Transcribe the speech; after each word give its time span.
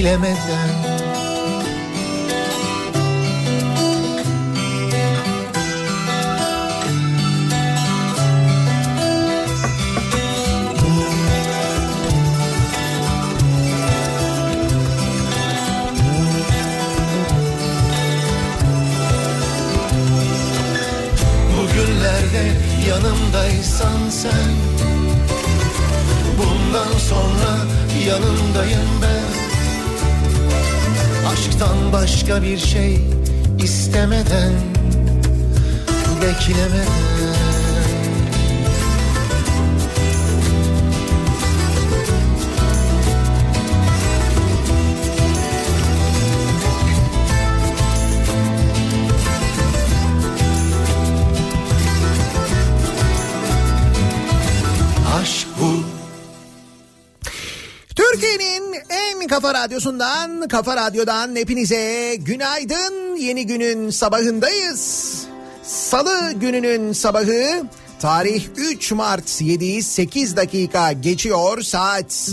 Beklemeden 0.00 0.70
Bugünlerde 21.56 22.52
yanımdaysan 22.88 24.10
sen 24.10 24.32
Bundan 26.38 26.98
sonra 26.98 27.66
yanındayım 28.06 29.02
ben 29.02 29.39
Aşktan 31.26 31.92
başka 31.92 32.42
bir 32.42 32.58
şey 32.58 32.98
istemeden 33.58 34.52
Beklemeden 36.22 37.09
kafa 59.40 59.54
radyosundan, 59.54 60.48
kafa 60.48 60.76
radyodan 60.76 61.36
hepinize 61.36 62.14
günaydın. 62.18 63.16
Yeni 63.16 63.46
günün 63.46 63.90
sabahındayız. 63.90 65.14
Salı 65.62 66.32
gününün 66.32 66.92
sabahı 66.92 67.62
tarih 68.00 68.44
3 68.56 68.92
Mart 68.92 69.28
7-8 69.28 70.36
dakika 70.36 70.92
geçiyor 70.92 71.62
saat. 71.62 72.30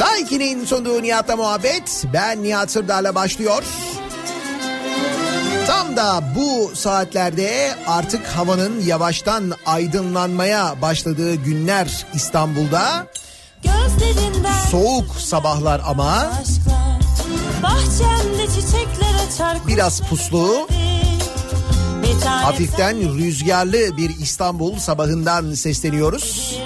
Daiki'nin 0.00 0.64
sunduğu 0.64 1.02
Nihat'la 1.02 1.36
muhabbet 1.36 2.04
ben 2.12 2.42
Nihat 2.42 2.70
Sırdar'la 2.70 3.14
başlıyor. 3.14 3.62
Tam 5.72 5.96
da 5.96 6.22
bu 6.36 6.76
saatlerde 6.76 7.74
artık 7.86 8.26
havanın 8.26 8.80
yavaştan 8.80 9.52
aydınlanmaya 9.66 10.82
başladığı 10.82 11.34
günler 11.34 12.06
İstanbul'da. 12.14 13.06
Soğuk 14.70 15.16
sabahlar 15.18 15.80
ama 15.86 16.32
biraz 19.66 20.00
puslu, 20.00 20.68
hafiften 22.24 23.18
rüzgarlı 23.18 23.96
bir 23.96 24.10
İstanbul 24.20 24.78
sabahından 24.78 25.54
sesleniyoruz. 25.54 26.56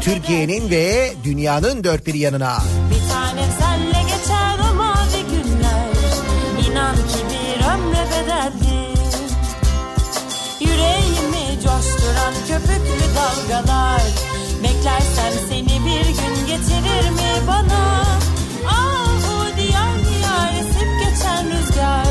Türkiye'nin 0.00 0.70
ve 0.70 1.12
dünyanın 1.24 1.84
dört 1.84 2.06
bir 2.06 2.14
yanına. 2.14 2.58
Bir 2.90 3.67
dalgalar 13.48 14.00
Beklersem 14.62 15.32
seni 15.48 15.86
bir 15.86 16.06
gün 16.06 16.46
getirir 16.46 17.10
mi 17.10 17.46
bana? 17.48 18.04
Ahu 18.66 19.56
diyar 19.56 19.94
diyar 20.08 20.52
esip 20.60 20.88
geçen 21.04 21.46
rüzgar. 21.46 22.06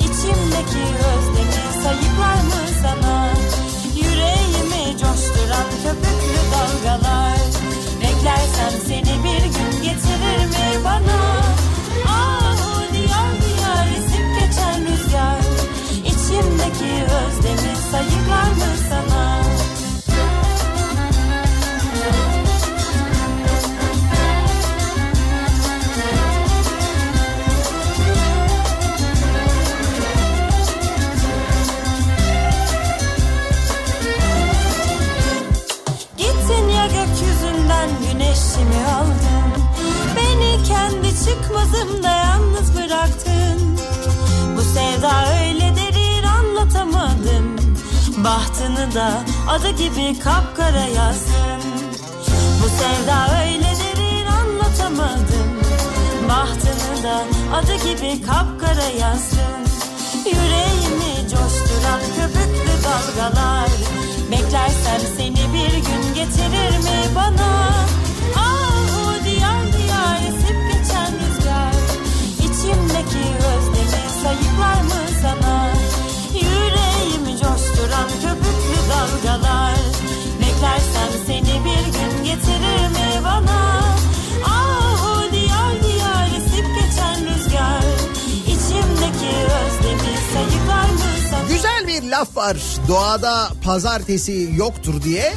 İçimdeki 0.00 0.84
özlemi 1.10 1.82
sayıklar 1.82 2.40
mı 2.48 2.62
sana? 2.82 3.28
Yüreğimi 3.96 4.98
coşturan 4.98 5.68
köpüklü 5.82 6.40
dalgalar. 6.52 7.38
Beklersem 8.00 8.80
seni 8.86 9.24
bir 9.24 9.42
gün 9.42 9.82
getirir 9.82 10.46
mi 10.46 10.84
bana? 10.84 11.20
Ahu 12.08 12.92
diyar 12.92 13.32
diyar 13.42 13.86
esip 13.98 14.40
geçen 14.40 14.80
rüzgar. 14.86 15.40
İçimdeki 16.04 17.04
özlemi 17.04 17.76
sayıklar 17.90 18.50
mı 18.50 18.76
sana 18.90 19.45
güneşimi 38.36 38.86
aldın? 38.86 39.62
Beni 40.16 40.62
kendi 40.64 41.08
çıkmazımda 41.24 42.08
yalnız 42.08 42.74
bıraktın. 42.74 43.78
Bu 44.56 44.60
sevda 44.62 45.24
öyle 45.42 45.72
derin 45.76 46.22
anlatamadım. 46.22 47.56
Bahtını 48.24 48.94
da 48.94 49.10
adı 49.48 49.70
gibi 49.70 50.18
kapkara 50.18 50.86
yazsın 50.96 51.62
Bu 52.62 52.68
sevda 52.68 53.42
öyle 53.42 53.62
derin 53.62 54.26
anlatamadım. 54.26 55.60
Bahtını 56.28 57.02
da 57.02 57.24
adı 57.56 57.74
gibi 57.74 58.22
kapkara 58.22 58.88
yazsın 59.00 59.66
Yüreğimi 60.26 61.28
coşturan 61.30 62.00
köpüklü 62.16 62.84
dalgalar. 62.84 63.70
Beklersem 64.30 65.00
seni 65.16 65.54
bir 65.54 65.72
gün 65.72 66.14
getirir 66.14 66.78
mi 66.78 67.14
bana 67.14 67.86
coşturan 77.96 78.08
köpüklü 78.08 78.90
dalgalar 78.90 79.74
Beklersem 80.40 81.26
seni 81.26 81.64
bir 81.64 81.84
gün 81.84 82.24
getirir 82.24 82.88
mi 82.88 83.24
bana 83.24 83.94
Ahu 84.44 85.32
diyar 85.32 85.82
diyar 85.82 86.28
esip 86.36 86.66
geçen 86.74 87.26
rüzgar 87.26 87.82
İçimdeki 88.46 89.36
özlemi 89.36 90.16
sayıklar 90.32 90.90
mı 90.90 91.30
sana 91.30 91.48
Güzel 91.48 91.86
bir 91.86 92.10
laf 92.10 92.36
var. 92.36 92.56
Doğada 92.88 93.48
pazartesi 93.64 94.50
yoktur 94.56 95.02
diye. 95.02 95.32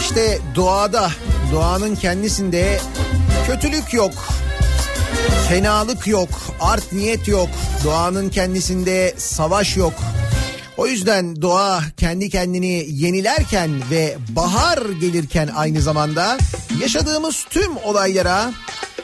İşte 0.00 0.38
doğada, 0.54 1.10
doğanın 1.52 1.96
kendisinde 1.96 2.80
kötülük 3.46 3.94
yok. 3.94 4.12
Fenalık 5.48 6.06
yok, 6.06 6.28
art 6.60 6.92
niyet 6.92 7.28
yok. 7.28 7.48
Doğanın 7.84 8.28
kendisinde 8.28 9.14
savaş 9.16 9.76
yok. 9.76 9.94
O 10.76 10.86
yüzden 10.86 11.42
doğa 11.42 11.82
kendi 11.96 12.30
kendini 12.30 12.86
yenilerken 12.88 13.70
ve 13.90 14.16
bahar 14.28 14.78
gelirken 15.00 15.48
aynı 15.56 15.82
zamanda 15.82 16.38
yaşadığımız 16.80 17.46
tüm 17.50 17.76
olaylara, 17.76 18.52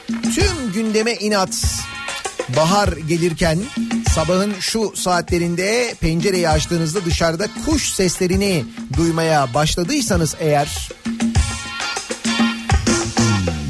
tüm 0.07 0.73
gündeme 0.73 1.13
inat, 1.13 1.65
bahar 2.55 2.87
gelirken 2.87 3.59
sabahın 4.15 4.53
şu 4.59 4.93
saatlerinde 4.95 5.95
pencereyi 5.99 6.49
açtığınızda 6.49 7.05
dışarıda 7.05 7.47
kuş 7.65 7.89
seslerini 7.89 8.65
duymaya 8.97 9.53
başladıysanız 9.53 10.35
eğer 10.39 10.89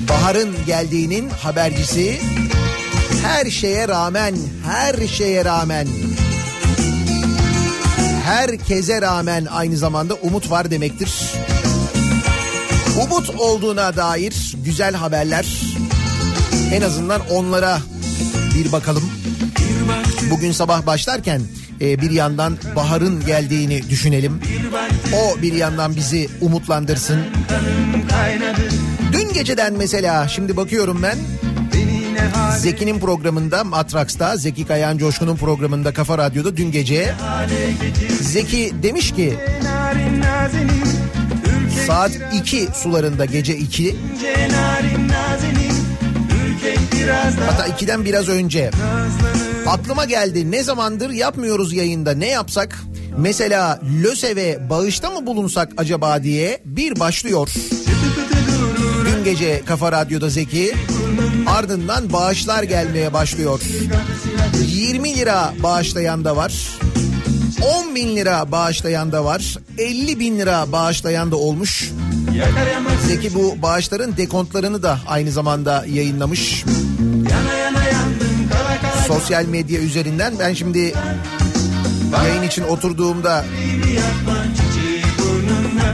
baharın 0.10 0.56
geldiğinin 0.66 1.30
habercisi 1.30 2.20
her 3.24 3.52
şeye 3.52 3.88
rağmen 3.88 4.36
her 4.66 5.08
şeye 5.08 5.46
rağmen 5.46 5.88
herkese 8.28 9.02
rağmen 9.02 9.46
aynı 9.46 9.78
zamanda 9.78 10.14
umut 10.14 10.52
var 10.52 10.72
demektir. 10.72 11.34
Umut 13.04 13.30
olduğuna 13.30 13.96
dair 13.96 14.56
güzel 14.66 14.96
haberler 14.96 15.46
en 16.74 16.82
azından 16.82 17.22
onlara 17.32 17.80
bir 18.56 18.72
bakalım. 18.72 19.04
Bugün 20.32 20.52
sabah 20.52 20.86
başlarken 20.86 21.42
e, 21.82 22.02
bir 22.02 22.12
yandan 22.12 22.58
baharın 22.76 23.26
geldiğini 23.26 23.90
düşünelim. 23.90 24.42
O 25.16 25.42
bir 25.42 25.54
yandan 25.54 25.96
bizi 25.96 26.30
umutlandırsın. 26.42 27.20
Dün 29.14 29.34
geceden 29.34 29.74
mesela 29.74 30.28
şimdi 30.28 30.58
bakıyorum 30.58 31.04
ben 31.04 31.18
Zeki'nin 32.58 33.00
programında 33.00 33.64
Matraks'ta 33.64 34.38
Zeki 34.38 34.66
Kayan 34.66 34.98
Coşkun'un 34.98 35.36
programında 35.36 35.94
Kafa 35.94 36.18
Radyo'da 36.18 36.58
dün 36.58 36.72
gece 36.72 37.14
Zeki 38.22 38.74
demiş 38.84 39.12
ki 39.12 39.34
saat 41.88 42.12
2 42.34 42.68
sularında 42.74 43.26
gece 43.26 43.58
2 43.58 43.96
hatta 47.46 47.68
2'den 47.68 48.06
biraz 48.06 48.30
önce. 48.30 48.72
Aklıma 49.68 50.06
geldi 50.06 50.52
ne 50.52 50.64
zamandır 50.64 51.10
yapmıyoruz 51.10 51.74
yayında 51.74 52.12
ne 52.12 52.28
yapsak? 52.28 52.80
Mesela 53.18 53.80
LÖSEV'e 54.04 54.70
bağışta 54.70 55.10
mı 55.10 55.26
bulunsak 55.26 55.72
acaba 55.78 56.24
diye 56.24 56.62
bir 56.66 57.00
başlıyor. 57.00 57.50
Gece 59.28 59.62
Kafa 59.66 59.92
Radyo'da 59.92 60.30
Zeki 60.30 60.74
ardından 61.48 62.14
bağışlar 62.14 62.64
gelmeye 62.64 63.14
başlıyor. 63.14 63.62
20 64.68 65.18
lira 65.18 65.54
bağışlayan 65.64 66.26
da 66.26 66.36
var. 66.36 66.70
10 67.86 67.96
bin 67.96 68.16
lira 68.16 68.52
bağışlayan 68.52 69.12
da 69.12 69.26
var. 69.26 69.56
50 69.78 70.20
bin 70.20 70.40
lira 70.40 70.72
bağışlayan 70.72 71.32
da 71.32 71.36
olmuş. 71.36 71.92
Zeki 73.08 73.36
bu 73.36 73.62
bağışların 73.62 74.18
dekontlarını 74.18 74.84
da 74.84 75.00
aynı 75.08 75.32
zamanda 75.32 75.86
yayınlamış. 75.90 76.64
Sosyal 79.08 79.46
medya 79.46 79.80
üzerinden 79.80 80.34
ben 80.40 80.54
şimdi 80.54 80.94
yayın 82.26 82.44
için 82.44 82.64
oturduğumda 82.64 83.46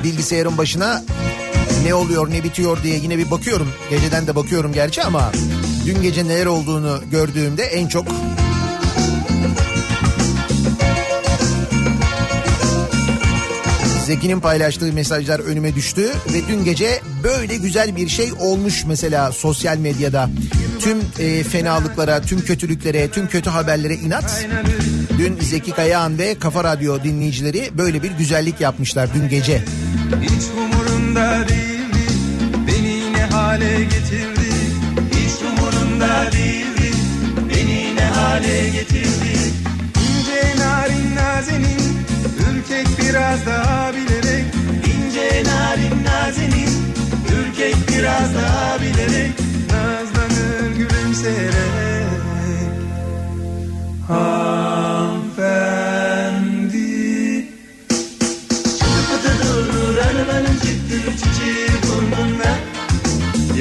bilgisayarın 0.04 0.58
başına 0.58 1.04
ne 1.86 1.94
oluyor 1.94 2.32
ne 2.32 2.44
bitiyor 2.44 2.84
diye 2.84 2.98
yine 2.98 3.18
bir 3.18 3.32
bakıyorum. 3.32 3.70
Geceden 3.90 4.28
de 4.28 4.36
bakıyorum 4.36 4.74
gerçi 4.74 5.04
ama 5.04 5.32
dün 5.86 6.02
gece 6.02 6.28
neler 6.28 6.46
olduğunu 6.46 7.02
gördüğümde 7.12 7.64
en 7.64 7.88
çok 7.88 8.06
Zeki'nin 14.06 14.40
paylaştığı 14.40 14.94
mesajlar 14.94 15.40
önüme 15.40 15.76
düştü 15.76 16.12
ve 16.34 16.48
dün 16.48 16.64
gece 16.64 17.02
böyle 17.24 17.56
güzel 17.56 17.96
bir 17.96 18.08
şey 18.10 18.32
olmuş 18.40 18.84
mesela 18.88 19.32
sosyal 19.32 19.78
medyada. 19.78 20.30
Tüm 20.80 20.98
e, 21.20 21.44
fenalıklara, 21.44 22.22
tüm 22.22 22.42
kötülüklere, 22.42 23.08
tüm 23.08 23.28
kötü 23.28 23.50
haberlere 23.50 23.96
inat. 23.96 24.46
Dün 25.18 25.40
Zeki 25.42 25.72
Kayağan 25.72 26.18
ve 26.18 26.40
Kafa 26.40 26.64
Radyo 26.64 27.04
dinleyicileri 27.04 27.70
böyle 27.78 28.04
bir 28.04 28.12
güzellik 28.12 28.62
yapmışlar 28.62 29.10
dün 29.14 29.30
gece. 29.30 29.62
Hiç 30.22 30.44
Beni 31.16 31.16
ne 31.16 31.63
hale 33.54 33.84
getirdi. 33.84 34.50
Hiç 35.12 35.34
umurunda 35.42 36.32
değildi. 36.32 36.92
Beni 37.50 37.96
ne 37.96 38.06
hale 38.06 38.70
getirdi? 38.70 39.34
İnce 40.10 40.64
narin 40.64 41.16
nazenin 41.16 41.98
Ürkek 42.40 42.88
biraz 43.00 43.46
daha 43.46 43.94
bilerek. 43.94 44.46
İnce 44.94 45.44
narin 45.46 46.06
nazenin 46.06 46.70
Ürkek 47.36 47.76
biraz 47.90 48.36
daha 48.36 48.82
bilerek. 48.82 49.32
Nazlanır 49.72 50.76
gülümseyerek. 50.78 51.54
Hanımefendi 54.08 54.63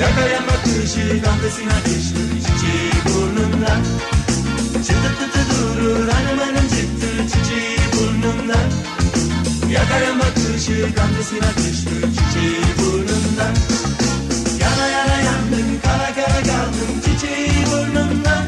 Yakayan 0.02 0.44
bakışı 0.46 1.22
kafesine 1.24 1.78
düştü 1.84 2.22
çiçeği 2.44 2.92
burnunda. 3.08 3.76
Çıtı 4.86 5.10
pıtı 5.18 5.40
durur 5.50 6.08
arabanın 6.08 6.68
çıktı 6.68 7.08
çiçeği 7.32 7.78
burnunda. 7.94 8.58
Yakayan 9.72 10.18
bakışı 10.20 10.94
kafesine 10.94 11.50
düştü 11.56 11.94
çiçeği 12.16 12.64
burnunda. 12.78 13.46
Yana 14.60 14.86
yana 14.86 15.16
yandım 15.22 15.80
kara 15.84 16.14
kara 16.14 16.42
kaldım 16.42 16.92
çiçeği 17.04 17.66
burnunda. 17.66 18.44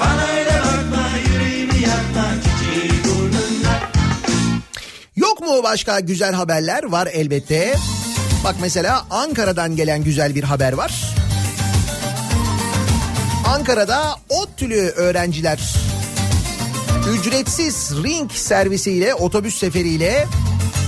Bana 0.00 0.22
öyle 0.38 0.54
bakma 0.60 1.04
yüreğimi 1.32 1.74
yakma 1.82 2.24
çiçeği 2.44 2.92
burnunda. 3.04 3.72
Yok 5.16 5.40
mu 5.40 5.62
başka 5.62 6.00
güzel 6.00 6.34
haberler? 6.34 6.84
Var 6.84 7.08
elbette. 7.12 7.74
Bak 8.44 8.56
mesela 8.60 9.06
Ankara'dan 9.10 9.76
gelen 9.76 10.04
güzel 10.04 10.34
bir 10.34 10.42
haber 10.44 10.72
var. 10.72 11.14
Ankara'da 13.46 14.16
ODTÜ'lü 14.28 14.80
öğrenciler 14.80 15.74
ücretsiz 17.12 17.92
ring 18.04 18.32
servisiyle 18.32 19.14
otobüs 19.14 19.58
seferiyle 19.58 20.26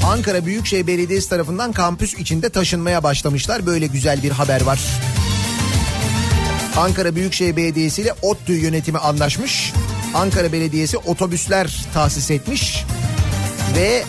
Ankara 0.06 0.46
Büyükşehir 0.46 0.86
Belediyesi 0.86 1.28
tarafından 1.28 1.72
kampüs 1.72 2.14
içinde 2.14 2.48
taşınmaya 2.48 3.02
başlamışlar. 3.02 3.66
Böyle 3.66 3.86
güzel 3.86 4.22
bir 4.22 4.30
haber 4.30 4.60
var. 4.60 4.80
Ankara 6.76 7.14
Büyükşehir 7.14 7.56
Belediyesi 7.56 8.02
ile 8.02 8.14
ODTÜ 8.22 8.52
yönetimi 8.52 8.98
anlaşmış. 8.98 9.72
Ankara 10.14 10.52
Belediyesi 10.52 10.96
otobüsler 10.98 11.86
tahsis 11.94 12.30
etmiş 12.30 12.84
ve 13.76 14.04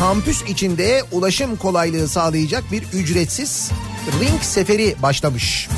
kampüs 0.00 0.42
içinde 0.42 1.02
ulaşım 1.12 1.56
kolaylığı 1.56 2.08
sağlayacak 2.08 2.64
bir 2.72 2.82
ücretsiz 2.82 3.70
ring 4.20 4.42
seferi 4.42 4.96
başlamış. 5.02 5.68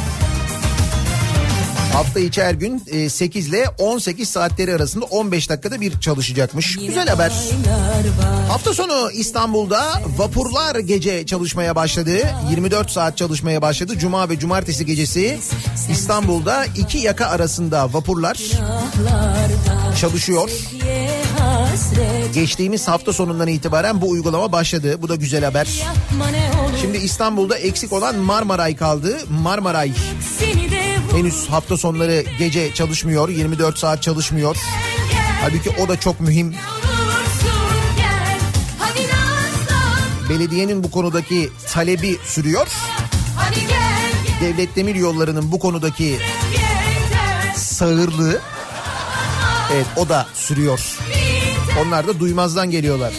Hafta 1.93 2.21
içi 2.21 2.43
her 2.43 2.55
gün 2.55 2.83
e, 2.87 3.09
8 3.09 3.49
ile 3.49 3.65
18 3.79 4.29
saatleri 4.29 4.75
arasında 4.75 5.05
15 5.05 5.51
dakikada 5.51 5.81
bir 5.81 6.01
çalışacakmış. 6.01 6.77
Güzel 6.77 7.09
haber. 7.09 7.33
Hafta 8.49 8.75
sonu 8.75 9.11
İstanbul'da 9.13 10.03
vapurlar 10.17 10.77
gece 10.77 11.27
çalışmaya 11.27 11.77
başladı. 11.77 12.19
24 12.51 12.91
saat 12.91 13.17
çalışmaya 13.17 13.63
başladı. 13.63 13.99
Cuma 13.99 14.29
ve 14.29 14.39
cumartesi 14.39 14.87
gecesi 14.87 15.39
İstanbul'da 15.91 16.65
iki 16.77 16.99
yaka 16.99 17.27
arasında 17.27 17.93
vapurlar 17.93 18.39
çalışıyor. 20.01 20.51
Geçtiğimiz 22.35 22.89
hafta 22.89 23.13
sonundan 23.13 23.49
itibaren 23.49 24.01
bu 24.01 24.09
uygulama 24.11 24.53
başladı. 24.53 25.03
Bu 25.03 25.09
da 25.09 25.15
güzel 25.15 25.45
haber. 25.45 25.69
Şimdi 26.81 26.97
İstanbul'da 26.97 27.59
eksik 27.59 27.93
olan 27.93 28.17
Marmaray 28.17 28.77
kaldı. 28.77 29.19
Marmaray 29.43 29.93
henüz 31.17 31.49
hafta 31.49 31.77
sonları 31.77 32.25
gece 32.39 32.75
çalışmıyor. 32.75 33.29
24 33.29 33.79
saat 33.79 34.03
çalışmıyor. 34.03 34.57
Halbuki 35.41 35.71
o 35.71 35.89
da 35.89 36.01
çok 36.01 36.21
mühim. 36.21 36.55
Belediyenin 40.29 40.85
bu 40.85 40.91
konudaki 40.91 41.51
talebi 41.73 42.19
sürüyor. 42.25 42.67
Devlet 44.41 44.77
Demir 44.77 44.95
Yolları'nın 44.95 45.53
bu 45.53 45.59
konudaki 45.59 46.19
sağırlığı 47.57 48.41
evet 49.75 49.87
o 49.97 50.09
da 50.09 50.27
sürüyor. 50.35 50.81
Onlar 51.83 52.07
da 52.07 52.21
duymazdan 52.21 52.71
geliyorlar. 52.71 53.13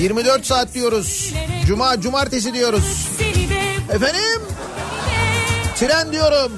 24 0.00 0.46
saat 0.46 0.74
diyoruz. 0.74 1.32
Cuma, 1.66 2.00
cumartesi 2.00 2.54
diyoruz. 2.54 3.08
Efendim? 3.92 4.35
Tren 5.76 6.12
diyorum. 6.12 6.52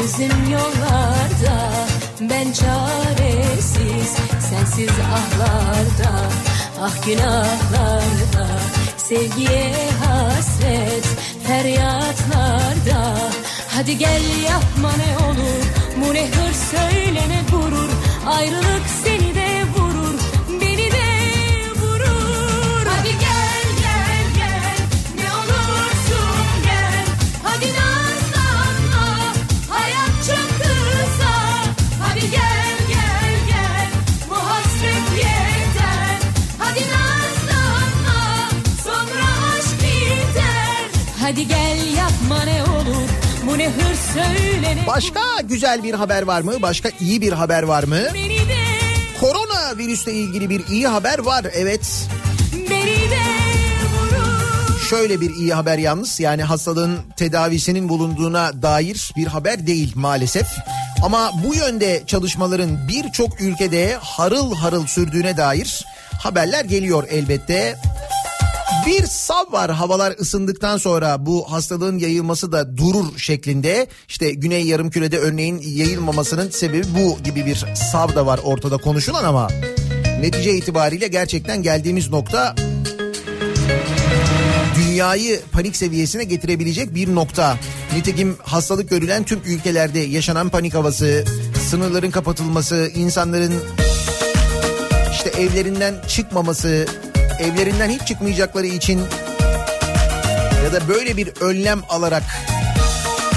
Gözüm 0.00 0.50
yollarda 0.52 1.70
ben 2.20 2.52
çaresiz 2.52 4.16
Sensiz 4.50 4.90
ahlarda. 4.90 6.20
Ah 6.82 7.06
günahlarda 7.06 8.46
Sevgiye 8.96 9.74
hasret 10.04 11.04
feryatlarda. 11.46 13.16
Hadi 13.68 13.98
gel 13.98 14.22
yapma 14.44 14.92
ne 14.96 15.26
olur 15.26 15.64
bu 15.96 16.14
ne 16.14 16.26
hır 16.26 16.52
söyle 16.52 17.20
ne 17.28 17.42
gurur. 17.50 17.90
Ayrılık 18.26 18.86
seni 19.04 19.34
de 19.34 19.47
Başka 44.86 45.20
güzel 45.44 45.82
bir 45.82 45.94
haber 45.94 46.22
var 46.22 46.40
mı? 46.40 46.62
Başka 46.62 46.90
iyi 47.00 47.20
bir 47.20 47.32
haber 47.32 47.62
var 47.62 47.84
mı? 47.84 48.00
Korona 49.20 49.78
virüsle 49.78 50.12
ilgili 50.12 50.50
bir 50.50 50.66
iyi 50.68 50.86
haber 50.88 51.18
var. 51.18 51.46
Evet. 51.54 52.08
Şöyle 54.90 55.20
bir 55.20 55.30
iyi 55.30 55.54
haber 55.54 55.78
yalnız 55.78 56.20
yani 56.20 56.42
hastalığın 56.42 56.98
tedavisinin 57.16 57.88
bulunduğuna 57.88 58.62
dair 58.62 59.12
bir 59.16 59.26
haber 59.26 59.66
değil 59.66 59.92
maalesef. 59.94 60.46
Ama 61.02 61.30
bu 61.44 61.54
yönde 61.54 62.02
çalışmaların 62.06 62.88
birçok 62.88 63.40
ülkede 63.40 63.96
harıl 64.00 64.54
harıl 64.54 64.86
sürdüğüne 64.86 65.36
dair 65.36 65.86
haberler 66.22 66.64
geliyor 66.64 67.04
elbette. 67.10 67.78
Bir 68.86 69.06
sav 69.06 69.52
var 69.52 69.70
havalar 69.70 70.14
ısındıktan 70.20 70.76
sonra 70.76 71.26
bu 71.26 71.52
hastalığın 71.52 71.98
yayılması 71.98 72.52
da 72.52 72.76
durur 72.76 73.18
şeklinde. 73.18 73.86
İşte 74.08 74.30
Güney 74.30 74.66
Yarımküre'de 74.66 75.18
örneğin 75.18 75.58
yayılmamasının 75.58 76.50
sebebi 76.50 76.86
bu 76.98 77.22
gibi 77.22 77.46
bir 77.46 77.64
sav 77.92 78.14
da 78.14 78.26
var 78.26 78.40
ortada 78.44 78.76
konuşulan 78.76 79.24
ama 79.24 79.48
netice 80.20 80.54
itibariyle 80.54 81.08
gerçekten 81.08 81.62
geldiğimiz 81.62 82.10
nokta 82.10 82.54
dünyayı 84.98 85.40
panik 85.52 85.76
seviyesine 85.76 86.24
getirebilecek 86.24 86.94
bir 86.94 87.14
nokta. 87.14 87.56
Nitekim 87.96 88.36
hastalık 88.42 88.90
görülen 88.90 89.24
tüm 89.24 89.40
ülkelerde 89.46 89.98
yaşanan 89.98 90.48
panik 90.48 90.74
havası, 90.74 91.24
sınırların 91.70 92.10
kapatılması, 92.10 92.90
insanların 92.94 93.54
işte 95.12 95.30
evlerinden 95.42 95.94
çıkmaması, 96.08 96.86
evlerinden 97.40 97.88
hiç 97.90 98.02
çıkmayacakları 98.02 98.66
için 98.66 99.00
ya 100.64 100.72
da 100.72 100.88
böyle 100.88 101.16
bir 101.16 101.28
önlem 101.40 101.80
alarak 101.88 102.22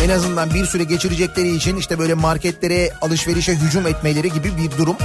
en 0.03 0.09
azından 0.09 0.53
bir 0.53 0.65
süre 0.65 0.83
geçirecekleri 0.83 1.55
için 1.55 1.77
işte 1.77 1.99
böyle 1.99 2.13
marketlere 2.13 2.91
alışverişe 3.01 3.55
hücum 3.55 3.87
etmeleri 3.87 4.31
gibi 4.33 4.57
bir 4.57 4.77
durum 4.77 4.95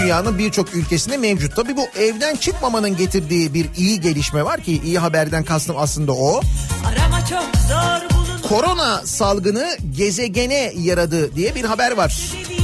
dünyanın 0.00 0.38
birçok 0.38 0.74
ülkesinde 0.74 1.16
mevcut. 1.16 1.56
Tabii 1.56 1.76
bu 1.76 1.86
evden 1.98 2.36
çıkmamanın 2.36 2.96
getirdiği 2.96 3.54
bir 3.54 3.66
iyi 3.76 4.00
gelişme 4.00 4.44
var 4.44 4.60
ki 4.60 4.80
iyi 4.84 4.98
haberden 4.98 5.44
kastım 5.44 5.76
aslında 5.78 6.12
o. 6.12 6.40
Arama 6.86 7.20
çok 7.20 7.44
zor 7.68 8.16
bulun 8.16 8.42
Korona 8.48 9.02
salgını 9.04 9.76
gezegene 9.96 10.72
yaradı 10.78 11.36
diye 11.36 11.54
bir 11.54 11.64
haber 11.64 11.92
var. 11.92 12.32
yüreğim 12.34 12.63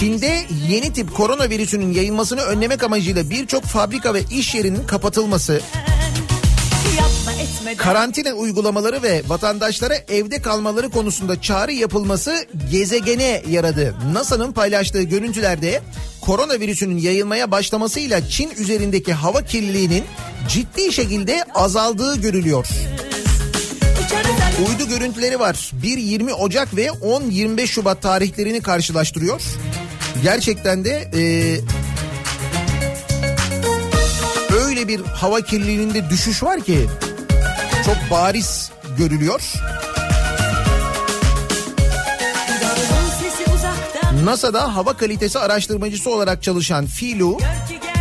Çin'de 0.00 0.40
yeni 0.68 0.92
tip 0.92 1.14
koronavirüsünün 1.14 1.92
yayılmasını 1.92 2.40
önlemek 2.40 2.82
amacıyla 2.82 3.30
birçok 3.30 3.64
fabrika 3.64 4.14
ve 4.14 4.22
iş 4.30 4.54
yerinin 4.54 4.86
kapatılması, 4.86 5.60
karantina 7.76 8.32
uygulamaları 8.32 9.02
ve 9.02 9.22
vatandaşlara 9.28 9.94
evde 9.94 10.42
kalmaları 10.42 10.90
konusunda 10.90 11.42
çağrı 11.42 11.72
yapılması 11.72 12.46
gezegene 12.70 13.42
yaradı. 13.48 13.94
NASA'nın 14.12 14.52
paylaştığı 14.52 15.02
görüntülerde 15.02 15.82
koronavirüsünün 16.20 16.98
yayılmaya 16.98 17.50
başlamasıyla 17.50 18.28
Çin 18.28 18.50
üzerindeki 18.50 19.12
hava 19.12 19.44
kirliliğinin 19.44 20.04
ciddi 20.48 20.92
şekilde 20.92 21.44
azaldığı 21.54 22.20
görülüyor. 22.20 22.66
Uydu 24.68 24.88
görüntüleri 24.88 25.40
var. 25.40 25.70
1-20 25.82 26.32
Ocak 26.32 26.76
ve 26.76 26.86
10-25 26.86 27.66
Şubat 27.66 28.02
tarihlerini 28.02 28.60
karşılaştırıyor. 28.60 29.40
Gerçekten 30.22 30.84
de 30.84 31.10
e, 31.14 31.22
öyle 34.54 34.88
bir 34.88 35.00
hava 35.00 35.40
kirliliğinde 35.40 36.10
düşüş 36.10 36.42
var 36.42 36.60
ki 36.60 36.86
çok 37.84 37.96
bariz 38.10 38.70
görülüyor. 38.98 39.40
NASA'da 44.24 44.76
hava 44.76 44.92
kalitesi 44.96 45.38
araştırmacısı 45.38 46.10
olarak 46.10 46.42
çalışan 46.42 46.86
Filu 46.86 47.38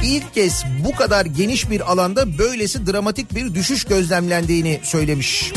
ilk 0.04 0.34
kez 0.34 0.64
bu 0.86 0.96
kadar 0.96 1.26
geniş 1.26 1.70
bir 1.70 1.92
alanda 1.92 2.38
böylesi 2.38 2.88
dramatik 2.88 3.36
bir 3.36 3.54
düşüş 3.56 3.84
gözlemlendiğini 3.84 4.80
söylemiş. 4.84 5.52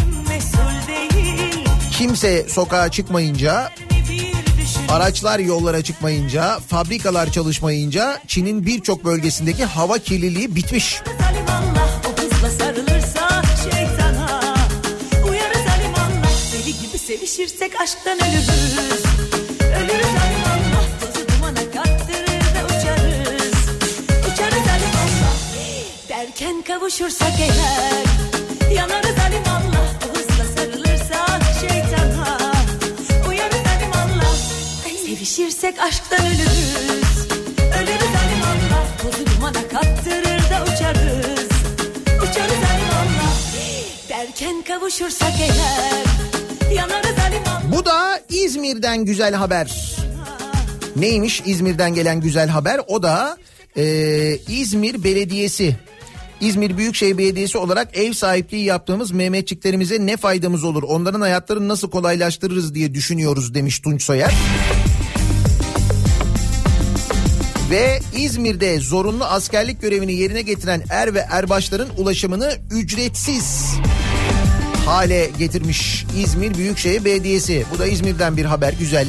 Kimse 1.93 2.49
sokağa 2.49 2.91
çıkmayınca 2.91 3.71
Araçlar 4.93 5.39
yollara 5.39 5.83
çıkmayınca, 5.83 6.59
fabrikalar 6.69 7.31
çalışmayınca 7.31 8.19
Çin'in 8.27 8.67
birçok 8.67 9.05
bölgesindeki 9.05 9.65
hava 9.65 9.99
kirliliği 9.99 10.57
bitmiş. 10.57 11.03
Sevişirsek 17.07 17.81
aşktan 17.81 18.19
ölürüz. 18.19 19.03
Kavuşursak 26.67 27.33
eğer 27.41 28.75
Yanarız 28.75 29.19
alim 29.29 29.43
Allah 29.47 29.92
Sevişirsek 35.23 35.79
aşktan 35.79 36.27
ölürüz 36.27 37.19
Ölürüz 37.59 38.13
alim 38.23 38.43
Allah 38.43 38.87
Tozu 39.03 39.37
dumana 39.37 39.69
kaptırır 39.69 40.51
da 40.51 40.63
uçarız 40.63 41.49
Uçarız 42.17 42.63
alim 42.73 42.91
Allah 42.93 43.35
Derken 44.09 44.63
kavuşursak 44.63 45.33
eğer 45.41 46.75
Yanarız 46.75 47.19
alim 47.29 47.43
Allah 47.49 47.77
Bu 47.77 47.85
da 47.85 48.21
İzmir'den 48.29 49.05
güzel 49.05 49.35
haber. 49.35 49.97
Neymiş 50.97 51.43
İzmir'den 51.47 51.95
gelen 51.95 52.21
güzel 52.21 52.49
haber? 52.49 52.81
O 52.87 53.03
da 53.03 53.37
e, 53.77 53.85
İzmir 54.49 55.05
Belediyesi. 55.05 55.77
İzmir 56.41 56.77
Büyükşehir 56.77 57.19
Belediyesi 57.19 57.59
olarak 57.59 57.99
ev 57.99 58.13
sahipliği 58.13 58.65
yaptığımız 58.65 59.11
Mehmetçiklerimize 59.11 60.07
ne 60.07 60.17
faydamız 60.17 60.65
olur? 60.65 60.83
Onların 60.83 61.21
hayatlarını 61.21 61.69
nasıl 61.69 61.91
kolaylaştırırız 61.91 62.75
diye 62.75 62.95
düşünüyoruz 62.95 63.55
demiş 63.55 63.81
Tunç 63.81 64.03
Soyer. 64.03 64.33
Ve 67.73 68.01
İzmir'de 68.17 68.81
zorunlu 68.81 69.25
askerlik 69.25 69.83
görevini 69.83 70.13
yerine 70.13 70.43
getiren 70.43 70.83
er 70.91 71.15
ve 71.15 71.27
erbaşların 71.31 71.89
ulaşımını 71.97 72.53
ücretsiz 72.71 73.75
hale 74.87 75.31
getirmiş 75.39 76.07
İzmir 76.19 76.55
Büyükşehir 76.55 77.05
Belediyesi. 77.05 77.65
Bu 77.75 77.79
da 77.79 77.87
İzmir'den 77.87 78.37
bir 78.37 78.45
haber 78.45 78.73
güzel. 78.73 79.07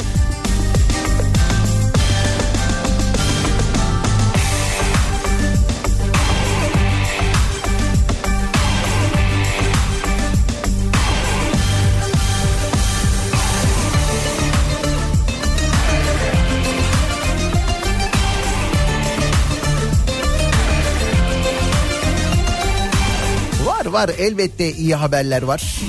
Var 23.93 24.09
elbette 24.17 24.73
iyi 24.73 24.95
haberler 24.95 25.41
var. 25.41 25.79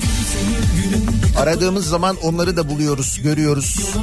Aradığımız 1.39 1.87
zaman 1.87 2.17
onları 2.23 2.57
da 2.57 2.69
buluyoruz, 2.69 3.21
görüyoruz. 3.23 3.95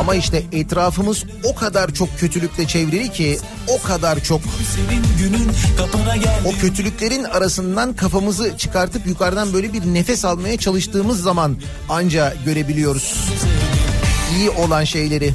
Ama 0.00 0.14
işte 0.14 0.42
etrafımız 0.52 1.24
o 1.44 1.54
kadar 1.54 1.94
çok 1.94 2.18
kötülükle 2.18 2.66
çevrili 2.66 3.12
ki 3.12 3.38
o 3.68 3.82
kadar 3.82 4.22
çok 4.22 4.40
o 6.44 6.52
kötülüklerin 6.60 7.24
arasından 7.24 7.96
kafamızı 7.96 8.56
çıkartıp 8.58 9.06
yukarıdan 9.06 9.52
böyle 9.52 9.72
bir 9.72 9.82
nefes 9.82 10.24
almaya 10.24 10.56
çalıştığımız 10.56 11.22
zaman 11.22 11.56
anca 11.88 12.34
görebiliyoruz. 12.44 13.14
İyi 14.36 14.50
olan 14.50 14.84
şeyleri. 14.84 15.34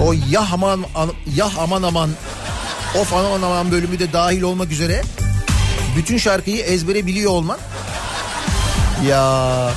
O 0.00 0.12
yah 0.30 0.52
aman 0.52 0.84
an- 0.94 1.12
yah 1.36 1.58
aman 1.58 1.82
aman 1.82 2.10
of 3.00 3.12
aman 3.12 3.42
aman 3.42 3.70
bölümü 3.70 3.98
de 3.98 4.12
dahil 4.12 4.42
olmak 4.42 4.72
üzere 4.72 5.02
bütün 5.96 6.18
şarkıyı 6.18 6.62
ezbere 6.62 7.06
biliyor 7.06 7.30
olman. 7.32 7.58
Ya 9.06 9.70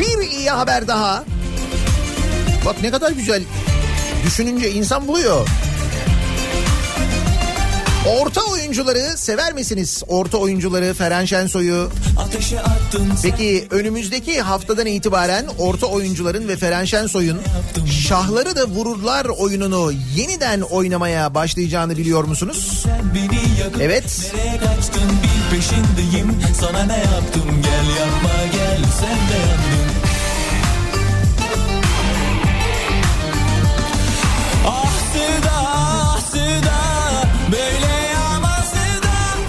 bir 0.00 0.28
iyi 0.30 0.50
haber 0.50 0.88
daha. 0.88 1.24
Bak 2.66 2.76
ne 2.82 2.90
kadar 2.90 3.10
güzel 3.10 3.42
düşününce 4.26 4.70
insan 4.72 5.08
buluyor. 5.08 5.48
Orta 8.06 8.40
oyuncuları 8.52 9.18
sever 9.18 9.52
misiniz? 9.52 10.02
Orta 10.08 10.38
oyuncuları 10.38 10.94
Feren 10.94 11.24
Şensoy'u, 11.24 11.90
Peki 13.22 13.66
önümüzdeki 13.70 14.40
haftadan 14.40 14.86
itibaren 14.86 15.46
orta 15.58 15.86
oyuncuların 15.86 16.48
ve 16.48 16.56
Feren 16.56 16.84
Şensoy'un 16.84 17.38
Şahları 17.90 18.56
da 18.56 18.66
Vururlar 18.66 19.24
oyununu 19.24 19.92
yeniden 20.16 20.60
oynamaya 20.60 21.34
başlayacağını 21.34 21.96
biliyor 21.96 22.24
musunuz? 22.24 22.84
yakıp 23.64 23.82
Evet. 23.82 24.32
Nereye 24.34 24.58
kaçtın? 24.58 25.02
Bir 25.22 25.56
peşindeyim. 25.56 26.36
Sana 26.60 26.84
ne 26.84 26.96
yaptım? 26.96 27.62
Gel 27.62 27.88
yapma 28.00 28.46
gel. 28.52 28.78
Sen 29.00 29.08
de 29.08 29.38
yandın 29.48 29.65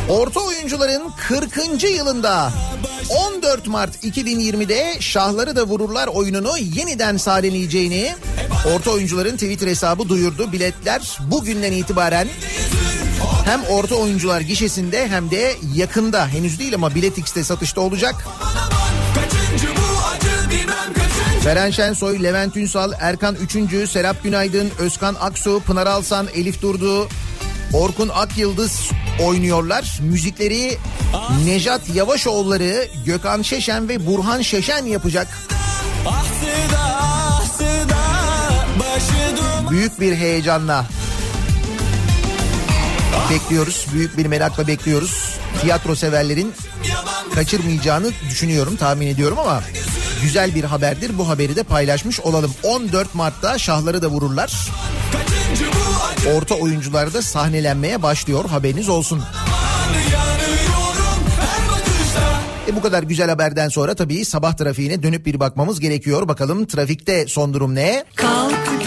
Orta 0.09 0.39
oyuncuların 0.39 1.11
40. 1.27 1.83
yılında 1.83 2.51
14 3.09 3.67
Mart 3.67 4.03
2020'de 4.03 4.95
Şahları 4.99 5.55
da 5.55 5.63
Vururlar 5.63 6.07
oyununu 6.07 6.57
yeniden 6.57 7.17
sahneleyeceğini 7.17 8.15
Orta 8.75 8.91
oyuncuların 8.91 9.33
Twitter 9.33 9.67
hesabı 9.67 10.09
duyurdu. 10.09 10.51
Biletler 10.51 11.17
bugünden 11.31 11.71
itibaren 11.71 12.27
hem 13.45 13.63
orta 13.63 13.95
oyuncular 13.95 14.41
gişesinde 14.41 15.07
hem 15.07 15.31
de 15.31 15.55
yakında 15.75 16.27
henüz 16.27 16.59
değil 16.59 16.75
ama 16.75 16.95
Bilet 16.95 17.17
X'te 17.17 17.43
satışta 17.43 17.81
olacak. 17.81 18.27
Feren 21.43 21.71
Şensoy, 21.71 22.23
Levent 22.23 22.57
Ünsal, 22.57 22.91
Erkan 22.99 23.35
Üçüncü, 23.35 23.87
Serap 23.87 24.23
Günaydın, 24.23 24.71
Özkan 24.79 25.15
Aksu, 25.19 25.61
Pınar 25.67 25.87
Alsan, 25.87 26.27
Elif 26.35 26.61
Durdu, 26.61 27.07
Orkun 27.73 28.09
Akyıldız 28.09 28.91
oynuyorlar. 29.19 29.99
Müzikleri 30.01 30.77
Nejat 31.45 31.95
Yavaşoğulları, 31.95 32.87
Gökhan 33.05 33.41
Şeşen 33.41 33.89
ve 33.89 34.05
Burhan 34.05 34.41
Şeşen 34.41 34.85
yapacak. 34.85 35.27
Ah 36.05 36.25
ah 36.75 37.27
Büyük 39.71 39.99
bir 39.99 40.15
heyecanla 40.15 40.85
bekliyoruz. 43.31 43.85
Büyük 43.93 44.17
bir 44.17 44.25
merakla 44.25 44.67
bekliyoruz. 44.67 45.37
Tiyatro 45.61 45.95
severlerin 45.95 46.53
kaçırmayacağını 47.35 48.11
düşünüyorum, 48.29 48.75
tahmin 48.75 49.07
ediyorum 49.07 49.39
ama 49.39 49.63
güzel 50.21 50.55
bir 50.55 50.63
haberdir. 50.63 51.17
Bu 51.17 51.29
haberi 51.29 51.55
de 51.55 51.63
paylaşmış 51.63 52.19
olalım. 52.19 52.53
14 52.63 53.15
Mart'ta 53.15 53.57
şahları 53.57 54.01
da 54.01 54.07
vururlar. 54.07 54.69
Orta 56.35 56.55
oyuncular 56.55 57.13
da 57.13 57.21
sahnelenmeye 57.21 58.01
başlıyor. 58.01 58.45
Haberiniz 58.49 58.89
olsun. 58.89 59.21
E 62.67 62.75
bu 62.75 62.81
kadar 62.81 63.03
güzel 63.03 63.29
haberden 63.29 63.69
sonra 63.69 63.95
tabii 63.95 64.25
sabah 64.25 64.53
trafiğine 64.53 65.03
dönüp 65.03 65.25
bir 65.25 65.39
bakmamız 65.39 65.79
gerekiyor. 65.79 66.27
Bakalım 66.27 66.65
trafikte 66.65 67.27
son 67.27 67.53
durum 67.53 67.75
ne? 67.75 68.03
Kalk 68.15 68.86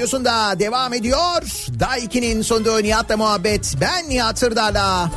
Radyosu'nda 0.00 0.58
devam 0.58 0.94
ediyor. 0.94 1.42
Daiki'nin 1.80 2.42
sonunda 2.42 2.78
Nihat'la 2.78 3.16
muhabbet. 3.16 3.74
Ben 3.80 4.08
Nihat 4.08 4.42
Hırdar'la. 4.42 5.10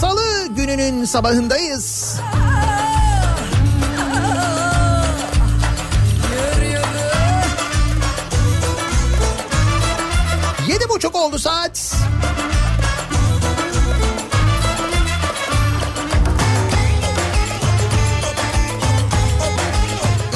Salı 0.00 0.46
gününün 0.56 1.04
sabahındayız. 1.04 2.16
Yedi 10.68 10.88
buçuk 10.88 11.14
oldu 11.14 11.38
saat. 11.38 11.94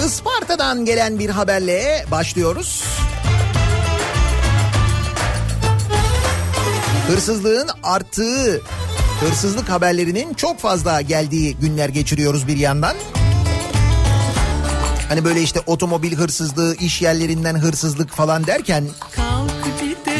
Isparta'dan 0.07 0.85
gelen 0.85 1.19
bir 1.19 1.31
haberle 1.31 2.05
başlıyoruz. 2.11 2.92
Hırsızlığın 7.13 7.69
arttığı, 7.83 8.63
hırsızlık 9.21 9.69
haberlerinin 9.69 10.35
çok 10.35 10.59
fazla 10.59 11.01
geldiği 11.01 11.57
günler 11.57 11.89
geçiriyoruz 11.89 12.47
bir 12.47 12.57
yandan. 12.57 12.97
Hani 15.09 15.25
böyle 15.25 15.43
işte 15.43 15.61
otomobil 15.67 16.17
hırsızlığı, 16.17 16.77
iş 16.77 17.03
yerlerinden 17.03 17.55
hırsızlık 17.55 18.11
falan 18.11 18.47
derken 18.47 18.85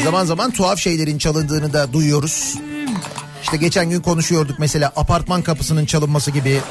zaman 0.03 0.25
zaman 0.25 0.51
tuhaf 0.51 0.79
şeylerin 0.79 1.17
çalındığını 1.17 1.73
da 1.73 1.93
duyuyoruz. 1.93 2.55
İşte 3.43 3.57
geçen 3.57 3.89
gün 3.89 4.01
konuşuyorduk 4.01 4.59
mesela 4.59 4.91
apartman 4.95 5.41
kapısının 5.41 5.85
çalınması 5.85 6.31
gibi. 6.31 6.61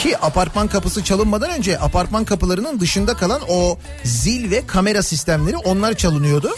Ki 0.00 0.18
apartman 0.18 0.68
kapısı 0.68 1.04
çalınmadan 1.04 1.50
önce 1.50 1.78
apartman 1.78 2.24
kapılarının 2.24 2.80
dışında 2.80 3.14
kalan 3.14 3.40
o 3.48 3.78
zil 4.04 4.50
ve 4.50 4.66
kamera 4.66 5.02
sistemleri 5.02 5.56
onlar 5.56 5.94
çalınıyordu. 5.94 6.50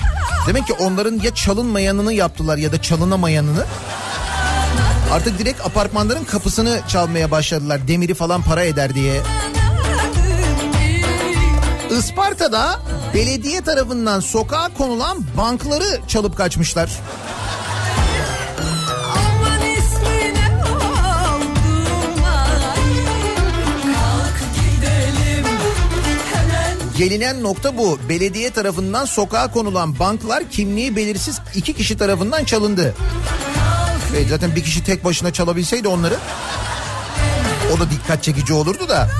Demek 0.46 0.66
ki 0.66 0.72
onların 0.72 1.20
ya 1.22 1.34
çalınmayanını 1.34 2.12
yaptılar 2.12 2.56
ya 2.56 2.72
da 2.72 2.82
çalınamayanını. 2.82 3.64
Artık 5.12 5.38
direkt 5.38 5.66
apartmanların 5.66 6.24
kapısını 6.24 6.80
çalmaya 6.88 7.30
başladılar 7.30 7.88
demiri 7.88 8.14
falan 8.14 8.42
para 8.42 8.64
eder 8.64 8.94
diye. 8.94 9.22
Isparta'da 11.98 12.80
belediye 13.14 13.60
tarafından 13.60 14.20
sokağa 14.20 14.68
konulan 14.78 15.24
bankları 15.36 16.00
çalıp 16.08 16.36
kaçmışlar. 16.36 16.90
Gelinen 27.02 27.42
nokta 27.42 27.78
bu. 27.78 27.98
Belediye 28.08 28.50
tarafından 28.50 29.04
sokağa 29.04 29.50
konulan 29.50 29.98
banklar 29.98 30.50
kimliği 30.50 30.96
belirsiz 30.96 31.38
iki 31.54 31.72
kişi 31.72 31.96
tarafından 31.96 32.44
çalındı. 32.44 32.94
Ve 34.12 34.24
zaten 34.28 34.56
bir 34.56 34.62
kişi 34.62 34.84
tek 34.84 35.04
başına 35.04 35.32
çalabilseydi 35.32 35.88
onları 35.88 36.16
o 37.76 37.80
da 37.80 37.90
dikkat 37.90 38.22
çekici 38.22 38.52
olurdu 38.52 38.88
da. 38.88 39.10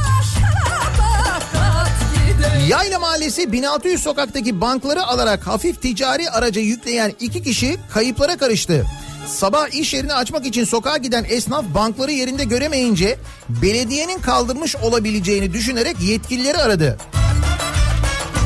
Yayla 2.69 2.99
Mahallesi 2.99 3.53
1600 3.53 4.03
sokaktaki 4.03 4.61
bankları 4.61 5.05
alarak 5.05 5.47
hafif 5.47 5.83
ticari 5.83 6.31
araca 6.31 6.61
yükleyen 6.61 7.13
iki 7.21 7.43
kişi 7.43 7.77
kayıplara 7.91 8.37
karıştı. 8.37 8.87
Sabah 9.27 9.69
iş 9.75 9.95
yerini 9.95 10.15
açmak 10.15 10.47
için 10.47 10.65
sokağa 10.65 10.97
giden 10.97 11.27
esnaf 11.29 11.65
bankları 11.75 12.13
yerinde 12.13 12.45
göremeyince 12.45 13.19
belediyenin 13.49 14.19
kaldırmış 14.19 14.77
olabileceğini 14.77 15.53
düşünerek 15.53 16.01
yetkilileri 16.01 16.59
aradı. 16.59 16.99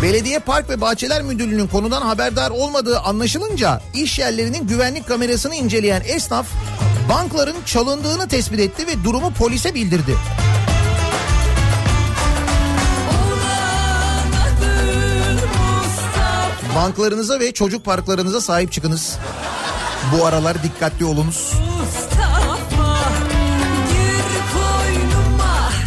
Belediye 0.07 0.38
Park 0.38 0.71
ve 0.71 0.81
Bahçeler 0.81 1.23
Müdürlüğü'nün 1.23 1.66
konudan 1.66 2.03
haberdar 2.03 2.51
olmadığı 2.51 2.99
anlaşılınca 3.01 3.81
iş 3.95 4.19
yerlerinin 4.19 4.66
güvenlik 4.66 5.09
kamerasını 5.09 5.55
inceleyen 5.55 6.03
esnaf 6.07 6.47
bankların 7.09 7.57
çalındığını 7.66 8.29
tespit 8.29 8.61
etti 8.61 8.87
ve 8.87 9.05
durumu 9.05 9.33
polise 9.33 9.75
bildirdi. 9.75 10.16
Banklarınıza 16.77 17.40
ve 17.40 17.53
çocuk 17.53 17.85
parklarınıza 17.85 18.40
sahip 18.40 18.73
çıkınız. 18.73 19.16
Bu 20.12 20.27
aralar 20.27 20.62
dikkatli 20.62 21.05
olunuz. 21.05 21.53
Mustafa 21.81 22.06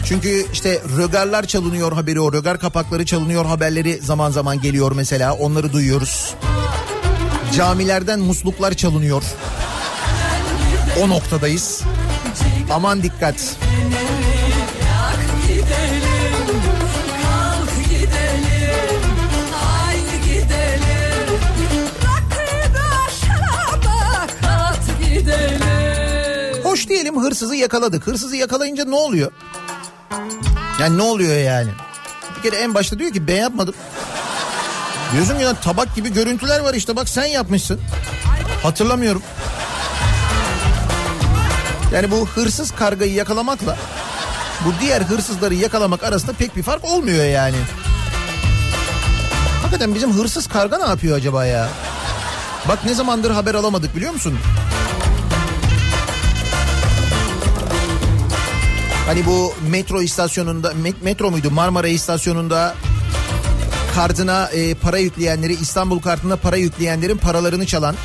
Çünkü 0.10 0.46
işte 0.54 0.82
rögarlar 0.98 1.46
çalınıyor 1.46 1.92
haberi 1.92 2.20
o. 2.20 2.34
Rögar 2.34 2.60
kapakları 2.60 3.06
çalınıyor 3.06 3.46
haberleri 3.46 3.98
zaman 3.98 4.32
zaman 4.32 4.62
geliyor 4.62 4.92
mesela. 4.92 5.34
Onları 5.34 5.74
duyuyoruz. 5.74 6.34
Camilerden 7.58 8.20
musluklar 8.20 8.74
çalınıyor. 8.74 9.24
O 11.02 11.10
noktadayız. 11.10 11.82
Aman 12.72 13.04
dikkat. 13.04 13.58
Hoş 26.64 26.90
diyelim 26.90 27.24
hırsızı 27.24 27.56
yakaladık. 27.56 28.08
Hırsızı 28.08 28.36
yakalayınca 28.36 28.86
ne 28.86 28.96
oluyor? 28.96 29.32
Yani 30.80 30.98
ne 30.98 31.02
oluyor 31.02 31.38
yani? 31.38 31.70
Bir 32.38 32.50
kere 32.50 32.62
en 32.62 32.74
başta 32.74 33.00
diyor 33.00 33.14
ki 33.14 33.28
ben 33.28 33.36
yapmadım. 33.36 33.76
Diyorsun 35.14 35.36
ya 35.36 35.54
tabak 35.54 35.96
gibi 35.96 36.14
görüntüler 36.14 36.60
var 36.60 36.74
işte 36.74 36.96
bak 36.96 37.10
sen 37.10 37.26
yapmışsın. 37.26 37.82
Hatırlamıyorum. 38.64 39.24
Yani 41.94 42.12
bu 42.12 42.28
hırsız 42.28 42.72
kargayı 42.72 43.14
yakalamakla 43.14 43.78
bu 44.66 44.74
diğer 44.82 45.02
hırsızları 45.02 45.54
yakalamak 45.54 46.04
arasında 46.04 46.34
pek 46.34 46.56
bir 46.56 46.64
fark 46.64 46.86
olmuyor 46.86 47.26
yani. 47.26 47.56
Hakikaten 49.62 49.96
bizim 49.96 50.14
hırsız 50.14 50.48
karga 50.48 50.78
ne 50.78 50.86
yapıyor 50.86 51.18
acaba 51.18 51.46
ya? 51.46 51.70
Bak 52.68 52.86
ne 52.86 52.94
zamandır 52.94 53.32
haber 53.32 53.56
alamadık 53.56 53.96
biliyor 53.96 54.14
musun? 54.14 54.40
Hani 59.10 59.26
bu 59.26 59.54
metro 59.70 60.02
istasyonunda 60.02 60.72
met- 60.72 61.04
metro 61.04 61.32
muydu 61.32 61.52
Marmara 61.52 61.88
istasyonunda 61.88 62.76
kartına 63.96 64.46
e, 64.46 64.74
para 64.74 64.98
yükleyenleri 64.98 65.54
İstanbul 65.54 66.00
kartına 66.00 66.36
para 66.36 66.58
yükleyenlerin 66.58 67.18
paralarını 67.18 67.66
çalan 67.66 67.96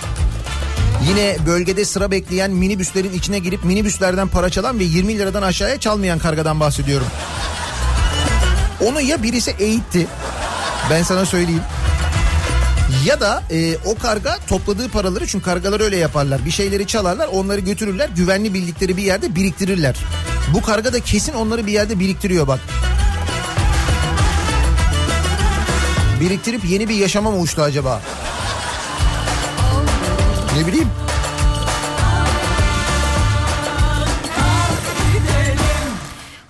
yine 1.09 1.37
bölgede 1.47 1.85
sıra 1.85 2.11
bekleyen 2.11 2.51
minibüslerin 2.51 3.13
içine 3.13 3.39
girip 3.39 3.65
minibüslerden 3.65 4.29
para 4.29 4.51
çalan 4.51 4.79
ve 4.79 4.85
20 4.85 5.19
liradan 5.19 5.43
aşağıya 5.43 5.81
çalmayan 5.81 6.19
kargadan 6.19 6.61
bahsediyorum. 6.61 7.07
Onu 8.87 9.01
ya 9.01 9.23
birisi 9.23 9.55
eğitti 9.59 10.07
ben 10.91 11.03
sana 11.03 11.27
söyleyeyim. 11.27 11.63
Ya 13.05 13.21
da 13.21 13.43
e, 13.51 13.77
o 13.77 13.99
karga 13.99 14.39
topladığı 14.49 14.89
paraları 14.89 15.27
çünkü 15.27 15.45
kargalar 15.45 15.81
öyle 15.81 15.97
yaparlar. 15.97 16.45
Bir 16.45 16.51
şeyleri 16.51 16.87
çalarlar 16.87 17.29
onları 17.29 17.61
götürürler 17.61 18.09
güvenli 18.17 18.55
bildikleri 18.55 18.97
bir 18.97 19.03
yerde 19.03 19.35
biriktirirler. 19.35 19.97
Bu 20.53 20.63
karga 20.63 20.93
da 20.93 21.01
kesin 21.01 21.33
onları 21.35 21.67
bir 21.67 21.73
yerde 21.73 22.01
biriktiriyor 22.01 22.47
bak. 22.49 22.61
Biriktirip 26.21 26.65
yeni 26.65 26.89
bir 26.89 26.95
yaşama 26.95 27.31
mı 27.31 27.39
uçtu 27.39 27.63
acaba? 27.63 28.03
Ne 30.59 30.67
bileyim. 30.67 30.89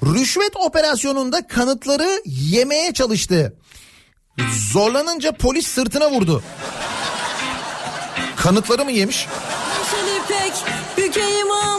Rüşvet 0.03 0.57
operasyonunda 0.57 1.47
kanıtları 1.47 2.23
yemeye 2.27 2.93
çalıştı. 2.93 3.55
Zorlanınca 4.73 5.33
polis 5.33 5.67
sırtına 5.67 6.11
vurdu. 6.11 6.43
Kanıtları 8.37 8.85
mı 8.85 8.93
yemiş? 8.93 9.27
Neşeli 9.81 10.23
pek 10.29 10.53
bükeyim 10.97 11.51
aman. 11.51 11.74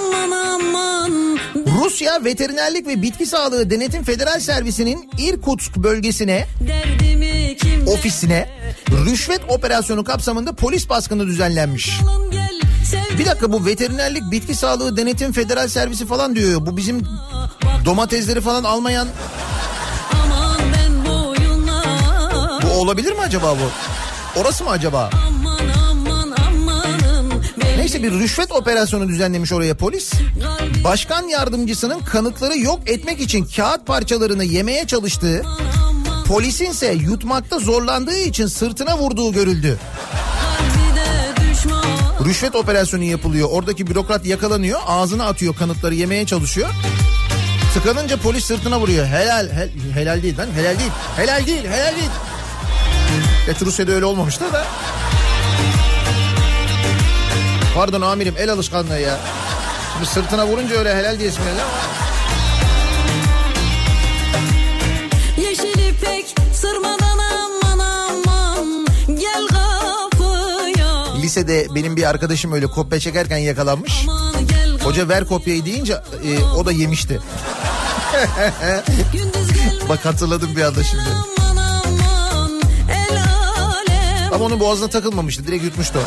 Rusya 1.75 2.23
Veterinerlik 2.23 2.88
ve 2.88 3.01
Bitki 3.01 3.25
Sağlığı 3.25 3.69
Denetim 3.69 4.03
Federal 4.03 4.39
Servisi'nin 4.39 5.09
İrkutsk 5.17 5.77
bölgesine 5.77 6.47
ofisine 7.88 8.49
rüşvet 9.05 9.41
operasyonu 9.47 10.03
kapsamında 10.03 10.53
polis 10.53 10.89
baskını 10.89 11.27
düzenlenmiş. 11.27 11.99
Bir 13.17 13.25
dakika 13.25 13.51
bu 13.51 13.65
veterinerlik 13.65 14.31
bitki 14.31 14.55
sağlığı 14.55 14.97
denetim 14.97 15.31
federal 15.31 15.67
servisi 15.67 16.05
falan 16.05 16.35
diyor. 16.35 16.65
Bu 16.65 16.77
bizim 16.77 17.03
domatesleri 17.85 18.41
falan 18.41 18.63
almayan 18.63 19.07
bu 22.63 22.67
olabilir 22.67 23.11
mi 23.11 23.21
acaba 23.21 23.55
bu? 23.55 23.71
Orası 24.39 24.63
mı 24.63 24.69
acaba? 24.69 25.09
Aman 25.13 25.35
Neyse 27.86 28.04
bir 28.04 28.12
rüşvet 28.12 28.52
operasyonu 28.52 29.08
düzenlemiş 29.08 29.54
oraya 29.54 29.78
polis. 29.78 30.12
Başkan 30.84 31.28
yardımcısının 31.28 32.00
kanıtları 32.00 32.58
yok 32.58 32.80
etmek 32.86 33.19
için 33.19 33.45
kağıt 33.56 33.88
parçalarını 33.88 34.43
yemeye 34.43 34.88
çalıştığı, 34.88 35.43
polisinse 36.28 36.91
yutmakta 36.93 37.60
zorlandığı 37.60 38.19
için 38.19 38.48
sırtına 38.48 38.98
vurduğu 38.98 39.34
görüldü. 39.34 39.80
Rüşvet 42.26 42.56
operasyonu 42.56 43.04
yapılıyor. 43.04 43.50
Oradaki 43.52 43.88
bürokrat 43.88 44.26
yakalanıyor. 44.26 44.80
Ağzına 44.88 45.26
atıyor 45.26 45.56
kanıtları 45.56 45.95
yemeye 45.95 46.26
çalışıyor. 46.26 46.69
Tıkanınca 47.74 48.17
polis 48.17 48.45
sırtına 48.45 48.80
vuruyor. 48.80 49.06
Helal, 49.06 49.50
hel- 49.50 49.71
helal 49.93 50.24
değil 50.24 50.38
lan. 50.38 50.48
Helal 50.56 50.80
değil. 50.80 50.91
Helal 51.17 51.48
değil, 51.48 51.65
helal 51.65 51.95
değil. 51.95 52.12
Gerçi 53.45 53.65
Rusya'da 53.65 53.91
öyle 53.91 54.06
olmamıştı 54.06 54.54
da. 54.54 54.65
Pardon 57.75 58.01
amirim 58.01 58.35
el 58.38 58.51
alışkanlığı 58.51 58.99
ya. 58.99 59.19
Şimdi 59.93 60.05
sırtına 60.05 60.47
vurunca 60.47 60.75
öyle 60.75 60.95
helal 60.95 61.19
diyesin 61.19 61.41
helal 61.41 61.59
ama. 61.59 61.71
Lisede 71.21 71.67
benim 71.75 71.95
bir 71.95 72.09
arkadaşım 72.09 72.51
öyle 72.51 72.67
kopya 72.67 72.99
çekerken 72.99 73.38
yakalanmış. 73.38 74.05
Hoca 74.83 75.09
ver 75.09 75.25
kopyayı 75.25 75.65
deyince 75.65 75.93
e, 75.93 76.43
o 76.43 76.65
da 76.65 76.71
yemişti. 76.71 77.19
Bak 79.89 80.05
hatırladım 80.05 80.55
bir 80.55 80.61
anda 80.61 80.83
şimdi. 80.83 81.03
Ama 84.33 84.45
onun 84.45 84.59
boğazına 84.59 84.88
takılmamıştı 84.88 85.47
direkt 85.47 85.63
yutmuştu 85.63 85.99
o. 85.99 86.01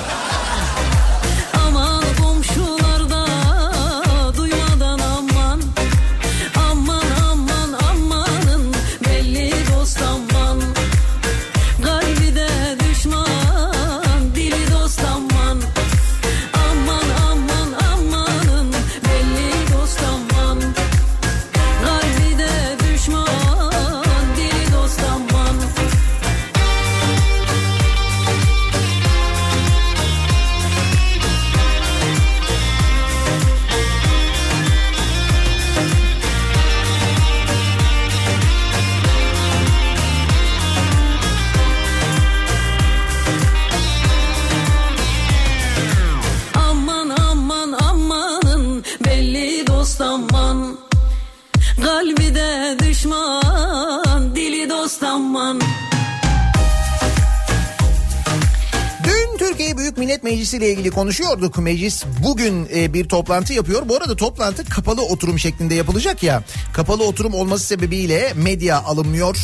ile 60.58 60.72
ilgili 60.72 60.90
konuşuyorduk. 60.90 61.58
Meclis 61.58 62.04
bugün 62.24 62.68
e, 62.74 62.94
bir 62.94 63.08
toplantı 63.08 63.52
yapıyor. 63.52 63.88
Bu 63.88 63.96
arada 63.96 64.16
toplantı 64.16 64.64
kapalı 64.64 65.02
oturum 65.02 65.38
şeklinde 65.38 65.74
yapılacak 65.74 66.22
ya. 66.22 66.42
Kapalı 66.72 67.04
oturum 67.04 67.34
olması 67.34 67.64
sebebiyle 67.64 68.32
medya 68.36 68.82
alınmıyor. 68.82 69.36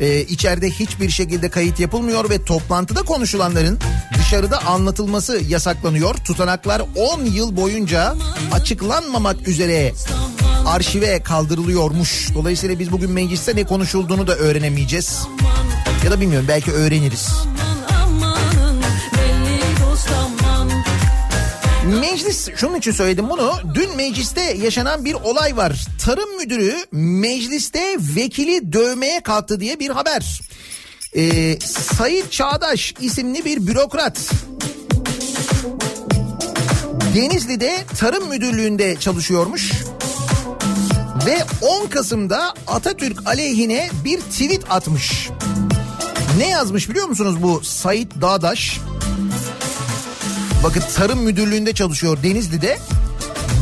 E, 0.00 0.20
içeride 0.20 0.70
hiçbir 0.70 1.10
şekilde 1.10 1.48
kayıt 1.48 1.80
yapılmıyor 1.80 2.30
ve 2.30 2.44
toplantıda 2.44 3.02
konuşulanların 3.02 3.78
dışarıda 4.18 4.66
anlatılması 4.66 5.40
yasaklanıyor. 5.48 6.14
Tutanaklar 6.14 6.82
10 6.96 7.24
yıl 7.24 7.56
boyunca 7.56 8.14
açıklanmamak 8.52 9.48
üzere 9.48 9.92
arşive 10.66 11.22
kaldırılıyormuş. 11.22 12.28
Dolayısıyla 12.34 12.78
biz 12.78 12.92
bugün 12.92 13.10
mecliste 13.10 13.56
ne 13.56 13.64
konuşulduğunu 13.64 14.26
da 14.26 14.36
öğrenemeyeceğiz. 14.36 15.26
Ya 16.04 16.10
da 16.10 16.20
bilmiyorum 16.20 16.46
belki 16.48 16.72
öğreniriz. 16.72 17.28
Meclis 21.88 22.48
şunun 22.56 22.74
için 22.78 22.92
söyledim 22.92 23.30
bunu. 23.30 23.52
Dün 23.74 23.96
mecliste 23.96 24.40
yaşanan 24.40 25.04
bir 25.04 25.14
olay 25.14 25.56
var. 25.56 25.86
Tarım 26.04 26.36
müdürü 26.36 26.74
mecliste 26.92 27.96
vekili 28.16 28.72
dövmeye 28.72 29.20
kalktı 29.20 29.60
diye 29.60 29.80
bir 29.80 29.90
haber. 29.90 30.40
Ee, 31.16 31.58
Sayit 31.60 32.32
Çağdaş 32.32 32.94
isimli 33.00 33.44
bir 33.44 33.66
bürokrat. 33.66 34.30
Denizli'de 37.14 37.78
tarım 37.98 38.28
müdürlüğünde 38.28 38.96
çalışıyormuş. 38.96 39.72
Ve 41.26 41.38
10 41.60 41.86
Kasım'da 41.86 42.54
Atatürk 42.66 43.26
aleyhine 43.26 43.90
bir 44.04 44.20
tweet 44.20 44.70
atmış. 44.70 45.28
Ne 46.38 46.48
yazmış 46.48 46.90
biliyor 46.90 47.06
musunuz 47.06 47.42
bu 47.42 47.60
Sait 47.64 48.20
Dağdaş? 48.20 48.80
Bakın 50.64 50.82
tarım 50.96 51.22
müdürlüğünde 51.22 51.72
çalışıyor 51.72 52.18
Denizli'de. 52.22 52.78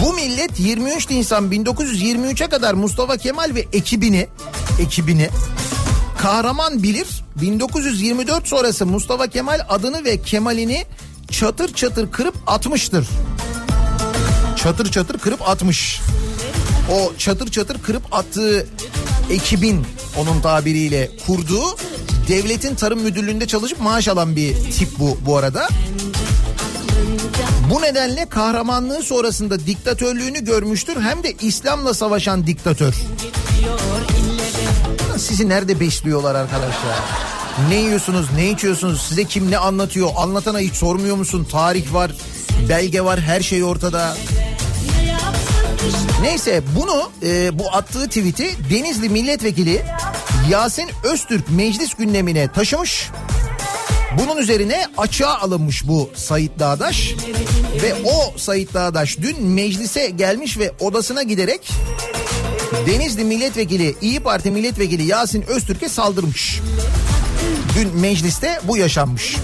Bu 0.05 0.13
millet 0.13 0.61
23 0.61 1.11
Nisan 1.11 1.51
1923'e 1.51 2.47
kadar 2.47 2.75
Mustafa 2.75 3.17
Kemal 3.17 3.55
ve 3.55 3.65
ekibini 3.73 4.29
ekibini 4.81 5.29
kahraman 6.19 6.83
bilir. 6.83 7.07
1924 7.43 8.49
sonrası 8.49 8.87
Mustafa 8.87 9.27
Kemal 9.27 9.61
adını 9.69 10.05
ve 10.05 10.23
Kemal'ini 10.23 10.85
çatır 11.31 11.75
çatır 11.75 12.11
kırıp 12.11 12.35
atmıştır. 12.47 13.09
Çatır 14.57 14.91
çatır 14.91 15.19
kırıp 15.19 15.49
atmış. 15.49 16.01
O 16.93 17.13
çatır 17.19 17.51
çatır 17.51 17.83
kırıp 17.83 18.03
attığı 18.15 18.67
ekibin 19.31 19.87
onun 20.17 20.41
tabiriyle 20.41 21.11
kurduğu 21.27 21.77
devletin 22.29 22.75
tarım 22.75 23.01
müdürlüğünde 23.01 23.47
çalışıp 23.47 23.81
maaş 23.81 24.09
alan 24.09 24.37
bir 24.37 24.55
tip 24.55 24.99
bu 24.99 25.19
bu 25.27 25.37
arada. 25.37 25.69
Bu 27.71 27.83
nedenle 27.83 28.27
kahramanlığı 28.29 29.03
sonrasında 29.03 29.67
diktatörlüğünü 29.67 30.45
görmüştür 30.45 31.01
hem 31.01 31.23
de 31.23 31.33
İslam'la 31.41 31.95
savaşan 31.95 32.47
diktatör. 32.47 32.95
Sizi 35.19 35.49
nerede 35.49 35.81
besliyorlar 35.81 36.35
arkadaşlar? 36.35 36.97
Ne 37.69 37.75
yiyorsunuz, 37.75 38.27
ne 38.37 38.51
içiyorsunuz, 38.51 39.03
size 39.03 39.25
kim 39.25 39.51
ne 39.51 39.59
anlatıyor? 39.59 40.11
Anlatana 40.17 40.59
hiç 40.59 40.75
sormuyor 40.75 41.17
musun? 41.17 41.47
Tarih 41.51 41.93
var, 41.95 42.11
belge 42.69 43.01
var, 43.01 43.21
her 43.21 43.41
şey 43.41 43.65
ortada. 43.65 44.17
Neyse 46.23 46.63
bunu 46.77 47.11
e, 47.23 47.59
bu 47.59 47.73
attığı 47.73 48.09
tweet'i 48.09 48.51
Denizli 48.71 49.09
milletvekili 49.09 49.83
Yasin 50.51 50.91
Öztürk 51.05 51.51
meclis 51.51 51.95
gündemine 51.95 52.53
taşımış. 52.53 53.11
Bunun 54.19 54.37
üzerine 54.37 54.87
açığa 54.97 55.41
alınmış 55.41 55.89
bu 55.89 56.11
Sayit 56.15 56.59
Dağdaş 56.59 57.15
ve 57.83 57.95
o 58.05 58.39
Sayit 58.39 58.75
Dağdaş 58.75 59.19
dün 59.19 59.47
meclise 59.47 60.11
gelmiş 60.11 60.59
ve 60.59 60.73
odasına 60.81 61.23
giderek 61.23 61.71
Denizli 62.87 63.25
milletvekili 63.25 63.95
İyi 64.01 64.21
Parti 64.21 64.51
milletvekili 64.51 65.03
Yasin 65.03 65.43
Öztürk'e 65.43 65.89
saldırmış. 65.89 66.61
Dün 67.77 67.97
mecliste 67.97 68.61
bu 68.65 68.77
yaşanmış. 68.77 69.37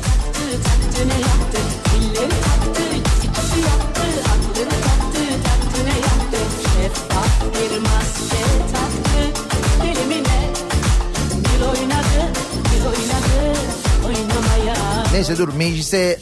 Neyse 15.22 15.38
dur 15.38 15.48
meclise 15.54 16.18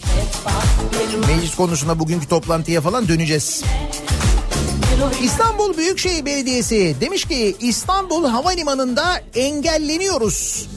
meclis 1.28 1.54
konusunda 1.54 1.98
bugünkü 1.98 2.28
toplantıya 2.28 2.80
falan 2.80 3.08
döneceğiz. 3.08 3.62
İstanbul 5.22 5.76
Büyükşehir 5.76 6.24
Belediyesi 6.24 6.96
demiş 7.00 7.24
ki 7.24 7.56
İstanbul 7.60 8.24
Havalimanı'nda 8.24 9.22
engelleniyoruz. 9.34 10.68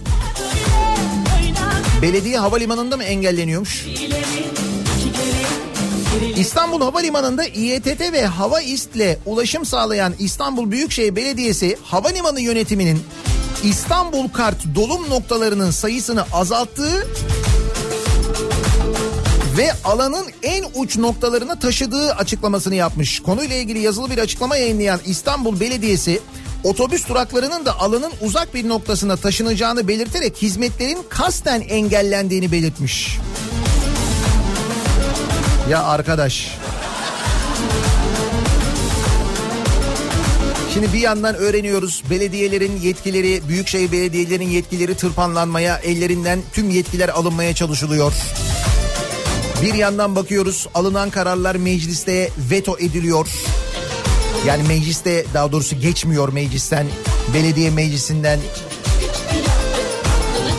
Belediye 2.01 2.37
havalimanında 2.37 2.97
mı 2.97 3.03
engelleniyormuş? 3.03 3.87
İstanbul 6.37 6.81
Havalimanı'nda 6.81 7.45
İETT 7.45 8.01
ve 8.01 8.25
Hava 8.25 8.61
İst'le 8.61 9.17
ulaşım 9.25 9.65
sağlayan 9.65 10.13
İstanbul 10.19 10.71
Büyükşehir 10.71 11.15
Belediyesi 11.15 11.77
havalimanı 11.83 12.41
yönetiminin 12.41 13.03
İstanbul 13.63 14.29
Kart 14.29 14.75
dolum 14.75 15.09
noktalarının 15.09 15.71
sayısını 15.71 16.25
azalttığı 16.33 17.07
ve 19.57 19.71
alanın 19.83 20.25
en 20.43 20.65
uç 20.75 20.97
noktalarına 20.97 21.59
taşıdığı 21.59 22.11
açıklamasını 22.13 22.75
yapmış. 22.75 23.19
Konuyla 23.19 23.55
ilgili 23.55 23.79
yazılı 23.79 24.11
bir 24.11 24.17
açıklama 24.17 24.57
yayınlayan 24.57 24.99
İstanbul 25.05 25.59
Belediyesi 25.59 26.21
otobüs 26.63 27.09
duraklarının 27.09 27.65
da 27.65 27.79
alanın 27.79 28.11
uzak 28.21 28.53
bir 28.53 28.69
noktasına 28.69 29.15
taşınacağını 29.15 29.87
belirterek 29.87 30.41
hizmetlerin 30.41 30.99
kasten 31.09 31.61
engellendiğini 31.61 32.51
belirtmiş. 32.51 33.19
Ya 35.69 35.83
arkadaş. 35.83 36.57
Şimdi 40.73 40.93
bir 40.93 40.99
yandan 40.99 41.35
öğreniyoruz 41.35 42.03
belediyelerin 42.09 42.81
yetkileri, 42.81 43.41
büyükşehir 43.47 43.91
belediyelerin 43.91 44.49
yetkileri 44.49 44.95
tırpanlanmaya, 44.95 45.77
ellerinden 45.77 46.39
tüm 46.53 46.69
yetkiler 46.69 47.09
alınmaya 47.09 47.55
çalışılıyor. 47.55 48.13
Bir 49.61 49.73
yandan 49.73 50.15
bakıyoruz 50.15 50.67
alınan 50.73 51.09
kararlar 51.09 51.55
mecliste 51.55 52.29
veto 52.51 52.77
ediliyor. 52.79 53.27
Yani 54.47 54.67
mecliste 54.67 55.25
daha 55.33 55.51
doğrusu 55.51 55.79
geçmiyor 55.79 56.33
meclisten, 56.33 56.87
belediye 57.33 57.69
meclisinden. 57.69 58.39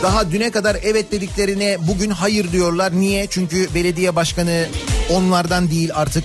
Daha 0.03 0.31
düne 0.31 0.51
kadar 0.51 0.77
evet 0.83 1.11
dediklerine 1.11 1.77
bugün 1.87 2.09
hayır 2.09 2.51
diyorlar. 2.51 2.99
Niye? 2.99 3.27
Çünkü 3.29 3.73
belediye 3.75 4.15
başkanı 4.15 4.65
onlardan 5.09 5.71
değil 5.71 5.89
artık. 5.93 6.23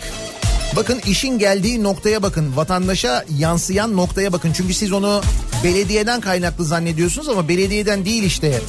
Bakın 0.77 1.01
işin 1.07 1.39
geldiği 1.39 1.83
noktaya 1.83 2.23
bakın. 2.23 2.57
Vatandaşa 2.57 3.25
yansıyan 3.39 3.97
noktaya 3.97 4.33
bakın. 4.33 4.53
Çünkü 4.53 4.75
siz 4.75 4.93
onu 4.93 5.23
belediyeden 5.65 6.21
kaynaklı 6.21 6.65
zannediyorsunuz 6.65 7.29
ama 7.29 7.49
belediyeden 7.49 8.05
değil 8.05 8.23
işte. 8.23 8.61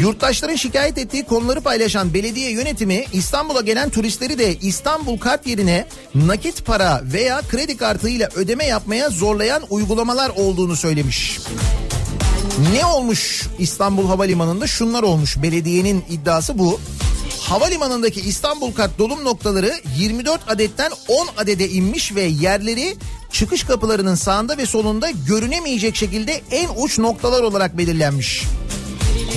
Yurttaşların 0.00 0.56
şikayet 0.56 0.98
ettiği 0.98 1.24
konuları 1.24 1.60
paylaşan 1.60 2.14
belediye 2.14 2.50
yönetimi 2.50 3.04
İstanbul'a 3.12 3.60
gelen 3.60 3.90
turistleri 3.90 4.38
de 4.38 4.56
İstanbul 4.56 5.18
kart 5.18 5.46
yerine 5.46 5.86
nakit 6.14 6.64
para 6.64 7.02
veya 7.04 7.42
kredi 7.48 7.76
kartıyla 7.76 8.28
ödeme 8.34 8.64
yapmaya 8.64 9.10
zorlayan 9.10 9.62
uygulamalar 9.70 10.30
olduğunu 10.36 10.76
söylemiş. 10.76 11.38
Ne 12.72 12.84
olmuş 12.84 13.46
İstanbul 13.58 14.06
Havalimanı'nda? 14.06 14.66
Şunlar 14.66 15.02
olmuş. 15.02 15.42
Belediyenin 15.42 16.04
iddiası 16.10 16.58
bu. 16.58 16.80
Havalimanındaki 17.40 18.20
İstanbul 18.20 18.72
kart 18.72 18.98
dolum 18.98 19.24
noktaları 19.24 19.72
24 19.98 20.40
adetten 20.48 20.92
10 21.08 21.28
adede 21.36 21.68
inmiş 21.68 22.14
ve 22.14 22.22
yerleri 22.22 22.96
çıkış 23.32 23.64
kapılarının 23.64 24.14
sağında 24.14 24.58
ve 24.58 24.66
solunda 24.66 25.10
görünemeyecek 25.10 25.96
şekilde 25.96 26.42
en 26.50 26.68
uç 26.76 26.98
noktalar 26.98 27.42
olarak 27.42 27.78
belirlenmiş. 27.78 28.44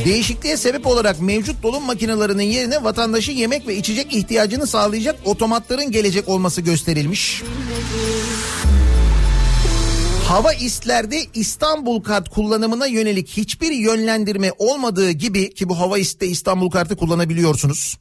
Değişikliğe 0.06 0.58
sebep 0.58 0.88
olarak 0.88 1.22
mevcut 1.22 1.64
dolum 1.64 1.84
makinelerinin 1.84 2.44
yerine 2.44 2.84
vatandaşın 2.84 3.34
yemek 3.34 3.68
ve 3.68 3.76
içecek 3.76 4.14
ihtiyacını 4.14 4.68
sağlayacak 4.68 5.16
otomatların 5.26 5.92
gelecek 5.92 6.30
olması 6.30 6.62
gösterilmiş. 6.62 7.44
Hava 10.28 10.54
istlerde 10.54 11.26
İstanbul 11.34 12.04
kart 12.04 12.30
kullanımına 12.30 12.88
yönelik 12.88 13.30
hiçbir 13.30 13.72
yönlendirme 13.72 14.52
olmadığı 14.58 15.12
gibi 15.12 15.54
ki 15.54 15.70
bu 15.70 15.80
hava 15.80 15.98
istte 15.98 16.28
İstanbul 16.28 16.70
kartı 16.70 16.96
kullanabiliyorsunuz. 16.96 17.98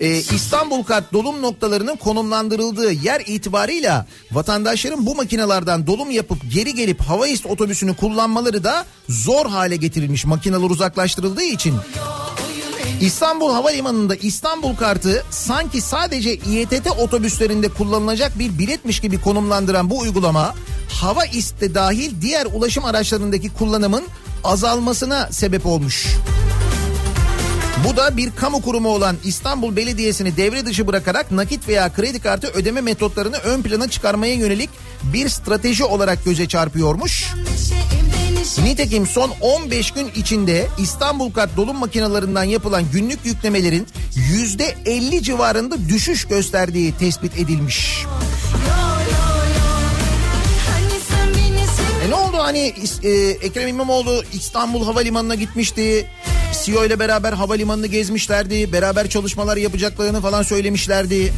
Ee, 0.00 0.16
İstanbul 0.16 0.82
kart 0.82 1.12
dolum 1.12 1.42
noktalarının 1.42 1.96
konumlandırıldığı 1.96 2.92
yer 2.92 3.22
itibarıyla 3.26 4.06
vatandaşların 4.32 5.06
bu 5.06 5.14
makinelerden 5.14 5.86
dolum 5.86 6.10
yapıp 6.10 6.38
geri 6.54 6.74
gelip 6.74 7.00
hava 7.00 7.26
ist 7.26 7.46
otobüsünü 7.46 7.96
kullanmaları 7.96 8.64
da 8.64 8.86
zor 9.08 9.46
hale 9.46 9.76
getirilmiş 9.76 10.24
makineler 10.24 10.70
uzaklaştırıldığı 10.70 11.44
için. 11.44 11.74
İstanbul 13.02 13.52
Havalimanı'nda 13.52 14.14
İstanbul 14.14 14.76
kartı 14.76 15.24
sanki 15.30 15.80
sadece 15.80 16.34
İETT 16.34 16.90
otobüslerinde 16.98 17.68
kullanılacak 17.68 18.38
bir 18.38 18.58
biletmiş 18.58 19.00
gibi 19.00 19.20
konumlandıran 19.20 19.90
bu 19.90 19.98
uygulama 19.98 20.54
hava 20.88 21.24
iste 21.24 21.74
dahil 21.74 22.20
diğer 22.20 22.46
ulaşım 22.46 22.84
araçlarındaki 22.84 23.48
kullanımın 23.50 24.04
azalmasına 24.44 25.32
sebep 25.32 25.66
olmuş. 25.66 26.06
Bu 27.88 27.96
da 27.96 28.16
bir 28.16 28.30
kamu 28.36 28.62
kurumu 28.62 28.88
olan 28.88 29.16
İstanbul 29.24 29.76
Belediyesi'ni 29.76 30.36
devre 30.36 30.66
dışı 30.66 30.86
bırakarak 30.86 31.30
nakit 31.30 31.68
veya 31.68 31.92
kredi 31.92 32.20
kartı 32.20 32.46
ödeme 32.46 32.80
metotlarını 32.80 33.36
ön 33.36 33.62
plana 33.62 33.88
çıkarmaya 33.88 34.34
yönelik 34.34 34.70
bir 35.02 35.28
strateji 35.28 35.84
olarak 35.84 36.24
göze 36.24 36.48
çarpıyormuş. 36.48 37.34
Nitekim 38.42 39.06
son 39.06 39.32
15 39.40 39.90
gün 39.90 40.10
içinde 40.16 40.68
İstanbul 40.78 41.32
kart 41.32 41.56
dolum 41.56 41.76
makinalarından 41.76 42.44
yapılan 42.44 42.84
günlük 42.92 43.18
yüklemelerin 43.24 43.86
%50 44.16 45.22
civarında 45.22 45.88
düşüş 45.88 46.24
gösterdiği 46.24 46.92
tespit 46.92 47.38
edilmiş. 47.38 48.04
E 52.06 52.10
ne 52.10 52.14
oldu 52.14 52.36
hani 52.38 52.74
e, 53.02 53.10
Ekrem 53.18 53.68
İmamoğlu 53.68 54.22
İstanbul 54.32 54.84
Havalimanı'na 54.84 55.34
gitmişti. 55.34 56.06
CEO 56.64 56.84
ile 56.84 56.98
beraber 56.98 57.32
havalimanını 57.32 57.86
gezmişlerdi. 57.86 58.72
Beraber 58.72 59.08
çalışmalar 59.08 59.56
yapacaklarını 59.56 60.20
falan 60.20 60.42
söylemişlerdi. 60.42 61.32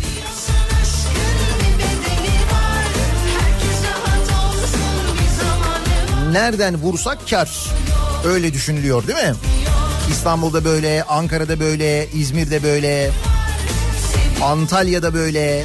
Nereden 6.35 6.77
vursak 6.77 7.18
kar. 7.31 7.64
Öyle 8.25 8.53
düşünülüyor 8.53 9.07
değil 9.07 9.18
mi? 9.18 9.35
İstanbul'da 10.11 10.64
böyle, 10.64 11.03
Ankara'da 11.03 11.61
böyle, 11.61 12.09
İzmir'de 12.11 12.62
böyle, 12.62 13.11
Antalya'da 14.42 15.14
böyle. 15.14 15.64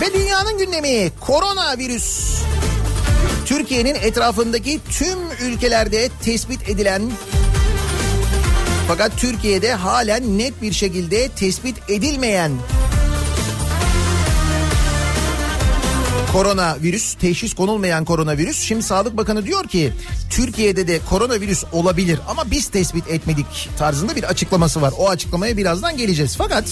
Ve 0.00 0.14
dünyanın 0.14 0.58
gündemi 0.58 1.10
koronavirüs. 1.20 2.35
Türkiye'nin 3.46 3.94
etrafındaki 3.94 4.80
tüm 4.90 5.18
ülkelerde 5.40 6.08
tespit 6.24 6.68
edilen 6.68 7.02
fakat 8.88 9.18
Türkiye'de 9.18 9.72
halen 9.72 10.38
net 10.38 10.62
bir 10.62 10.72
şekilde 10.72 11.28
tespit 11.28 11.90
edilmeyen 11.90 12.52
koronavirüs, 16.36 17.14
teşhis 17.14 17.54
konulmayan 17.54 18.04
koronavirüs. 18.04 18.62
Şimdi 18.62 18.82
Sağlık 18.82 19.16
Bakanı 19.16 19.46
diyor 19.46 19.68
ki 19.68 19.92
Türkiye'de 20.30 20.88
de 20.88 21.00
koronavirüs 21.10 21.64
olabilir 21.72 22.20
ama 22.28 22.50
biz 22.50 22.68
tespit 22.68 23.08
etmedik 23.08 23.68
tarzında 23.78 24.16
bir 24.16 24.24
açıklaması 24.24 24.82
var. 24.82 24.94
O 24.98 25.08
açıklamaya 25.08 25.56
birazdan 25.56 25.96
geleceğiz. 25.96 26.36
Fakat 26.38 26.64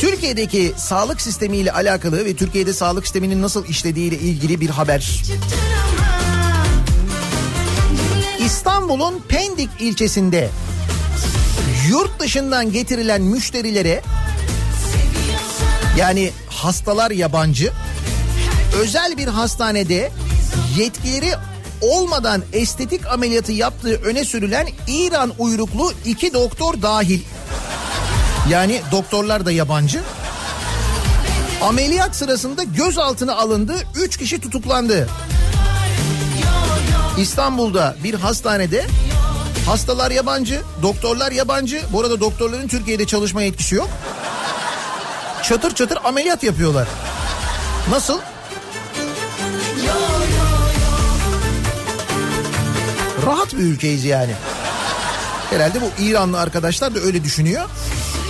Türkiye'deki 0.00 0.72
sağlık 0.76 1.20
sistemiyle 1.20 1.72
alakalı 1.72 2.24
ve 2.24 2.36
Türkiye'de 2.36 2.72
sağlık 2.72 3.04
sisteminin 3.04 3.42
nasıl 3.42 3.66
işlediğiyle 3.66 4.18
ilgili 4.18 4.60
bir 4.60 4.70
haber. 4.70 5.22
İstanbul'un 8.44 9.22
Pendik 9.28 9.70
ilçesinde 9.80 10.50
yurt 11.88 12.20
dışından 12.20 12.72
getirilen 12.72 13.22
müşterilere 13.22 14.02
yani 15.98 16.30
hastalar 16.48 17.10
yabancı 17.10 17.72
özel 18.80 19.16
bir 19.16 19.28
hastanede 19.28 20.12
yetkileri 20.76 21.32
olmadan 21.80 22.42
estetik 22.52 23.06
ameliyatı 23.06 23.52
yaptığı 23.52 23.94
öne 23.94 24.24
sürülen 24.24 24.68
İran 24.88 25.32
uyruklu 25.38 25.92
iki 26.04 26.32
doktor 26.32 26.82
dahil. 26.82 27.20
Yani 28.48 28.80
doktorlar 28.92 29.46
da 29.46 29.52
yabancı. 29.52 30.00
Ameliyat 31.62 32.16
sırasında 32.16 32.62
gözaltına 32.62 33.34
alındı. 33.36 33.74
Üç 33.96 34.16
kişi 34.16 34.40
tutuklandı. 34.40 35.08
İstanbul'da 37.18 37.96
bir 38.04 38.14
hastanede 38.14 38.86
hastalar 39.66 40.10
yabancı, 40.10 40.62
doktorlar 40.82 41.32
yabancı. 41.32 41.82
Bu 41.92 42.00
arada 42.00 42.20
doktorların 42.20 42.68
Türkiye'de 42.68 43.06
çalışma 43.06 43.42
yetkisi 43.42 43.74
yok. 43.74 43.88
Çatır 45.42 45.74
çatır 45.74 45.98
ameliyat 46.04 46.42
yapıyorlar. 46.42 46.88
Nasıl? 47.90 48.18
Rahat 53.26 53.54
bir 53.54 53.58
ülkeyiz 53.58 54.04
yani. 54.04 54.32
Herhalde 55.50 55.80
bu 55.80 56.02
İranlı 56.02 56.40
arkadaşlar 56.40 56.94
da 56.94 57.00
öyle 57.00 57.24
düşünüyor. 57.24 57.64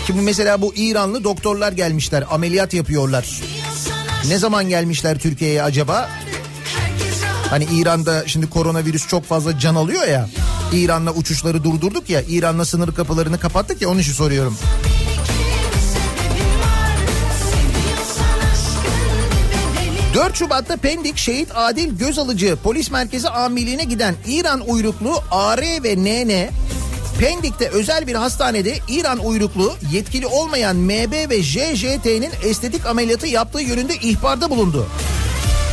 Ki 0.07 0.19
bu 0.19 0.23
mesela 0.23 0.63
bu 0.63 0.75
İranlı 0.77 1.25
doktorlar 1.25 1.73
gelmişler, 1.73 2.25
ameliyat 2.31 2.75
yapıyorlar. 2.75 3.41
Ne 4.29 4.39
zaman 4.39 4.69
gelmişler 4.69 5.19
Türkiye'ye 5.19 5.63
acaba? 5.63 6.11
Hani 7.51 7.65
İran'da 7.65 8.29
şimdi 8.29 8.51
koronavirüs 8.51 9.09
çok 9.09 9.25
fazla 9.25 9.59
can 9.59 9.75
alıyor 9.75 10.07
ya. 10.09 10.29
İran'la 10.73 11.13
uçuşları 11.13 11.65
durdurduk 11.65 12.11
ya. 12.11 12.23
İran'la 12.29 12.65
sınır 12.65 12.95
kapılarını 12.95 13.39
kapattık 13.41 13.83
ya 13.83 13.89
onun 13.89 13.99
için 13.99 14.13
soruyorum. 14.13 14.59
4 20.15 20.37
Şubat'ta 20.37 20.77
Pendik 20.77 21.19
Şehit 21.19 21.49
Adil 21.55 21.99
Gözalıcı 21.99 22.57
Polis 22.57 22.91
Merkezi 22.91 23.29
Amirliğine 23.29 23.85
giden 23.85 24.15
İran 24.27 24.61
uyruklu 24.67 25.15
AR 25.31 25.61
ve 25.61 25.97
NN 25.97 26.51
Pendik'te 27.21 27.69
özel 27.69 28.07
bir 28.07 28.15
hastanede 28.15 28.79
İran 28.89 29.19
uyruklu 29.19 29.75
yetkili 29.93 30.27
olmayan 30.27 30.77
MB 30.77 31.31
ve 31.31 31.43
JJT'nin 31.43 32.31
estetik 32.43 32.87
ameliyatı 32.87 33.27
yaptığı 33.27 33.61
yönünde 33.61 33.95
ihbarda 33.95 34.51
bulundu. 34.51 34.87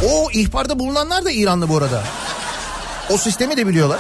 O 0.10 0.32
ihbarda 0.32 0.80
bulunanlar 0.80 1.26
da 1.26 1.32
İranlı 1.32 1.70
bu 1.70 1.78
arada. 1.78 2.04
O 3.10 3.18
sistemi 3.18 3.58
de 3.58 3.68
biliyorlar. 3.68 4.00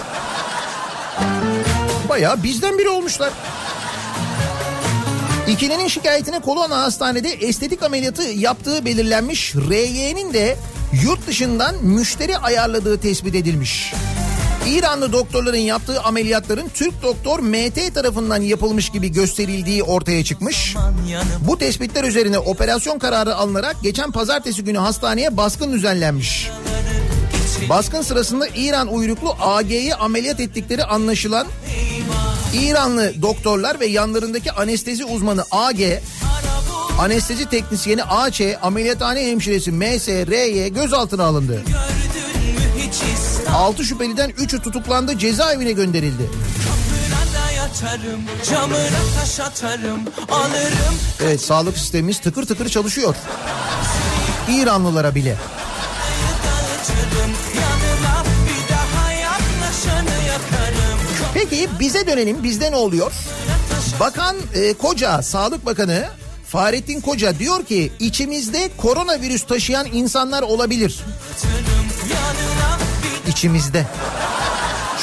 Bayağı 2.10 2.44
bizden 2.44 2.78
biri 2.78 2.90
olmuşlar. 2.90 3.32
İkilinin 5.50 5.88
şikayetine 5.88 6.39
Kolona 6.39 6.78
Hastanede 6.82 7.30
estetik 7.30 7.84
ameliyatı 7.84 8.24
yaptığı 8.24 8.86
belirlenmiş. 8.86 9.56
RY'nin 9.56 10.34
de 10.34 10.58
yurt 11.04 11.28
dışından 11.28 11.76
müşteri 11.86 12.38
ayarladığı 12.38 13.00
tespit 13.00 13.36
edilmiş. 13.36 13.93
İranlı 14.68 15.14
doktorların 15.14 15.58
yaptığı 15.58 16.02
ameliyatların 16.02 16.70
Türk 16.74 17.04
doktor 17.04 17.39
MT 17.39 17.95
tarafından 17.95 18.41
yapılmış 18.41 18.89
gibi 18.89 19.12
gösterildiği 19.12 19.84
ortaya 19.84 20.24
çıkmış. 20.24 20.76
Bu 21.47 21.58
tespitler 21.58 22.04
üzerine 22.04 22.39
operasyon 22.39 23.00
kararı 23.00 23.36
alınarak 23.36 23.76
geçen 23.84 24.12
pazartesi 24.12 24.64
günü 24.64 24.78
hastaneye 24.78 25.38
baskın 25.38 25.74
düzenlenmiş. 25.74 26.50
Baskın 27.70 28.02
sırasında 28.02 28.47
İran 28.47 28.88
uyruklu 28.88 29.36
AG'yi 29.41 29.95
ameliyat 29.95 30.39
ettikleri 30.39 30.84
anlaşılan 30.84 31.47
İranlı 32.54 33.22
doktorlar 33.22 33.80
ve 33.80 33.86
yanlarındaki 33.86 34.52
anestezi 34.52 35.06
uzmanı 35.06 35.45
AG, 35.52 35.80
anestezi 37.00 37.50
teknisyeni 37.50 38.04
AÇ, 38.04 38.41
ameliyathane 38.62 39.28
hemşiresi 39.28 39.72
MS, 39.72 40.08
RY 40.08 40.74
gözaltına 40.74 41.24
alındı. 41.24 41.64
6 43.54 43.86
şüpheliden 43.86 44.30
3'ü 44.30 44.62
tutuklandı 44.62 45.18
cezaevine 45.18 45.72
gönderildi. 45.72 46.30
Atarım, 47.70 48.22
Evet 51.24 51.41
sağlık 51.41 51.78
sistemimiz 51.78 52.20
tıkır 52.20 52.45
tıkır 52.45 52.70
çalışıyor. 52.70 53.16
İranlılara 54.50 55.16
bile. 55.16 55.36
dağıtırım, 56.45 57.32
Peki 61.34 61.70
bize 61.80 62.08
dönelim 62.08 62.44
bizde 62.44 62.72
ne 62.72 62.76
oluyor? 62.76 63.12
Bakan 64.00 64.36
e, 64.56 64.74
Koca, 64.74 65.22
Sağlık 65.22 65.66
Bakanı 65.66 66.06
Fahrettin 66.48 67.02
Koca 67.02 67.40
diyor 67.40 67.66
ki 67.66 67.92
içimizde 68.00 68.70
koronavirüs 68.78 69.44
taşıyan 69.44 69.88
insanlar 69.94 70.42
olabilir. 70.42 71.00
İçimizde. 73.28 73.88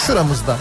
Şuramızda. 0.06 0.56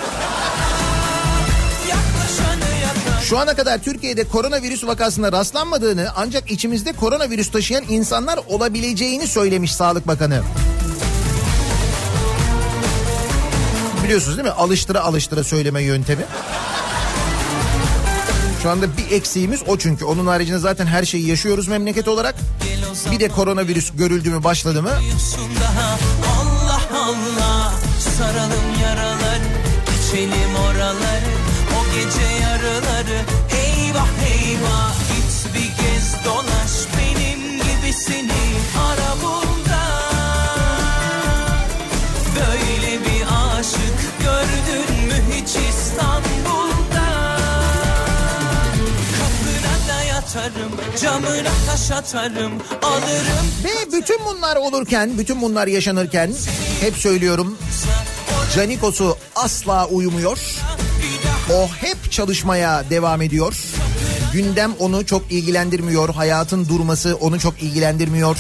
Şu 3.23 3.39
ana 3.39 3.55
kadar 3.55 3.83
Türkiye'de 3.83 4.23
koronavirüs 4.23 4.83
vakasına 4.83 5.31
rastlanmadığını 5.31 6.07
ancak 6.15 6.51
içimizde 6.51 6.93
koronavirüs 6.93 7.51
taşıyan 7.51 7.83
insanlar 7.89 8.39
olabileceğini 8.47 9.27
söylemiş 9.27 9.75
Sağlık 9.75 10.07
Bakanı. 10.07 10.41
Biliyorsunuz 14.05 14.37
değil 14.37 14.47
mi? 14.47 14.53
Alıştıra 14.53 15.01
alıştıra 15.01 15.43
söyleme 15.43 15.81
yöntemi. 15.81 16.25
Şu 18.63 18.69
anda 18.69 18.97
bir 18.97 19.11
eksiğimiz 19.11 19.61
o 19.67 19.77
çünkü. 19.77 20.05
Onun 20.05 20.27
haricinde 20.27 20.57
zaten 20.57 20.85
her 20.85 21.05
şeyi 21.05 21.27
yaşıyoruz 21.27 21.67
memleket 21.67 22.07
olarak. 22.07 22.35
Bir 23.11 23.19
de 23.19 23.27
koronavirüs 23.27 23.91
görüldü 23.97 24.29
mü 24.29 24.43
başladı 24.43 24.81
mı? 24.81 24.89
Allah 26.41 26.81
Allah 26.93 27.73
Saralım 28.17 28.81
yaraları 28.83 29.43
içelim 29.99 30.55
oraları 30.69 31.31
O 31.79 31.95
gece 31.95 32.27
yarıları 32.43 33.19
Eyvah 33.65 34.07
eyvah 34.27 34.93
Git 34.99 35.53
bir 35.53 35.83
kez 35.83 36.25
dolaş 36.25 36.71
benim 36.97 37.39
gibisini 37.57 38.31
ara 38.79 39.21
bunda 39.23 39.44
da 50.45 50.59
yatarım 50.59 50.71
camına 51.01 51.49
taş 51.67 51.91
atarım 51.91 52.51
Alırım 52.81 53.47
Ve 53.63 53.91
bütün 53.97 54.19
bunlar 54.25 54.55
olurken, 54.55 55.17
bütün 55.17 55.41
bunlar 55.41 55.67
yaşanırken 55.67 56.33
hep 56.81 56.95
söylüyorum 56.95 57.57
Canikos'u 58.55 59.17
asla 59.35 59.87
uyumuyor. 59.87 60.39
O 61.53 61.67
hep 61.67 62.11
çalışmaya 62.11 62.89
devam 62.89 63.21
ediyor. 63.21 63.55
Gündem 64.33 64.73
onu 64.79 65.05
çok 65.05 65.31
ilgilendirmiyor. 65.31 66.09
Hayatın 66.09 66.69
durması 66.69 67.15
onu 67.15 67.39
çok 67.39 67.63
ilgilendirmiyor. 67.63 68.37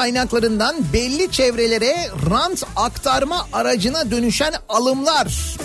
Kaynaklarından 0.00 0.76
belli 0.92 1.32
çevrelere 1.32 2.08
rant 2.30 2.64
aktarma 2.76 3.48
aracına 3.52 4.10
dönüşen 4.10 4.52
alımlar 4.68 5.56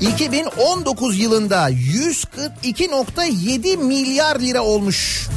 2019 0.00 1.18
yılında 1.18 1.70
142.7 1.70 3.76
milyar 3.76 4.40
lira 4.40 4.62
olmuş. 4.62 5.28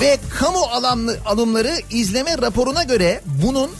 Ve 0.00 0.18
kamu 0.38 0.58
alanlı 0.58 1.18
alımları 1.26 1.76
izleme 1.90 2.38
raporuna 2.38 2.82
göre 2.82 3.20
bunun 3.42 3.70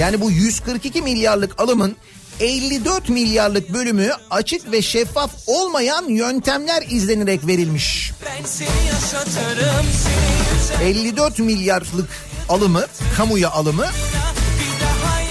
yani 0.00 0.20
bu 0.20 0.30
142 0.30 1.02
milyarlık 1.02 1.60
alımın 1.60 1.96
54 2.40 3.08
milyarlık 3.08 3.72
bölümü 3.72 4.10
açık 4.30 4.72
ve 4.72 4.82
şeffaf 4.82 5.30
olmayan 5.46 6.08
yöntemler 6.08 6.84
izlenerek 6.90 7.46
verilmiş. 7.46 8.12
Ben 8.26 8.44
seni 8.44 8.68
yaşatırım 8.86 9.86
Seni 10.04 10.84
üzen 10.84 10.86
54 10.86 11.38
milyarlık 11.38 12.08
alımı, 12.48 12.84
kamuya 13.16 13.50
alımı 13.50 13.86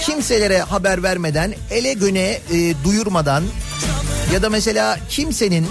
kimselere 0.06 0.62
haber 0.62 1.04
vermeden, 1.04 1.54
ele 1.72 1.94
göne 1.94 2.40
e, 2.52 2.74
duyurmadan 2.84 3.44
ya 4.34 4.42
da 4.42 4.50
mesela 4.50 5.00
kimsenin 5.10 5.68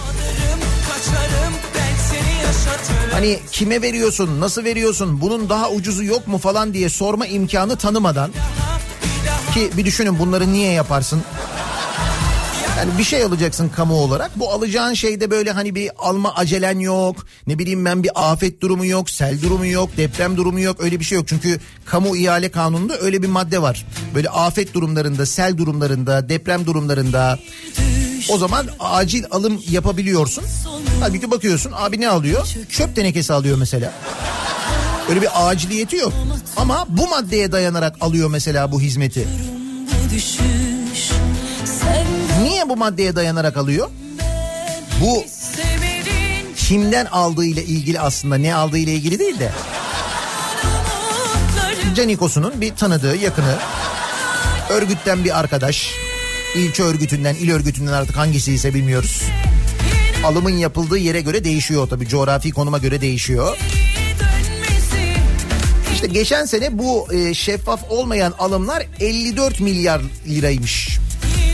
hani 3.12 3.38
kime 3.52 3.82
veriyorsun, 3.82 4.40
nasıl 4.40 4.64
veriyorsun, 4.64 5.20
bunun 5.20 5.48
daha 5.48 5.70
ucuzu 5.70 6.04
yok 6.04 6.26
mu 6.26 6.38
falan 6.38 6.74
diye 6.74 6.88
sorma 6.88 7.26
imkanı 7.26 7.76
tanımadan 7.76 8.30
ki 9.54 9.70
bir 9.76 9.84
düşünün 9.84 10.18
bunları 10.18 10.52
niye 10.52 10.72
yaparsın? 10.72 11.22
Yani 12.78 12.98
bir 12.98 13.04
şey 13.04 13.24
alacaksın 13.24 13.68
kamu 13.68 13.94
olarak. 13.94 14.30
Bu 14.38 14.50
alacağın 14.50 14.94
şeyde 14.94 15.30
böyle 15.30 15.50
hani 15.50 15.74
bir 15.74 15.90
alma 15.98 16.34
acelen 16.34 16.78
yok. 16.78 17.26
Ne 17.46 17.58
bileyim 17.58 17.84
ben 17.84 18.02
bir 18.02 18.10
afet 18.14 18.60
durumu 18.60 18.86
yok, 18.86 19.10
sel 19.10 19.42
durumu 19.42 19.66
yok, 19.66 19.96
deprem 19.96 20.36
durumu 20.36 20.60
yok. 20.60 20.76
Öyle 20.80 21.00
bir 21.00 21.04
şey 21.04 21.16
yok. 21.16 21.28
Çünkü 21.28 21.60
kamu 21.84 22.16
ihale 22.16 22.50
kanununda 22.50 22.98
öyle 22.98 23.22
bir 23.22 23.28
madde 23.28 23.62
var. 23.62 23.86
Böyle 24.14 24.28
afet 24.30 24.74
durumlarında, 24.74 25.26
sel 25.26 25.58
durumlarında, 25.58 26.28
deprem 26.28 26.66
durumlarında 26.66 27.38
o 28.28 28.38
zaman 28.38 28.66
acil 28.80 29.24
alım 29.30 29.62
yapabiliyorsun. 29.70 30.44
Halbuki 31.00 31.30
bakıyorsun 31.30 31.72
abi 31.76 32.00
ne 32.00 32.08
alıyor? 32.08 32.46
Çöp 32.68 32.96
tenekesi 32.96 33.32
alıyor 33.32 33.58
mesela. 33.58 33.92
Öyle 35.08 35.22
bir 35.22 35.28
aciliyeti 35.34 35.96
yok. 35.96 36.12
Ama 36.56 36.86
bu 36.88 37.08
maddeye 37.08 37.52
dayanarak 37.52 37.96
alıyor 38.00 38.30
mesela 38.30 38.72
bu 38.72 38.80
hizmeti. 38.80 39.28
Niye 42.42 42.68
bu 42.68 42.76
maddeye 42.76 43.16
dayanarak 43.16 43.56
alıyor? 43.56 43.90
Bu 45.00 45.24
kimden 46.56 47.06
aldığı 47.06 47.44
ile 47.44 47.64
ilgili 47.64 48.00
aslında 48.00 48.36
ne 48.36 48.54
aldığı 48.54 48.78
ile 48.78 48.92
ilgili 48.92 49.18
değil 49.18 49.38
de 49.38 49.52
Canikos'unun 51.96 52.60
bir 52.60 52.74
tanıdığı 52.74 53.16
yakını 53.16 53.58
örgütten 54.70 55.24
bir 55.24 55.38
arkadaş 55.38 55.90
ilçe 56.56 56.82
örgütünden 56.82 57.34
il 57.34 57.52
örgütünden 57.52 57.92
artık 57.92 58.16
hangisi 58.16 58.52
ise 58.52 58.74
bilmiyoruz. 58.74 59.22
Alımın 60.24 60.50
yapıldığı 60.50 60.98
yere 60.98 61.20
göre 61.20 61.44
değişiyor 61.44 61.88
tabii 61.88 62.08
coğrafi 62.08 62.50
konuma 62.50 62.78
göre 62.78 63.00
değişiyor. 63.00 63.58
İşte 66.02 66.14
geçen 66.14 66.44
sene 66.44 66.78
bu 66.78 67.12
e, 67.12 67.34
şeffaf 67.34 67.90
olmayan 67.90 68.34
alımlar 68.38 68.86
54 69.00 69.60
milyar 69.60 70.00
liraymış. 70.26 70.98
Yine 71.36 71.50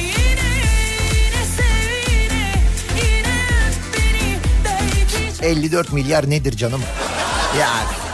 yine 0.00 0.48
yine 1.10 1.44
sev 1.56 2.12
yine 2.12 2.52
Yine 2.96 3.34
öp 3.68 3.94
beni 3.96 4.38
belki 4.64 5.46
54 5.46 5.92
milyar 5.92 6.30
nedir 6.30 6.56
canım? 6.56 6.80
Yani 7.60 8.07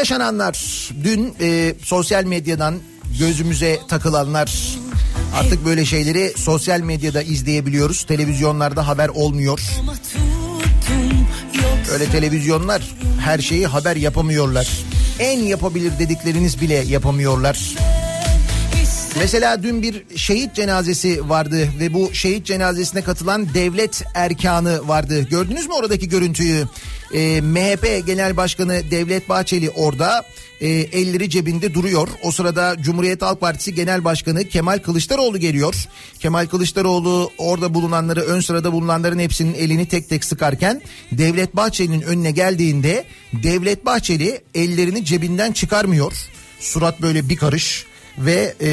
yaşananlar, 0.00 0.88
dün 1.04 1.34
e, 1.40 1.74
sosyal 1.82 2.24
medyadan 2.24 2.74
gözümüze 3.18 3.80
takılanlar 3.88 4.78
artık 5.34 5.64
böyle 5.64 5.84
şeyleri 5.84 6.32
sosyal 6.36 6.80
medyada 6.80 7.22
izleyebiliyoruz. 7.22 8.04
Televizyonlarda 8.04 8.88
haber 8.88 9.08
olmuyor. 9.08 9.60
Öyle 11.92 12.04
televizyonlar 12.04 12.82
her 13.20 13.38
şeyi 13.38 13.66
haber 13.66 13.96
yapamıyorlar. 13.96 14.68
En 15.18 15.38
yapabilir 15.38 15.92
dedikleriniz 15.98 16.60
bile 16.60 16.74
yapamıyorlar. 16.74 17.74
Mesela 19.20 19.62
dün 19.62 19.82
bir 19.82 20.16
şehit 20.16 20.54
cenazesi 20.54 21.28
vardı 21.28 21.68
ve 21.80 21.94
bu 21.94 22.14
şehit 22.14 22.46
cenazesine 22.46 23.02
katılan 23.02 23.54
devlet 23.54 24.02
erkanı 24.14 24.88
vardı. 24.88 25.26
Gördünüz 25.30 25.66
mü 25.66 25.72
oradaki 25.72 26.08
görüntüyü? 26.08 26.64
Ee, 27.14 27.40
MHP 27.40 28.06
Genel 28.06 28.36
Başkanı 28.36 28.82
Devlet 28.90 29.28
Bahçeli 29.28 29.70
orada 29.70 30.24
e, 30.60 30.68
elleri 30.68 31.30
cebinde 31.30 31.74
duruyor. 31.74 32.08
O 32.22 32.30
sırada 32.30 32.76
Cumhuriyet 32.80 33.22
Halk 33.22 33.40
Partisi 33.40 33.74
Genel 33.74 34.04
Başkanı 34.04 34.44
Kemal 34.44 34.78
Kılıçdaroğlu 34.78 35.38
geliyor. 35.38 35.74
Kemal 36.18 36.46
Kılıçdaroğlu 36.46 37.30
orada 37.38 37.74
bulunanları 37.74 38.20
ön 38.20 38.40
sırada 38.40 38.72
bulunanların 38.72 39.18
hepsinin 39.18 39.54
elini 39.54 39.88
tek 39.88 40.08
tek 40.08 40.24
sıkarken 40.24 40.82
Devlet 41.12 41.56
Bahçeli'nin 41.56 42.02
önüne 42.02 42.30
geldiğinde 42.30 43.04
Devlet 43.32 43.86
Bahçeli 43.86 44.40
ellerini 44.54 45.04
cebinden 45.04 45.52
çıkarmıyor. 45.52 46.12
Surat 46.60 47.02
böyle 47.02 47.28
bir 47.28 47.36
karış 47.36 47.89
ve 48.18 48.54
e, 48.60 48.70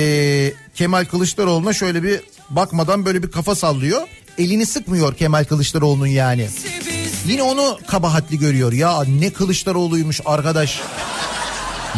Kemal 0.76 1.06
Kılıçdaroğlu'na 1.06 1.74
şöyle 1.74 2.04
bir 2.04 2.22
bakmadan 2.50 3.06
böyle 3.06 3.24
bir 3.24 3.32
kafa 3.32 3.56
sallıyor. 3.56 4.02
Elini 4.38 4.66
sıkmıyor 4.66 5.16
Kemal 5.16 5.44
Kılıçdaroğlu'nun 5.44 6.08
yani. 6.08 6.48
Yine 7.28 7.44
onu 7.44 7.80
kabahatli 7.88 8.40
görüyor. 8.40 8.74
Ya 8.74 9.04
ne 9.04 9.30
Kılıçdaroğlu'ymuş 9.30 10.22
arkadaş. 10.26 10.82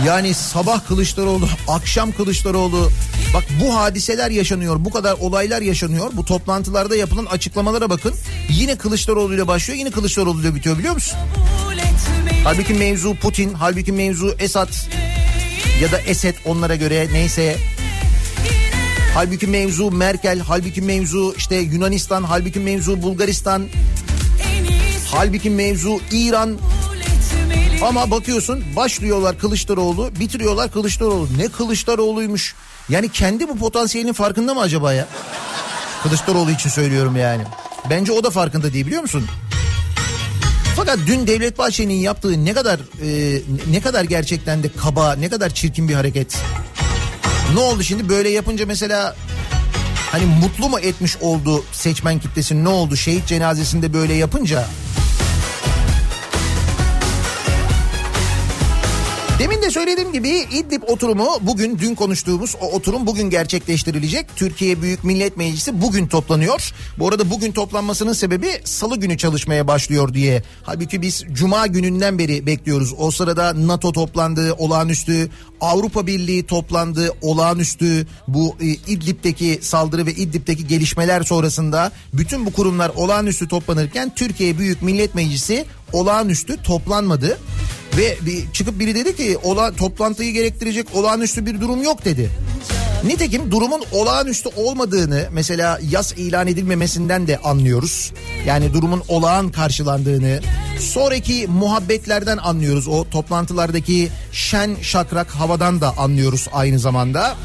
Yani 0.06 0.34
sabah 0.34 0.88
Kılıçdaroğlu, 0.88 1.50
akşam 1.68 2.12
Kılıçdaroğlu. 2.12 2.92
Bak 3.34 3.44
bu 3.64 3.76
hadiseler 3.76 4.32
yaşanıyor, 4.32 4.86
bu 4.86 4.90
kadar 4.90 5.14
olaylar 5.14 5.62
yaşanıyor. 5.62 6.12
Bu 6.14 6.26
toplantılarda 6.26 6.96
yapılan 6.96 7.26
açıklamalara 7.26 7.90
bakın. 7.90 8.14
Yine 8.50 8.78
Kılıçdaroğlu 8.78 9.36
ile 9.36 9.48
başlıyor, 9.48 9.80
yine 9.80 9.92
Kılıçdaroğlu 9.92 10.42
ile 10.42 10.56
bitiyor 10.56 10.78
biliyor 10.78 10.94
musun? 10.94 11.18
Halbuki 12.44 12.74
mevzu 12.74 13.16
Putin, 13.16 13.54
halbuki 13.54 13.92
mevzu 13.92 14.36
Esad 14.40 14.70
ya 15.82 15.91
da 15.91 15.99
Esed 15.99 16.36
onlara 16.45 16.75
göre 16.75 17.07
neyse. 17.13 17.57
Halbuki 19.13 19.47
mevzu 19.47 19.91
Merkel, 19.91 20.39
halbuki 20.39 20.82
mevzu 20.82 21.34
işte 21.38 21.55
Yunanistan, 21.55 22.23
halbuki 22.23 22.59
mevzu 22.59 23.01
Bulgaristan, 23.01 23.67
halbuki 25.11 25.49
mevzu 25.49 25.99
İran. 26.11 26.57
Ama 27.82 28.11
bakıyorsun 28.11 28.63
başlıyorlar 28.75 29.39
Kılıçdaroğlu, 29.39 30.11
bitiriyorlar 30.19 30.71
Kılıçdaroğlu. 30.71 31.27
Ne 31.38 31.47
Kılıçdaroğlu'ymuş. 31.47 32.55
Yani 32.89 33.09
kendi 33.09 33.47
bu 33.49 33.57
potansiyelinin 33.57 34.13
farkında 34.13 34.53
mı 34.53 34.61
acaba 34.61 34.93
ya? 34.93 35.07
Kılıçdaroğlu 36.03 36.51
için 36.51 36.69
söylüyorum 36.69 37.15
yani. 37.15 37.43
Bence 37.89 38.11
o 38.11 38.23
da 38.23 38.30
farkında 38.30 38.73
değil 38.73 38.86
biliyor 38.86 39.01
musun? 39.01 39.27
Fakat 40.80 40.99
dün 41.07 41.27
Devlet 41.27 41.57
Bahçeli'nin 41.57 41.93
yaptığı 41.93 42.45
ne 42.45 42.53
kadar 42.53 42.80
e, 42.80 43.41
ne 43.71 43.82
kadar 43.82 44.03
gerçekten 44.03 44.63
de 44.63 44.69
kaba, 44.71 45.15
ne 45.15 45.30
kadar 45.30 45.49
çirkin 45.49 45.89
bir 45.89 45.93
hareket. 45.93 46.38
Ne 47.53 47.59
oldu 47.59 47.84
şimdi 47.84 48.09
böyle 48.09 48.30
yapınca 48.30 48.65
mesela 48.65 49.15
hani 50.11 50.25
mutlu 50.25 50.69
mu 50.69 50.80
etmiş 50.80 51.17
oldu 51.17 51.63
seçmen 51.71 52.19
kitlesini 52.19 52.63
ne 52.63 52.69
oldu 52.69 52.95
şehit 52.95 53.27
cenazesinde 53.27 53.93
böyle 53.93 54.13
yapınca? 54.13 54.65
Demin 59.40 59.62
de 59.62 59.72
söylediğim 59.72 60.14
gibi 60.14 60.30
İdlib 60.30 60.84
oturumu 60.88 61.28
bugün 61.42 61.80
dün 61.80 61.96
konuştuğumuz 61.96 62.56
o 62.62 62.72
oturum 62.72 63.08
bugün 63.08 63.30
gerçekleştirilecek. 63.30 64.26
Türkiye 64.36 64.82
Büyük 64.82 65.04
Millet 65.04 65.38
Meclisi 65.38 65.82
bugün 65.82 66.08
toplanıyor. 66.08 66.72
Bu 66.98 67.08
arada 67.08 67.30
bugün 67.30 67.52
toplanmasının 67.52 68.14
sebebi 68.14 68.48
salı 68.64 68.98
günü 68.98 69.18
çalışmaya 69.18 69.68
başlıyor 69.68 70.14
diye. 70.14 70.44
Halbuki 70.64 71.02
biz 71.02 71.24
cuma 71.34 71.68
gününden 71.68 72.20
beri 72.20 72.46
bekliyoruz. 72.46 72.94
O 72.98 73.12
sırada 73.12 73.68
NATO 73.68 73.92
toplandı 73.92 74.54
olağanüstü 74.54 75.30
Avrupa 75.62 76.08
Birliği 76.08 76.46
toplandı 76.46 77.12
olağanüstü 77.22 78.08
bu 78.28 78.56
e, 78.62 78.66
İdlib'deki 78.66 79.60
saldırı 79.62 80.06
ve 80.06 80.12
İdlib'deki 80.12 80.68
gelişmeler 80.68 81.24
sonrasında 81.24 81.92
bütün 82.14 82.46
bu 82.46 82.54
kurumlar 82.54 82.92
olağanüstü 82.96 83.48
toplanırken 83.48 84.16
Türkiye 84.16 84.58
Büyük 84.58 84.82
Millet 84.82 85.16
Meclisi 85.16 85.66
olağanüstü 85.94 86.64
toplanmadı. 86.64 87.38
Ve 88.00 88.18
bir 88.26 88.52
çıkıp 88.54 88.80
biri 88.80 88.95
dedi 88.95 89.16
ki 89.16 89.38
ola, 89.43 89.76
toplantıyı 89.76 90.34
gerektirecek 90.34 90.88
olağanüstü 90.93 91.45
bir 91.45 91.62
durum 91.62 91.84
yok 91.84 92.06
dedi. 92.06 92.30
Nitekim 93.06 93.52
durumun 93.52 93.84
olağanüstü 93.91 94.50
olmadığını 94.56 95.28
mesela 95.32 95.80
yas 95.91 96.14
ilan 96.14 96.47
edilmemesinden 96.47 97.28
de 97.28 97.38
anlıyoruz. 97.38 98.12
Yani 98.45 98.74
durumun 98.74 99.04
olağan 99.08 99.52
karşılandığını 99.52 100.39
sonraki 100.80 101.47
muhabbetlerden 101.47 102.38
anlıyoruz. 102.38 102.88
O 102.88 103.10
toplantılardaki 103.10 104.10
şen 104.32 104.76
şakrak 104.82 105.30
havadan 105.30 105.82
da 105.82 105.97
anlıyoruz 105.97 106.47
aynı 106.54 106.80
zamanda. 106.80 107.36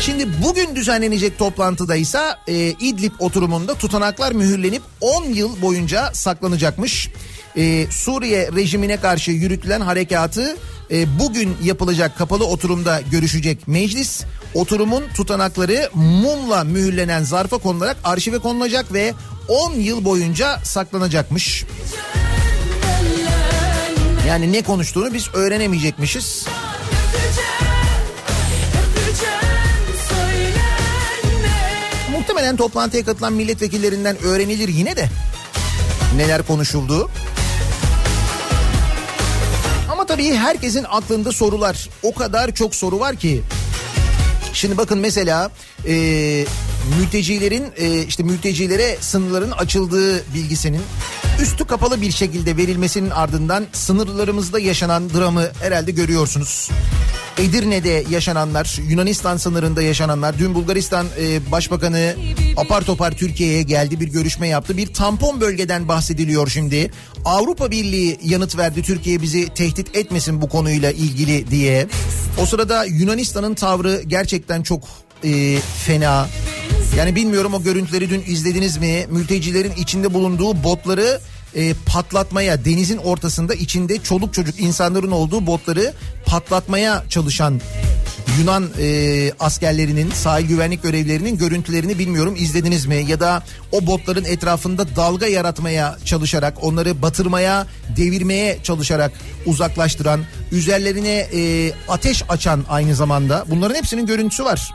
Şimdi 0.00 0.28
bugün 0.44 0.76
düzenlenecek 0.76 1.38
toplantıda 1.38 1.96
ise 1.96 2.20
e, 2.48 2.54
İdlib 2.56 3.12
oturumunda 3.18 3.74
tutanaklar 3.74 4.32
mühürlenip 4.32 4.82
10 5.00 5.24
yıl 5.24 5.62
boyunca 5.62 6.10
saklanacakmış. 6.14 7.10
E, 7.56 7.86
Suriye 7.90 8.52
rejimine 8.52 8.96
karşı 8.96 9.30
yürütülen 9.30 9.80
harekatı 9.80 10.56
e, 10.90 11.18
bugün 11.18 11.56
yapılacak 11.62 12.18
kapalı 12.18 12.46
oturumda 12.46 13.00
görüşecek 13.10 13.68
meclis. 13.68 14.24
Oturumun 14.54 15.04
tutanakları 15.14 15.90
mumla 15.94 16.64
mühürlenen 16.64 17.22
zarfa 17.22 17.58
konularak 17.58 17.96
arşive 18.04 18.38
konulacak 18.38 18.92
ve 18.92 19.14
10 19.48 19.72
yıl 19.72 20.04
boyunca 20.04 20.60
saklanacakmış. 20.64 21.64
Yani 24.28 24.52
ne 24.52 24.62
konuştuğunu 24.62 25.14
biz 25.14 25.28
öğrenemeyecekmişiz. 25.34 26.46
Muhtemelen 32.12 32.56
toplantıya 32.56 33.04
katılan 33.04 33.32
milletvekillerinden 33.32 34.22
öğrenilir 34.22 34.68
yine 34.68 34.96
de 34.96 35.08
neler 36.16 36.46
konuşulduğu. 36.46 37.10
Tabii 40.14 40.34
herkesin 40.34 40.86
aklında 40.88 41.32
sorular. 41.32 41.88
O 42.02 42.14
kadar 42.14 42.54
çok 42.54 42.74
soru 42.74 43.00
var 43.00 43.16
ki. 43.16 43.42
Şimdi 44.52 44.76
bakın 44.76 44.98
mesela 44.98 45.50
e, 45.86 45.94
mültecilerin 46.98 47.64
e, 47.76 48.02
işte 48.02 48.22
mültecilere 48.22 48.96
sınırların 49.00 49.50
açıldığı 49.50 50.34
bilgisinin 50.34 50.82
üstü 51.42 51.64
kapalı 51.64 52.00
bir 52.00 52.12
şekilde 52.12 52.56
verilmesinin 52.56 53.10
ardından 53.10 53.66
sınırlarımızda 53.72 54.58
yaşanan 54.58 55.10
dramı 55.10 55.48
herhalde 55.60 55.90
görüyorsunuz. 55.90 56.70
Edirne'de 57.38 58.04
yaşananlar, 58.10 58.78
Yunanistan 58.88 59.36
sınırında 59.36 59.82
yaşananlar, 59.82 60.38
dün 60.38 60.54
Bulgaristan 60.54 61.06
e, 61.18 61.52
Başbakanı 61.52 62.14
apar 62.56 62.82
topar 62.82 63.12
Türkiye'ye 63.12 63.62
geldi 63.62 64.00
bir 64.00 64.08
görüşme 64.08 64.48
yaptı. 64.48 64.76
Bir 64.76 64.94
tampon 64.94 65.40
bölgeden 65.40 65.88
bahsediliyor 65.88 66.48
şimdi. 66.48 66.90
Avrupa 67.24 67.70
Birliği 67.70 68.18
yanıt 68.22 68.56
verdi 68.56 68.82
Türkiye 68.82 69.22
bizi 69.22 69.48
tehdit 69.48 69.96
etmesin 69.96 70.42
bu 70.42 70.48
konuyla 70.48 70.90
ilgili 70.90 71.50
diye. 71.50 71.86
O 72.42 72.46
sırada 72.46 72.84
Yunanistan'ın 72.84 73.54
tavrı 73.54 74.02
gerçekten 74.06 74.62
çok 74.62 74.82
e, 75.24 75.58
fena. 75.60 76.26
Yani 76.96 77.16
bilmiyorum 77.16 77.54
o 77.54 77.62
görüntüleri 77.62 78.10
dün 78.10 78.22
izlediniz 78.26 78.76
mi? 78.76 79.06
Mültecilerin 79.10 79.72
içinde 79.72 80.14
bulunduğu 80.14 80.64
botları 80.64 81.20
e, 81.54 81.74
patlatmaya 81.86 82.64
denizin 82.64 82.98
ortasında 82.98 83.54
içinde 83.54 84.02
çoluk 84.02 84.34
çocuk 84.34 84.60
insanların 84.60 85.10
olduğu 85.10 85.46
botları 85.46 85.92
patlatmaya 86.26 87.04
çalışan 87.08 87.60
Yunan 88.38 88.70
e, 88.80 89.32
askerlerinin 89.40 90.10
sahil 90.10 90.46
güvenlik 90.46 90.82
görevlerinin 90.82 91.38
görüntülerini 91.38 91.98
bilmiyorum 91.98 92.34
izlediniz 92.38 92.86
mi 92.86 93.04
ya 93.08 93.20
da 93.20 93.42
o 93.72 93.86
botların 93.86 94.24
etrafında 94.24 94.96
dalga 94.96 95.26
yaratmaya 95.26 95.98
çalışarak 96.04 96.64
onları 96.64 97.02
batırmaya 97.02 97.66
devirmeye 97.96 98.58
çalışarak 98.62 99.12
uzaklaştıran 99.46 100.20
üzerlerine 100.52 101.28
e, 101.34 101.72
ateş 101.88 102.22
açan 102.28 102.64
aynı 102.68 102.94
zamanda 102.94 103.44
bunların 103.50 103.74
hepsinin 103.74 104.06
görüntüsü 104.06 104.44
var 104.44 104.72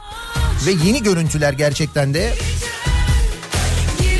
ve 0.66 0.72
yeni 0.86 1.04
görüntüler 1.04 1.54
gerçekten 1.54 2.14
de 2.14 2.34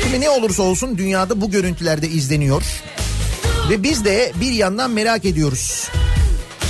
Şimdi 0.02 0.24
ne 0.24 0.30
olursa 0.30 0.62
olsun 0.62 0.98
dünyada 0.98 1.40
bu 1.40 1.50
görüntülerde 1.50 2.08
izleniyor. 2.08 2.62
Ve 3.70 3.82
biz 3.82 4.04
de 4.04 4.32
bir 4.40 4.52
yandan 4.52 4.90
merak 4.90 5.24
ediyoruz. 5.24 5.88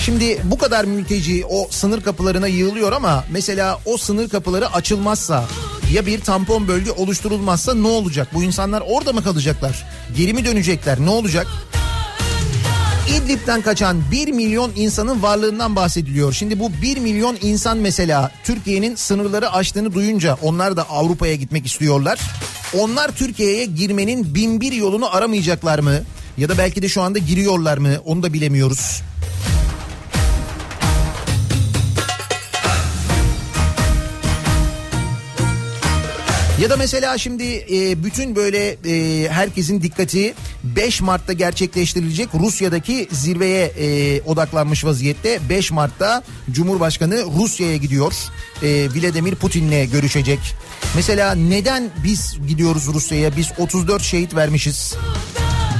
Şimdi 0.04 0.40
bu 0.44 0.58
kadar 0.58 0.84
mülteci 0.84 1.44
o 1.46 1.68
sınır 1.70 2.00
kapılarına 2.02 2.46
yığılıyor 2.46 2.92
ama 2.92 3.24
mesela 3.30 3.80
o 3.84 3.96
sınır 3.96 4.28
kapıları 4.28 4.72
açılmazsa 4.72 5.44
ya 5.92 6.06
bir 6.06 6.20
tampon 6.20 6.68
bölge 6.68 6.90
oluşturulmazsa 6.90 7.74
ne 7.74 7.86
olacak? 7.86 8.28
Bu 8.34 8.42
insanlar 8.42 8.82
orada 8.86 9.12
mı 9.12 9.24
kalacaklar? 9.24 9.86
Geri 10.16 10.34
mi 10.34 10.44
dönecekler? 10.44 11.00
Ne 11.00 11.10
olacak? 11.10 11.46
İdlib'den 13.08 13.62
kaçan 13.62 13.96
1 14.12 14.28
milyon 14.28 14.72
insanın 14.76 15.22
varlığından 15.22 15.76
bahsediliyor. 15.76 16.32
Şimdi 16.32 16.58
bu 16.60 16.70
1 16.82 16.98
milyon 16.98 17.36
insan 17.42 17.78
mesela 17.78 18.30
Türkiye'nin 18.44 18.94
sınırları 18.94 19.52
aştığını 19.52 19.94
duyunca 19.94 20.36
onlar 20.42 20.76
da 20.76 20.90
Avrupa'ya 20.90 21.34
gitmek 21.34 21.66
istiyorlar. 21.66 22.20
Onlar 22.78 23.10
Türkiye'ye 23.10 23.64
girmenin 23.64 24.34
bin 24.34 24.60
bir 24.60 24.72
yolunu 24.72 25.16
aramayacaklar 25.16 25.78
mı? 25.78 25.94
Ya 26.38 26.48
da 26.48 26.58
belki 26.58 26.82
de 26.82 26.88
şu 26.88 27.02
anda 27.02 27.18
giriyorlar 27.18 27.78
mı? 27.78 27.90
Onu 28.04 28.22
da 28.22 28.32
bilemiyoruz. 28.32 29.02
Ya 36.60 36.70
da 36.70 36.76
mesela 36.76 37.18
şimdi 37.18 37.44
e, 37.72 38.04
bütün 38.04 38.36
böyle 38.36 38.76
e, 38.86 39.28
herkesin 39.28 39.82
dikkati 39.82 40.34
5 40.64 41.00
Mart'ta 41.00 41.32
gerçekleştirilecek 41.32 42.28
Rusya'daki 42.34 43.08
zirveye 43.12 43.66
e, 43.66 44.20
odaklanmış 44.22 44.84
vaziyette. 44.84 45.40
5 45.48 45.70
Mart'ta 45.70 46.22
Cumhurbaşkanı 46.50 47.24
Rusya'ya 47.38 47.76
gidiyor. 47.76 48.12
E, 48.62 48.88
Vladimir 48.94 49.34
Putin'le 49.34 49.90
görüşecek. 49.92 50.38
Mesela 50.96 51.34
neden 51.34 51.90
biz 52.04 52.38
gidiyoruz 52.48 52.86
Rusya'ya? 52.86 53.36
Biz 53.36 53.52
34 53.58 54.02
şehit 54.02 54.34
vermişiz. 54.34 54.94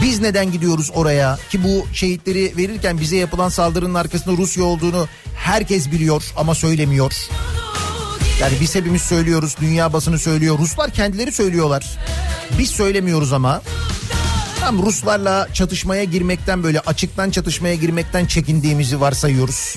Biz 0.02 0.20
neden 0.20 0.52
gidiyoruz 0.52 0.90
oraya 0.94 1.38
ki 1.50 1.64
bu 1.64 1.86
şehitleri 1.92 2.56
verirken 2.56 3.00
bize 3.00 3.16
yapılan 3.16 3.48
saldırının 3.48 3.94
arkasında 3.94 4.36
Rusya 4.36 4.64
olduğunu 4.64 5.08
herkes 5.36 5.92
biliyor 5.92 6.22
ama 6.36 6.54
söylemiyor. 6.54 7.12
Yani 8.40 8.52
biz 8.60 8.74
hepimiz 8.74 9.02
söylüyoruz, 9.02 9.56
dünya 9.60 9.92
basını 9.92 10.18
söylüyor, 10.18 10.58
Ruslar 10.58 10.90
kendileri 10.90 11.32
söylüyorlar. 11.32 11.98
Biz 12.58 12.70
söylemiyoruz 12.70 13.32
ama. 13.32 13.62
Tam 14.60 14.82
Ruslarla 14.82 15.48
çatışmaya 15.52 16.04
girmekten 16.04 16.62
böyle 16.62 16.80
açıktan 16.80 17.30
çatışmaya 17.30 17.74
girmekten 17.74 18.26
çekindiğimizi 18.26 19.00
varsayıyoruz. 19.00 19.76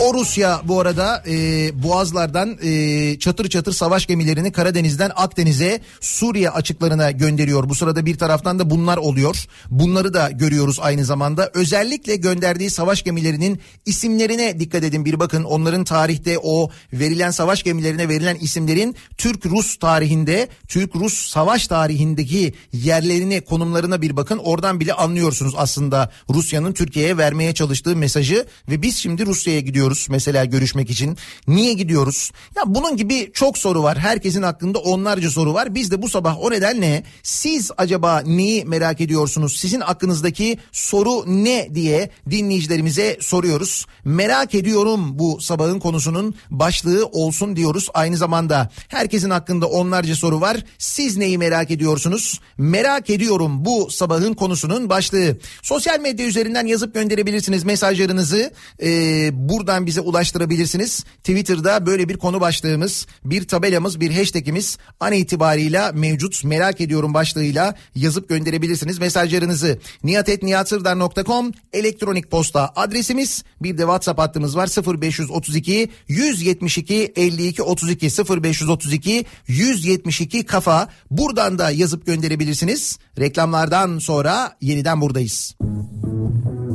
O 0.00 0.14
Rusya 0.14 0.60
bu 0.64 0.80
arada 0.80 1.22
e, 1.28 1.34
boğazlardan 1.82 2.58
e, 2.62 3.18
çatır 3.18 3.48
çatır 3.48 3.72
savaş 3.72 4.06
gemilerini 4.06 4.52
Karadeniz'den 4.52 5.10
Akdeniz'e 5.16 5.80
Suriye 6.00 6.50
açıklarına 6.50 7.10
gönderiyor. 7.10 7.68
Bu 7.68 7.74
sırada 7.74 8.06
bir 8.06 8.18
taraftan 8.18 8.58
da 8.58 8.70
bunlar 8.70 8.96
oluyor. 8.96 9.44
Bunları 9.70 10.14
da 10.14 10.30
görüyoruz 10.30 10.78
aynı 10.80 11.04
zamanda. 11.04 11.50
Özellikle 11.54 12.16
gönderdiği 12.16 12.70
savaş 12.70 13.02
gemilerinin 13.02 13.60
isimlerine 13.86 14.60
dikkat 14.60 14.84
edin 14.84 15.04
bir 15.04 15.20
bakın. 15.20 15.44
Onların 15.44 15.84
tarihte 15.84 16.38
o 16.42 16.70
verilen 16.92 17.30
savaş 17.30 17.62
gemilerine 17.62 18.08
verilen 18.08 18.36
isimlerin 18.36 18.96
Türk-Rus 19.16 19.76
tarihinde, 19.76 20.48
Türk-Rus 20.68 21.30
savaş 21.30 21.66
tarihindeki 21.66 22.54
yerlerini, 22.72 23.40
konumlarına 23.40 24.02
bir 24.02 24.16
bakın. 24.16 24.38
Oradan 24.38 24.80
bile 24.80 24.92
anlıyorsunuz 24.92 25.54
aslında 25.56 26.10
Rusya'nın 26.30 26.72
Türkiye'ye 26.72 27.18
vermeye 27.18 27.54
çalıştığı 27.54 27.96
mesajı 27.96 28.46
ve 28.70 28.82
biz 28.82 28.96
şimdi 28.96 29.26
Rusya'ya 29.26 29.60
gidiyoruz 29.60 29.85
mesela 30.10 30.44
görüşmek 30.44 30.90
için. 30.90 31.16
Niye 31.48 31.72
gidiyoruz? 31.72 32.32
Ya 32.56 32.62
bunun 32.66 32.96
gibi 32.96 33.30
çok 33.32 33.58
soru 33.58 33.82
var. 33.82 33.98
Herkesin 33.98 34.42
hakkında 34.42 34.78
onlarca 34.78 35.30
soru 35.30 35.54
var. 35.54 35.74
Biz 35.74 35.90
de 35.90 36.02
bu 36.02 36.08
sabah 36.08 36.40
o 36.40 36.50
nedenle 36.50 37.02
siz 37.22 37.70
acaba 37.76 38.22
neyi 38.26 38.64
merak 38.64 39.00
ediyorsunuz? 39.00 39.56
Sizin 39.56 39.80
aklınızdaki 39.80 40.58
soru 40.72 41.24
ne 41.26 41.74
diye 41.74 42.10
dinleyicilerimize 42.30 43.18
soruyoruz. 43.20 43.86
Merak 44.04 44.54
ediyorum 44.54 45.18
bu 45.18 45.40
sabahın 45.40 45.78
konusunun 45.78 46.34
başlığı 46.50 47.06
olsun 47.06 47.56
diyoruz. 47.56 47.88
Aynı 47.94 48.16
zamanda 48.16 48.70
herkesin 48.88 49.30
hakkında 49.30 49.66
onlarca 49.66 50.16
soru 50.16 50.40
var. 50.40 50.64
Siz 50.78 51.16
neyi 51.16 51.38
merak 51.38 51.70
ediyorsunuz? 51.70 52.40
Merak 52.58 53.10
ediyorum 53.10 53.64
bu 53.64 53.90
sabahın 53.90 54.34
konusunun 54.34 54.90
başlığı. 54.90 55.36
Sosyal 55.62 56.00
medya 56.00 56.26
üzerinden 56.26 56.66
yazıp 56.66 56.94
gönderebilirsiniz 56.94 57.64
mesajlarınızı. 57.64 58.52
Ee, 58.82 59.30
buradan 59.32 59.75
bize 59.84 60.00
ulaştırabilirsiniz. 60.00 61.04
Twitter'da 61.18 61.86
böyle 61.86 62.08
bir 62.08 62.16
konu 62.16 62.40
başlığımız, 62.40 63.06
bir 63.24 63.48
tabelamız, 63.48 64.00
bir 64.00 64.10
hashtagimiz 64.14 64.78
an 65.00 65.12
itibarıyla 65.12 65.92
mevcut. 65.92 66.44
Merak 66.44 66.80
ediyorum 66.80 67.14
başlığıyla 67.14 67.74
yazıp 67.94 68.28
gönderebilirsiniz 68.28 68.98
mesajlarınızı. 68.98 69.78
niyatetniyatsırdar.com 70.02 71.52
elektronik 71.72 72.30
posta 72.30 72.72
adresimiz. 72.76 73.44
Bir 73.62 73.78
de 73.78 73.82
WhatsApp 73.82 74.20
hattımız 74.20 74.56
var 74.56 74.68
0532 75.02 75.88
172 76.08 77.12
52 77.16 77.62
32 77.62 78.06
0532 78.42 79.24
172 79.46 80.46
kafa. 80.46 80.88
Buradan 81.10 81.58
da 81.58 81.70
yazıp 81.70 82.06
gönderebilirsiniz. 82.06 82.98
Reklamlardan 83.18 83.98
sonra 83.98 84.56
yeniden 84.60 85.00
buradayız. 85.00 85.54
Deliren 85.60 86.65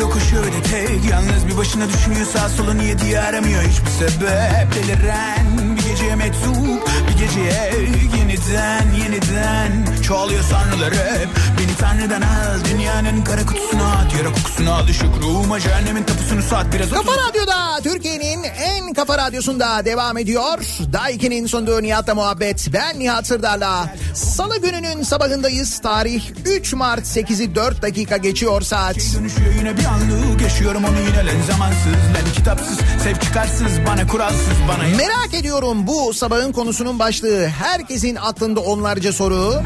koşuyor 0.00 0.44
öyle 0.44 0.61
tek 0.72 1.10
Yalnız 1.10 1.48
bir 1.48 1.56
başına 1.56 1.88
düşünüyor 1.88 2.26
sağ 2.26 2.48
solu 2.48 2.78
niye 2.78 2.98
diye 2.98 3.20
aramıyor 3.20 3.62
hiçbir 3.62 3.90
sebep 3.90 4.74
Deliren 4.74 5.76
bir 5.76 5.90
geceye 5.90 6.16
meczup 6.16 6.90
bir 7.08 7.18
geceye 7.18 7.72
yeniden 8.18 8.92
yeniden 9.04 10.02
Çoğalıyor 10.02 10.42
sanrılar 10.42 10.94
hep 10.94 11.28
Beni 11.58 11.76
tanrıdan 11.76 12.22
al 12.22 12.64
dünyanın 12.70 13.24
kara 13.24 13.46
kutusuna 13.46 13.92
at 13.92 14.14
Yara 14.18 14.32
kokusunu 14.32 14.72
al 14.72 14.88
ışık 14.88 15.16
ruhuma 15.22 15.60
cehennemin 15.60 16.02
tapusunu 16.02 16.42
sat 16.42 16.66
biraz 16.74 16.90
Kafa 16.90 17.10
otur 17.10 17.22
Radyo'da 17.28 17.80
Türkiye'nin 17.82 18.42
en 18.42 18.94
kafa 18.94 19.18
radyosunda 19.18 19.84
devam 19.84 20.18
ediyor. 20.18 20.58
Daiki'nin 20.92 21.46
sunduğu 21.46 21.82
Nihat'la 21.82 22.14
muhabbet. 22.14 22.68
Ben 22.72 22.98
Nihat 22.98 23.26
Sırdar'la. 23.26 23.94
Salı 24.14 24.60
gününün 24.60 25.02
sabahındayız. 25.02 25.78
Tarih 25.78 26.30
3 26.46 26.74
Mart 26.74 27.04
8'i 27.04 27.54
4 27.54 27.82
dakika 27.82 28.16
geçiyor 28.16 28.60
saat. 28.60 28.96
Anlık 29.86 30.42
yaşıyorum 30.62 30.84
onu 30.84 31.00
yine 31.00 31.26
len 31.26 31.42
zamansız 31.42 31.86
Len 31.86 32.32
kitapsız 32.34 32.78
sev 33.02 33.16
çıkarsız 33.16 33.86
bana 33.86 34.06
kuralsız 34.06 34.56
bana 34.68 34.96
Merak 34.96 35.34
ediyorum 35.34 35.86
bu 35.86 36.14
sabahın 36.14 36.52
konusunun 36.52 36.98
başlığı. 36.98 37.46
Herkesin 37.46 38.16
aklında 38.16 38.60
onlarca 38.60 39.12
soru. 39.12 39.62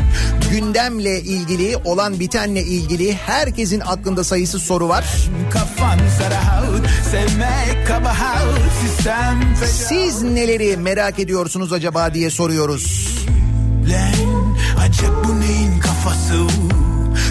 Gündemle 0.51 1.21
ilgili, 1.21 1.77
olan 1.85 2.21
bitenle 2.21 2.63
ilgili 2.63 3.15
herkesin 3.15 3.81
aklında 3.81 4.25
sayısız 4.25 4.63
soru 4.63 4.89
var. 4.89 5.05
Kafan 5.51 5.99
sarahut 6.19 6.87
sevmek 7.11 7.87
kabahat 7.87 8.43
sistem 8.81 9.57
Siz 9.65 10.23
neleri 10.23 10.77
merak 10.77 11.19
ediyorsunuz 11.19 11.73
acaba 11.73 12.15
diye 12.15 12.31
soruyoruz. 12.31 13.17
Lan 13.91 14.57
acep 14.81 15.11
bu 15.25 15.41
neyin 15.41 15.81
kafası 15.81 16.47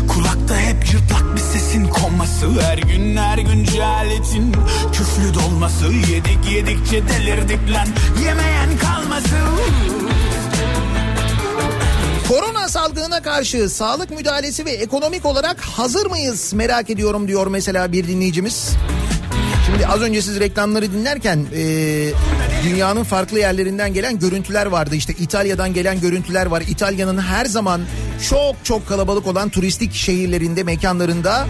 Kulakta 0.07 0.57
hep 0.57 0.86
cırtlak 0.86 1.24
konması 2.42 2.62
Her 2.62 2.78
gün 2.78 3.18
her 3.18 3.38
gün 3.38 3.64
cehaletin 3.64 4.56
küflü 4.94 5.34
dolması 5.34 5.86
Yedik 5.86 6.52
yedikçe 6.52 7.04
delirdik 7.08 7.60
lan 7.72 7.88
yemeyen 8.26 8.78
kalması 8.78 9.36
Korona 12.30 12.68
salgınına 12.68 13.22
karşı 13.22 13.70
sağlık 13.70 14.12
müdahalesi 14.12 14.66
ve 14.66 14.72
ekonomik 14.72 15.26
olarak 15.26 15.62
hazır 15.62 16.06
mıyız 16.06 16.54
merak 16.54 16.90
ediyorum 16.90 17.28
diyor 17.28 17.48
mesela 17.48 17.92
bir 17.92 18.08
dinleyicimiz. 18.08 18.70
Şimdi 19.66 19.88
az 19.88 20.02
önce 20.02 20.22
siz 20.22 20.40
reklamları 20.40 20.92
dinlerken 20.94 21.46
e, 21.56 21.64
dünyanın 22.64 23.04
farklı 23.04 23.40
yerlerinden 23.40 23.94
gelen 23.94 24.20
görüntüler 24.20 24.66
vardı. 24.66 24.96
İşte 24.96 25.14
İtalya'dan 25.20 25.74
gelen 25.74 26.02
görüntüler 26.02 26.46
var. 26.46 26.64
İtalya'nın 26.68 27.18
her 27.18 27.46
zaman 27.46 27.82
çok 28.30 28.56
çok 28.64 28.88
kalabalık 28.88 29.28
olan 29.28 29.50
turistik 29.50 29.94
şehirlerinde, 29.94 30.64
mekanlarında 30.64 31.48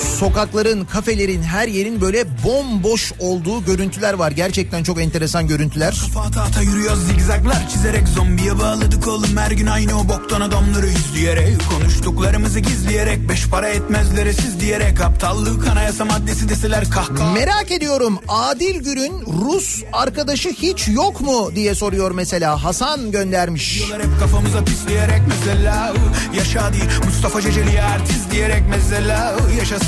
sokakların, 0.00 0.84
kafelerin, 0.84 1.42
her 1.42 1.68
yerin 1.68 2.00
böyle 2.00 2.24
bomboş 2.44 3.12
olduğu 3.18 3.64
görüntüler 3.64 4.14
var. 4.14 4.30
Gerçekten 4.30 4.82
çok 4.82 5.00
enteresan 5.00 5.46
görüntüler. 5.46 5.92
Fata 6.14 6.42
ata 6.42 6.62
yürüyoruz 6.62 7.06
zigzaglar 7.06 7.68
çizerek 7.68 8.08
Zombiye 8.08 8.58
bağladık 8.58 9.08
oğlum 9.08 9.36
her 9.36 9.50
gün 9.50 9.66
aynı 9.66 10.00
o 10.00 10.08
boktan 10.08 10.40
adamları 10.40 10.86
izleyerek 10.88 11.56
Konuştuklarımızı 11.70 12.60
gizleyerek 12.60 13.28
Beş 13.28 13.46
para 13.48 13.68
etmezlere 13.68 14.32
siz 14.32 14.60
diyerek 14.60 15.00
Aptallık 15.00 15.68
anayasa 15.68 16.04
maddesi 16.04 16.48
deseler 16.48 16.90
kahkaha 16.90 17.32
Merak 17.32 17.70
ediyorum 17.70 18.18
Adil 18.28 18.80
Gür'ün 18.80 19.12
Rus 19.44 19.82
arkadaşı 19.92 20.48
hiç 20.48 20.88
yok 20.88 21.20
mu 21.20 21.50
diye 21.54 21.74
soruyor 21.74 22.10
mesela 22.10 22.64
Hasan 22.64 23.10
göndermiş. 23.10 23.78
Diyorlar 23.78 24.02
hep 24.02 24.20
kafamıza 24.20 24.64
pisleyerek 24.64 25.22
mesela 25.28 25.92
Yaşa 26.36 26.72
değil 26.72 26.84
Mustafa 27.04 27.40
Ceceli 27.40 27.82
artist 27.82 28.30
diyerek 28.32 28.62
mesela 28.70 29.36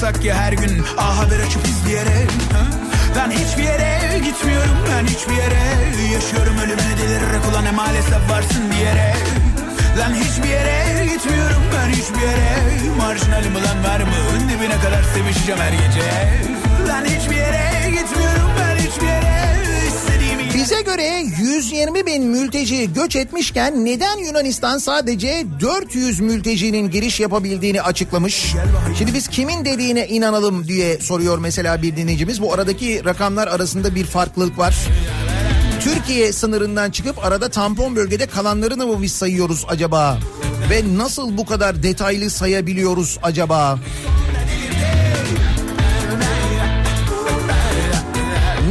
Yaşasak 0.03 0.25
ya 0.25 0.35
her 0.35 0.53
gün 0.53 0.83
A 0.99 1.19
Haber 1.19 1.41
açıp 1.41 1.67
izleyerek 1.69 2.31
ha? 2.53 2.65
Ben 3.17 3.31
hiçbir 3.31 3.63
yere 3.63 4.19
gitmiyorum 4.19 4.77
ben 4.91 5.07
hiçbir 5.07 5.35
yere 5.35 6.13
Yaşıyorum. 6.13 6.59
Ölümüne 6.59 6.99
delirerek 6.99 7.43
ulan 7.51 7.65
ne 7.65 7.71
maalesef 7.71 8.31
varsın 8.31 8.73
diyerek. 8.73 9.17
Lan 9.99 10.15
hiçbir 10.15 10.49
yere 10.49 11.07
gitmiyorum 11.07 11.63
ben 11.75 11.91
hiçbir 11.91 12.21
yere. 12.21 12.59
Marjinalim 12.99 13.57
ulan 13.57 13.85
var 13.85 14.01
mı? 14.01 14.49
Dibine 14.49 14.81
kadar 14.81 15.03
sevişeceğim 15.15 15.61
her 15.61 15.73
gece. 15.73 16.09
Lan 16.89 17.05
hiçbir 17.05 17.37
yere 17.37 17.91
gitmiyorum 17.91 18.51
ben 18.61 18.72
yere 18.72 18.72
Bize 20.63 20.81
göre 20.81 21.25
120 21.41 22.07
bin 22.07 22.27
mülteci 22.27 22.93
göç 22.93 23.17
etmişken 23.17 23.85
neden 23.85 24.19
Yunanistan 24.19 24.79
sadece 24.79 25.47
400 25.61 26.21
mültecinin 26.21 26.91
giriş 26.91 27.21
yapabildiğini 27.21 27.83
açıklamış? 27.83 28.55
Şimdi 28.99 29.15
biz 29.15 29.29
kimin 29.29 29.65
dediğine 29.65 30.09
inanalım 30.09 30.69
diye 30.69 30.99
soruyor 30.99 31.39
mesela 31.39 31.83
bir 31.83 31.97
dinleyicimiz. 31.97 32.43
Bu 32.43 32.53
aradaki 32.53 33.05
rakamlar 33.05 33.49
arasında 33.49 33.95
bir 33.95 34.05
farklılık 34.05 34.59
var. 34.59 34.77
Türkiye 35.81 36.33
sınırından 36.33 36.91
çıkıp 36.91 37.25
arada 37.25 37.49
tampon 37.49 37.97
bölgede 37.97 38.27
kalanlarını 38.27 38.87
mı 38.87 39.03
biz 39.03 39.13
sayıyoruz 39.13 39.65
acaba? 39.69 40.19
Ve 40.71 40.83
nasıl 40.97 41.37
bu 41.37 41.47
kadar 41.47 41.83
detaylı 41.83 42.31
sayabiliyoruz 42.31 43.19
acaba? 43.23 43.79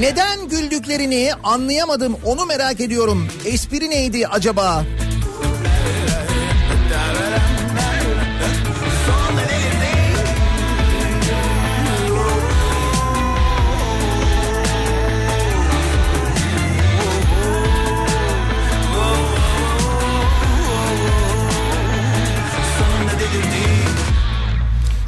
Neden 0.01 0.47
güldüklerini 0.47 1.31
anlayamadım 1.43 2.17
onu 2.25 2.45
merak 2.45 2.81
ediyorum. 2.81 3.27
Espri 3.45 3.89
neydi 3.89 4.27
acaba? 4.27 4.85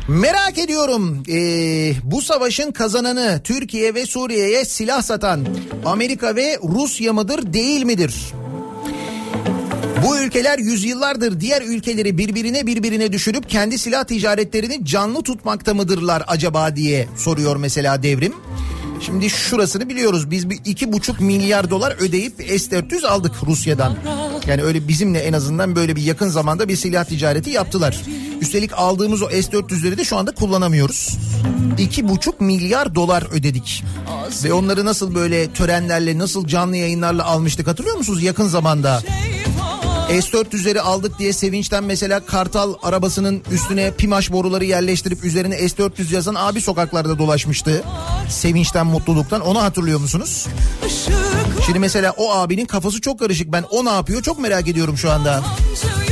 Merak 0.08 0.58
ediyorum 0.58 1.24
ee, 1.30 1.94
bu 2.04 2.22
savaşın 2.22 2.72
kazananı 2.72 3.42
Türkiye 3.44 3.96
ve 3.96 4.06
Suriye'ye 4.06 4.66
silah 4.66 5.02
satan 5.02 5.46
Amerika 5.86 6.36
ve 6.36 6.58
Rusya 6.64 7.14
mıdır 7.14 7.54
değil 7.54 7.84
midir? 7.84 8.16
Bu 10.06 10.18
ülkeler 10.18 10.60
yüzyıllardır 10.60 11.40
diğer 11.40 11.62
ülkeleri 11.62 12.18
birbirine 12.18 12.68
birbirine 12.68 13.14
düşürüp 13.14 13.50
kendi 13.50 13.78
silah 13.78 14.04
ticaretlerini 14.04 14.86
canlı 14.86 15.24
tutmakta 15.24 15.74
mıdırlar 15.74 16.24
acaba 16.28 16.76
diye 16.76 17.08
soruyor 17.18 17.56
mesela 17.56 18.04
devrim. 18.04 18.34
Şimdi 19.06 19.30
şurasını 19.30 19.90
biliyoruz 19.90 20.32
biz 20.32 20.50
bir 20.50 20.60
iki 20.66 20.94
buçuk 20.94 21.20
milyar 21.22 21.70
dolar 21.70 21.96
ödeyip 22.00 22.34
S-400 22.38 23.08
aldık 23.08 23.32
Rusya'dan. 23.48 23.96
Yani 24.48 24.64
öyle 24.64 24.88
bizimle 24.88 25.20
en 25.20 25.34
azından 25.34 25.76
böyle 25.76 25.96
bir 25.96 26.02
yakın 26.02 26.30
zamanda 26.30 26.68
bir 26.68 26.76
silah 26.76 27.06
ticareti 27.06 27.50
yaptılar. 27.50 28.02
Üstelik 28.42 28.74
aldığımız 28.74 29.22
o 29.22 29.30
S-400'leri 29.30 29.98
de 29.98 30.04
şu 30.04 30.18
anda 30.18 30.32
kullanamıyoruz. 30.32 31.18
İki 31.78 32.10
buçuk 32.10 32.42
milyar 32.42 32.96
dolar 32.96 33.28
ödedik. 33.32 33.84
Ve 34.44 34.54
onları 34.54 34.86
nasıl 34.86 35.16
böyle 35.16 35.54
törenlerle 35.54 36.18
nasıl 36.18 36.48
canlı 36.48 36.76
yayınlarla 36.78 37.26
almıştık 37.26 37.68
hatırlıyor 37.68 37.98
musunuz 37.98 38.24
yakın 38.24 38.48
zamanda? 38.48 39.02
S-400'leri 40.10 40.80
aldık 40.80 41.20
diye 41.20 41.34
sevinçten 41.34 41.84
mesela 41.84 42.26
Kartal 42.26 42.74
arabasının 42.84 43.44
üstüne 43.52 43.92
pimaş 43.92 44.32
boruları 44.32 44.66
yerleştirip 44.66 45.24
üzerine 45.24 45.70
S-400 45.70 46.14
yazan 46.14 46.36
abi 46.36 46.62
sokaklarda 46.62 47.20
dolaşmıştı. 47.20 47.84
Sevinçten 48.30 48.86
mutluluktan 48.86 49.42
onu 49.42 49.64
hatırlıyor 49.64 50.00
musunuz? 50.00 50.48
Şimdi 51.66 51.80
mesela 51.80 52.14
o 52.18 52.34
abinin 52.34 52.66
kafası 52.66 53.02
çok 53.02 53.20
karışık 53.20 53.52
ben 53.52 53.64
o 53.70 53.86
ne 53.86 53.90
yapıyor 53.90 54.22
çok 54.22 54.40
merak 54.40 54.68
ediyorum 54.68 54.98
şu 54.98 55.12
anda. 55.12 55.34
Yabancı 55.34 56.03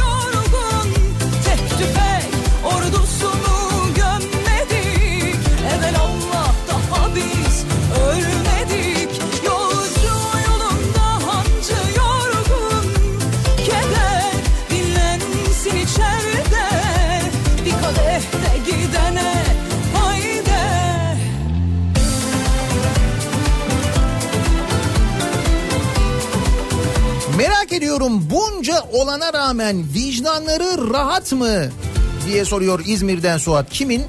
Merak 27.82 27.94
ediyorum 27.94 28.24
bunca 28.30 28.84
olana 28.94 29.34
rağmen 29.34 29.84
vicdanları 29.94 30.94
rahat 30.94 31.32
mı 31.32 31.70
diye 32.28 32.46
soruyor 32.46 32.82
İzmir'den 32.86 33.38
Suat. 33.38 33.70
Kimin? 33.70 34.04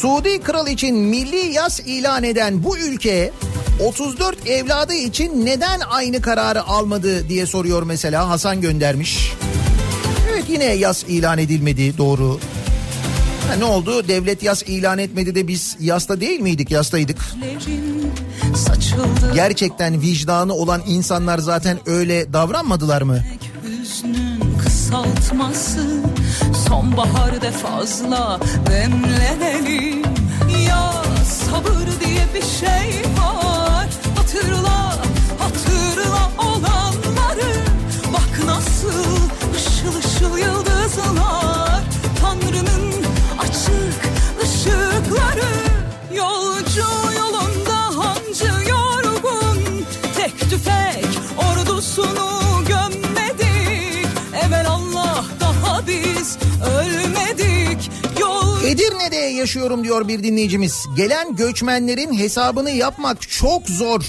Suudi 0.00 0.40
Kral 0.40 0.66
için 0.66 0.96
milli 0.96 1.36
yas 1.36 1.80
ilan 1.80 2.24
eden 2.24 2.64
bu 2.64 2.78
ülke 2.78 3.30
34 3.80 4.46
evladı 4.46 4.94
için 4.94 5.46
neden 5.46 5.80
aynı 5.90 6.22
kararı 6.22 6.62
almadı 6.62 7.28
diye 7.28 7.46
soruyor 7.46 7.82
mesela 7.82 8.28
Hasan 8.28 8.60
göndermiş. 8.60 9.32
Evet 10.32 10.44
yine 10.48 10.64
yas 10.64 11.04
ilan 11.04 11.38
edilmedi 11.38 11.98
doğru. 11.98 12.40
Ha, 13.48 13.54
ne 13.58 13.64
oldu? 13.64 14.08
Devlet 14.08 14.42
yas 14.42 14.62
ilan 14.62 14.98
etmedi 14.98 15.34
de 15.34 15.48
biz 15.48 15.76
yasta 15.80 16.20
değil 16.20 16.40
miydik? 16.40 16.70
Yastaydık. 16.70 17.18
Gerçekten 19.34 20.00
vicdanı 20.00 20.54
olan 20.54 20.82
insanlar 20.86 21.38
zaten 21.38 21.78
öyle 21.86 22.32
davranmadılar 22.32 23.02
mı? 23.02 23.18
Kısaltması 24.64 25.86
Sonbaharda 26.68 27.50
fazla 27.52 28.40
demlenelim. 28.70 30.02
Ya 30.68 30.92
sabır 31.24 31.86
diye 32.06 32.26
bir 32.34 32.42
şey 32.42 33.02
var. 33.18 33.88
Hatırla, 34.16 34.96
hatırla 35.38 36.30
olanları. 36.38 37.52
Bak 38.12 38.46
nasıl 38.46 39.16
ışıl 39.56 39.98
ışıl 39.98 40.38
yıldızlar. 40.38 41.82
Tanrı'nın 42.20 42.92
açık 43.38 43.91
Yaşıyorum 59.32 59.84
diyor 59.84 60.08
bir 60.08 60.22
dinleyicimiz. 60.22 60.84
Gelen 60.96 61.36
göçmenlerin 61.36 62.18
hesabını 62.18 62.70
yapmak 62.70 63.30
çok 63.30 63.68
zor. 63.68 64.02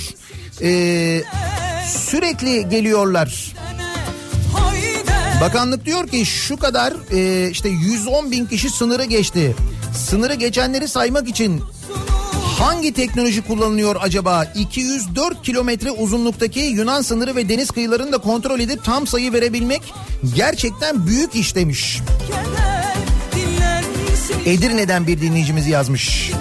Ee, 0.62 1.24
sürekli 1.88 2.70
geliyorlar. 2.70 3.54
Bakanlık 5.42 5.86
diyor 5.86 6.08
ki 6.08 6.26
şu 6.26 6.58
kadar 6.58 6.94
e, 7.12 7.50
işte 7.50 7.70
110 7.70 8.32
bin 8.32 8.46
kişi 8.46 8.70
sınırı 8.70 9.04
geçti. 9.04 9.56
Sınırı 10.10 10.34
geçenleri 10.34 10.88
saymak 10.88 11.30
için 11.30 11.62
hangi 12.60 12.94
teknoloji 12.94 13.42
kullanılıyor 13.42 13.96
acaba? 14.00 14.46
204 14.56 15.44
kilometre 15.44 15.92
uzunluktaki 15.92 16.60
Yunan 16.60 17.02
sınırı 17.02 17.36
ve 17.36 17.50
deniz 17.50 17.72
kıyılarını 17.72 18.12
da 18.12 18.18
kontrol 18.18 18.60
edip 18.60 18.84
tam 18.84 19.08
sayı 19.08 19.34
verebilmek 19.34 19.82
gerçekten 20.36 21.08
büyük 21.08 21.36
iş 21.36 21.56
demiş. 21.56 22.00
dinlensin 22.28 22.73
Edirne'den 24.46 25.08
bir 25.08 25.22
dinleyicimiz 25.22 25.68
yazmış. 25.68 26.32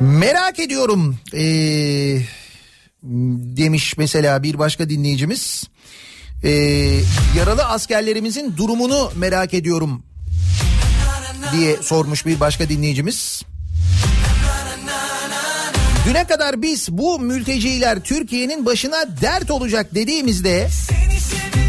Merak 0.00 0.58
ediyorum 0.58 1.16
ee, 1.34 2.18
demiş 3.56 3.94
mesela 3.98 4.42
bir 4.42 4.58
başka 4.58 4.88
dinleyicimiz. 4.88 5.64
Ee, 6.44 6.50
yaralı 7.36 7.64
askerlerimizin 7.64 8.56
durumunu 8.56 9.12
merak 9.16 9.54
ediyorum 9.54 10.02
diye 11.52 11.76
sormuş 11.76 12.26
bir 12.26 12.40
başka 12.40 12.68
dinleyicimiz. 12.68 13.42
Düne 16.06 16.24
kadar 16.24 16.62
biz 16.62 16.88
bu 16.90 17.18
mülteciler 17.18 18.00
Türkiye'nin 18.00 18.66
başına 18.66 19.04
dert 19.20 19.50
olacak 19.50 19.94
dediğimizde 19.94 20.68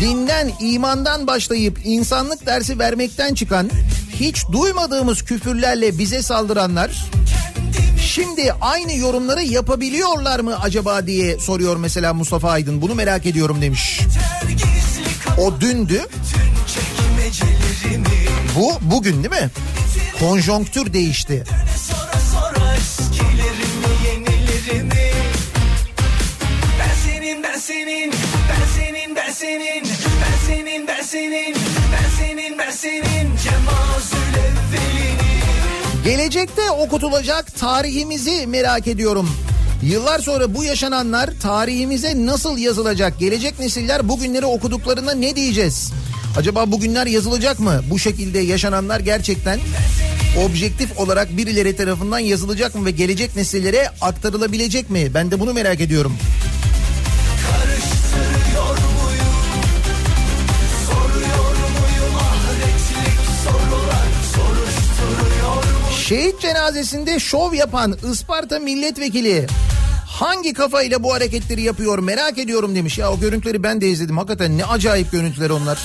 dinden 0.01 0.51
imandan 0.59 1.27
başlayıp 1.27 1.79
insanlık 1.83 2.45
dersi 2.45 2.79
vermekten 2.79 3.33
çıkan 3.33 3.69
hiç 4.19 4.43
duymadığımız 4.51 5.21
küfürlerle 5.21 5.97
bize 5.97 6.21
saldıranlar 6.21 7.05
şimdi 8.13 8.53
aynı 8.61 8.93
yorumları 8.93 9.43
yapabiliyorlar 9.43 10.39
mı 10.39 10.59
acaba 10.59 11.07
diye 11.07 11.39
soruyor 11.39 11.77
mesela 11.77 12.13
Mustafa 12.13 12.49
Aydın. 12.49 12.81
Bunu 12.81 12.95
merak 12.95 13.25
ediyorum 13.25 13.61
demiş. 13.61 13.99
O 15.37 15.61
dündü. 15.61 16.01
Bu 18.55 18.73
bugün 18.81 19.23
değil 19.23 19.43
mi? 19.43 19.49
Konjonktür 20.19 20.93
değişti. 20.93 21.43
Senin 29.33 29.83
ben 30.21 30.47
senin 30.47 30.87
Ben 30.87 31.03
senin 31.03 31.55
ben 31.91 32.09
senin 32.17 32.57
ben 32.57 32.71
senin 32.71 33.29
Cemazül 33.43 34.33
Gelecekte 36.03 36.71
okutulacak 36.71 37.55
tarihimizi 37.55 38.47
merak 38.47 38.87
ediyorum. 38.87 39.29
Yıllar 39.83 40.19
sonra 40.19 40.55
bu 40.55 40.63
yaşananlar 40.63 41.29
tarihimize 41.41 42.25
nasıl 42.25 42.57
yazılacak? 42.57 43.19
Gelecek 43.19 43.59
nesiller 43.59 44.09
bugünleri 44.09 44.45
okuduklarında 44.45 45.13
ne 45.13 45.35
diyeceğiz? 45.35 45.91
Acaba 46.37 46.71
bugünler 46.71 47.05
yazılacak 47.05 47.59
mı? 47.59 47.81
Bu 47.89 47.99
şekilde 47.99 48.39
yaşananlar 48.39 48.99
gerçekten 48.99 49.59
objektif 50.45 50.99
olarak 50.99 51.37
birileri 51.37 51.75
tarafından 51.75 52.19
yazılacak 52.19 52.75
mı 52.75 52.85
ve 52.85 52.91
gelecek 52.91 53.35
nesillere 53.35 53.89
aktarılabilecek 54.01 54.89
mi? 54.89 55.13
Ben 55.13 55.31
de 55.31 55.39
bunu 55.39 55.53
merak 55.53 55.81
ediyorum. 55.81 56.13
Şehit 66.03 66.41
cenazesinde 66.41 67.19
şov 67.19 67.53
yapan 67.53 67.97
Isparta 68.11 68.59
milletvekili 68.59 69.47
hangi 70.07 70.53
kafayla 70.53 71.03
bu 71.03 71.13
hareketleri 71.13 71.61
yapıyor 71.61 71.99
merak 71.99 72.37
ediyorum 72.37 72.75
demiş. 72.75 72.97
Ya 72.97 73.11
o 73.11 73.19
görüntüleri 73.19 73.63
ben 73.63 73.81
de 73.81 73.87
izledim. 73.87 74.17
Hakikaten 74.17 74.57
ne 74.57 74.65
acayip 74.65 75.11
görüntüler 75.11 75.49
onlar. 75.49 75.79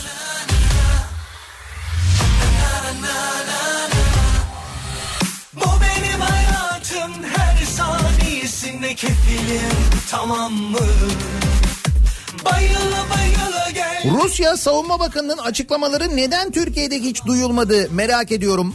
Bu 5.54 5.60
benim 5.60 6.20
hayatım 6.20 7.12
her 7.36 7.66
saniyesinde 7.66 8.94
kefilim 8.94 9.70
tamam 10.10 10.52
mı? 10.52 10.78
Bayıla 12.44 13.06
bayıla 13.16 13.70
gel. 13.74 14.12
Rusya 14.22 14.56
Savunma 14.56 15.00
Bakanı'nın 15.00 15.38
açıklamaları 15.38 16.16
neden 16.16 16.50
Türkiye'de 16.52 16.98
hiç 16.98 17.24
duyulmadı 17.26 17.88
merak 17.90 18.32
ediyorum. 18.32 18.74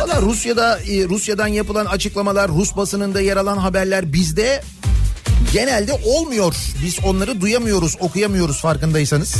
Valla 0.00 0.22
Rusya'da 0.22 0.78
e, 0.78 1.08
Rusya'dan 1.08 1.46
yapılan 1.46 1.86
açıklamalar, 1.86 2.48
Rus 2.50 2.76
basınında 2.76 3.20
yer 3.20 3.36
alan 3.36 3.56
haberler 3.56 4.12
bizde 4.12 4.62
genelde 5.52 5.92
olmuyor. 5.92 6.54
Biz 6.84 6.98
onları 7.04 7.40
duyamıyoruz, 7.40 7.96
okuyamıyoruz 8.00 8.60
farkındaysanız. 8.60 9.34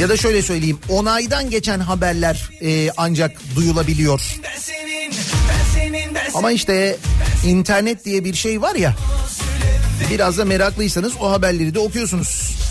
Ya 0.00 0.08
da 0.08 0.16
şöyle 0.16 0.42
söyleyeyim, 0.42 0.78
onaydan 0.88 1.50
geçen 1.50 1.80
haberler 1.80 2.50
e, 2.62 2.90
ancak 2.96 3.36
duyulabiliyor. 3.56 4.20
Ama 6.34 6.52
işte 6.52 6.96
internet 7.46 8.04
diye 8.04 8.24
bir 8.24 8.34
şey 8.34 8.62
var 8.62 8.74
ya. 8.74 8.96
Biraz 10.10 10.38
da 10.38 10.44
meraklıysanız 10.44 11.12
o 11.20 11.30
haberleri 11.30 11.74
de 11.74 11.78
okuyorsunuz. 11.78 12.61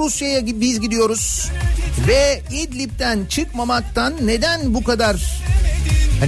Rusya'ya 0.00 0.46
biz 0.46 0.80
gidiyoruz 0.80 1.50
ve 2.08 2.42
İdlib'den 2.52 3.26
çıkmamaktan 3.26 4.14
neden 4.22 4.74
bu 4.74 4.84
kadar 4.84 5.16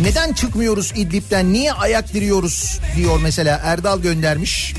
neden 0.00 0.32
çıkmıyoruz 0.32 0.92
İdlib'den 0.96 1.52
niye 1.52 1.72
ayak 1.72 2.14
diriyoruz 2.14 2.80
diyor 2.96 3.20
mesela 3.22 3.60
Erdal 3.64 4.00
göndermiş. 4.00 4.74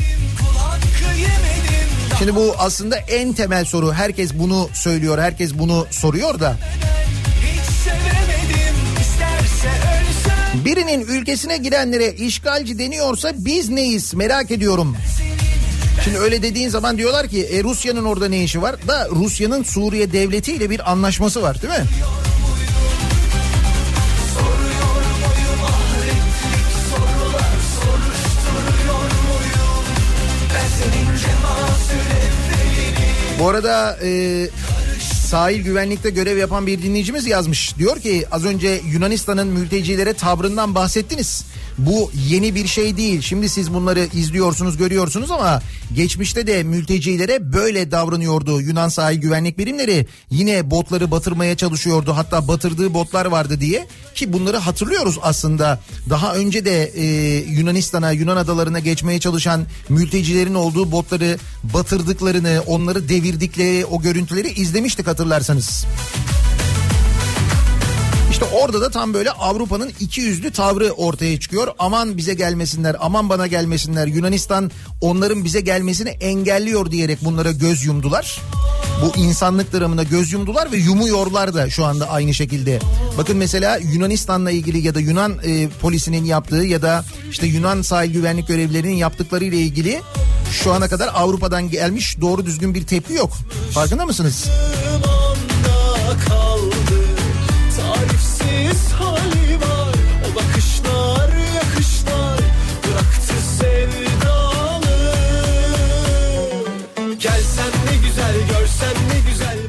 Şimdi 2.19 2.35
bu 2.35 2.55
aslında 2.57 2.97
en 2.97 3.33
temel 3.33 3.65
soru 3.65 3.93
herkes 3.93 4.33
bunu 4.33 4.69
söylüyor 4.73 5.19
herkes 5.19 5.53
bunu 5.53 5.87
soruyor 5.91 6.39
da 6.39 6.57
birinin 10.65 11.01
ülkesine 11.07 11.57
girenlere 11.57 12.11
işgalci 12.11 12.79
deniyorsa 12.79 13.33
biz 13.37 13.69
neyiz 13.69 14.13
merak 14.13 14.51
ediyorum. 14.51 14.97
Şimdi 16.03 16.17
öyle 16.17 16.41
dediğin 16.41 16.69
zaman 16.69 16.97
diyorlar 16.97 17.27
ki 17.27 17.43
e, 17.43 17.63
Rusya'nın 17.63 18.05
orada 18.05 18.27
ne 18.27 18.43
işi 18.43 18.61
var? 18.61 18.75
Da 18.87 19.07
Rusya'nın 19.09 19.63
Suriye 19.63 20.13
devletiyle 20.13 20.69
bir 20.69 20.91
anlaşması 20.91 21.41
var 21.41 21.61
değil 21.61 21.73
mi? 21.73 21.85
Bu 33.39 33.49
arada 33.49 33.97
e, 34.03 34.49
sahil 35.29 35.63
güvenlikte 35.63 36.09
görev 36.09 36.37
yapan 36.37 36.67
bir 36.67 36.81
dinleyicimiz 36.83 37.27
yazmış. 37.27 37.77
Diyor 37.77 37.99
ki 37.99 38.25
az 38.31 38.45
önce 38.45 38.81
Yunanistan'ın 38.91 39.47
mültecilere 39.47 40.13
tavrından 40.13 40.75
bahsettiniz. 40.75 41.45
Bu 41.77 42.11
yeni 42.29 42.55
bir 42.55 42.67
şey 42.67 42.97
değil. 42.97 43.21
Şimdi 43.21 43.49
siz 43.49 43.73
bunları 43.73 44.07
izliyorsunuz, 44.13 44.77
görüyorsunuz 44.77 45.31
ama 45.31 45.61
geçmişte 45.93 46.47
de 46.47 46.63
mültecilere 46.63 47.53
böyle 47.53 47.91
davranıyordu 47.91 48.61
Yunan 48.61 48.89
sahil 48.89 49.17
güvenlik 49.17 49.57
birimleri. 49.57 50.07
Yine 50.29 50.71
botları 50.71 51.11
batırmaya 51.11 51.57
çalışıyordu. 51.57 52.13
Hatta 52.15 52.47
batırdığı 52.47 52.93
botlar 52.93 53.25
vardı 53.25 53.59
diye 53.59 53.87
ki 54.15 54.33
bunları 54.33 54.57
hatırlıyoruz 54.57 55.19
aslında. 55.21 55.79
Daha 56.09 56.35
önce 56.35 56.65
de 56.65 56.83
e, 56.83 57.05
Yunanistan'a, 57.51 58.11
Yunan 58.11 58.37
adalarına 58.37 58.79
geçmeye 58.79 59.19
çalışan 59.19 59.65
mültecilerin 59.89 60.53
olduğu 60.53 60.91
botları 60.91 61.37
batırdıklarını, 61.63 62.63
onları 62.67 63.09
devirdikleri 63.09 63.85
o 63.85 64.01
görüntüleri 64.01 64.47
izlemiştik 64.47 65.07
hatırlarsanız. 65.07 65.85
İşte 68.33 68.45
orada 68.45 68.81
da 68.81 68.89
tam 68.89 69.13
böyle 69.13 69.31
Avrupa'nın 69.31 69.91
iki 69.99 70.21
yüzlü 70.21 70.51
tavrı 70.51 70.91
ortaya 70.91 71.39
çıkıyor. 71.39 71.67
Aman 71.79 72.17
bize 72.17 72.33
gelmesinler, 72.33 72.95
aman 72.99 73.29
bana 73.29 73.47
gelmesinler. 73.47 74.07
Yunanistan 74.07 74.71
onların 75.01 75.43
bize 75.43 75.61
gelmesini 75.61 76.09
engelliyor 76.09 76.91
diyerek 76.91 77.25
bunlara 77.25 77.51
göz 77.51 77.85
yumdular. 77.85 78.41
Bu 79.01 79.19
insanlık 79.19 79.73
dramına 79.73 80.03
göz 80.03 80.31
yumdular 80.31 80.71
ve 80.71 80.77
yumuyorlar 80.77 81.53
da 81.53 81.69
şu 81.69 81.85
anda 81.85 82.09
aynı 82.09 82.33
şekilde. 82.33 82.79
Bakın 83.17 83.37
mesela 83.37 83.77
Yunanistan'la 83.77 84.51
ilgili 84.51 84.87
ya 84.87 84.95
da 84.95 84.99
Yunan 84.99 85.37
e, 85.43 85.69
polisinin 85.81 86.25
yaptığı 86.25 86.63
ya 86.63 86.81
da 86.81 87.05
işte 87.31 87.47
Yunan 87.47 87.81
sahil 87.81 88.13
güvenlik 88.13 88.47
görevlilerinin 88.47 88.95
yaptıkları 88.95 89.45
ile 89.45 89.57
ilgili 89.57 90.01
şu 90.51 90.73
ana 90.73 90.87
kadar 90.87 91.09
Avrupa'dan 91.13 91.69
gelmiş 91.69 92.21
doğru 92.21 92.45
düzgün 92.45 92.75
bir 92.75 92.83
tepki 92.87 93.13
yok. 93.13 93.31
Farkında 93.71 94.05
mısınız? 94.05 94.45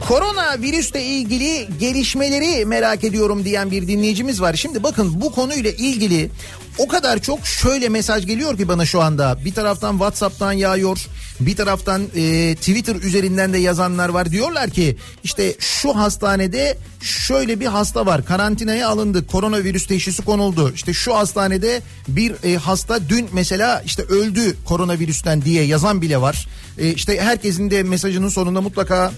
Korona 0.08 0.62
virüsle 0.62 1.02
ilgili 1.02 1.68
gelişmeleri 1.80 2.64
merak 2.64 3.04
ediyorum 3.04 3.44
diyen 3.44 3.70
bir 3.70 3.88
dinleyicimiz 3.88 4.40
var. 4.40 4.54
Şimdi 4.54 4.82
bakın 4.82 5.20
bu 5.20 5.32
konuyla 5.32 5.70
ilgili 5.70 6.30
o 6.78 6.88
kadar 6.88 7.18
çok 7.18 7.46
şöyle 7.46 7.88
mesaj 7.88 8.26
geliyor 8.26 8.56
ki 8.56 8.68
bana 8.68 8.86
şu 8.86 9.00
anda. 9.00 9.38
Bir 9.44 9.54
taraftan 9.54 9.92
WhatsApp'tan 9.92 10.52
yağıyor. 10.52 11.06
Bir 11.40 11.56
taraftan 11.56 12.02
e, 12.02 12.54
Twitter 12.54 12.96
üzerinden 12.96 13.52
de 13.52 13.58
yazanlar 13.58 14.08
var. 14.08 14.30
Diyorlar 14.30 14.70
ki 14.70 14.96
işte 15.24 15.54
şu 15.58 15.96
hastanede 15.96 16.78
şöyle 17.00 17.60
bir 17.60 17.66
hasta 17.66 18.06
var. 18.06 18.24
Karantinaya 18.24 18.88
alındı. 18.88 19.26
Koronavirüs 19.26 19.86
teşhisi 19.86 20.22
konuldu. 20.22 20.72
İşte 20.74 20.92
şu 20.92 21.16
hastanede 21.16 21.82
bir 22.08 22.34
e, 22.44 22.56
hasta 22.56 23.08
dün 23.08 23.28
mesela 23.32 23.82
işte 23.86 24.02
öldü 24.02 24.56
koronavirüsten 24.64 25.42
diye 25.42 25.64
yazan 25.64 26.02
bile 26.02 26.20
var. 26.20 26.48
E, 26.78 26.92
işte 26.92 27.20
herkesin 27.20 27.70
de 27.70 27.82
mesajının 27.82 28.28
sonunda 28.28 28.60
mutlaka 28.60 29.12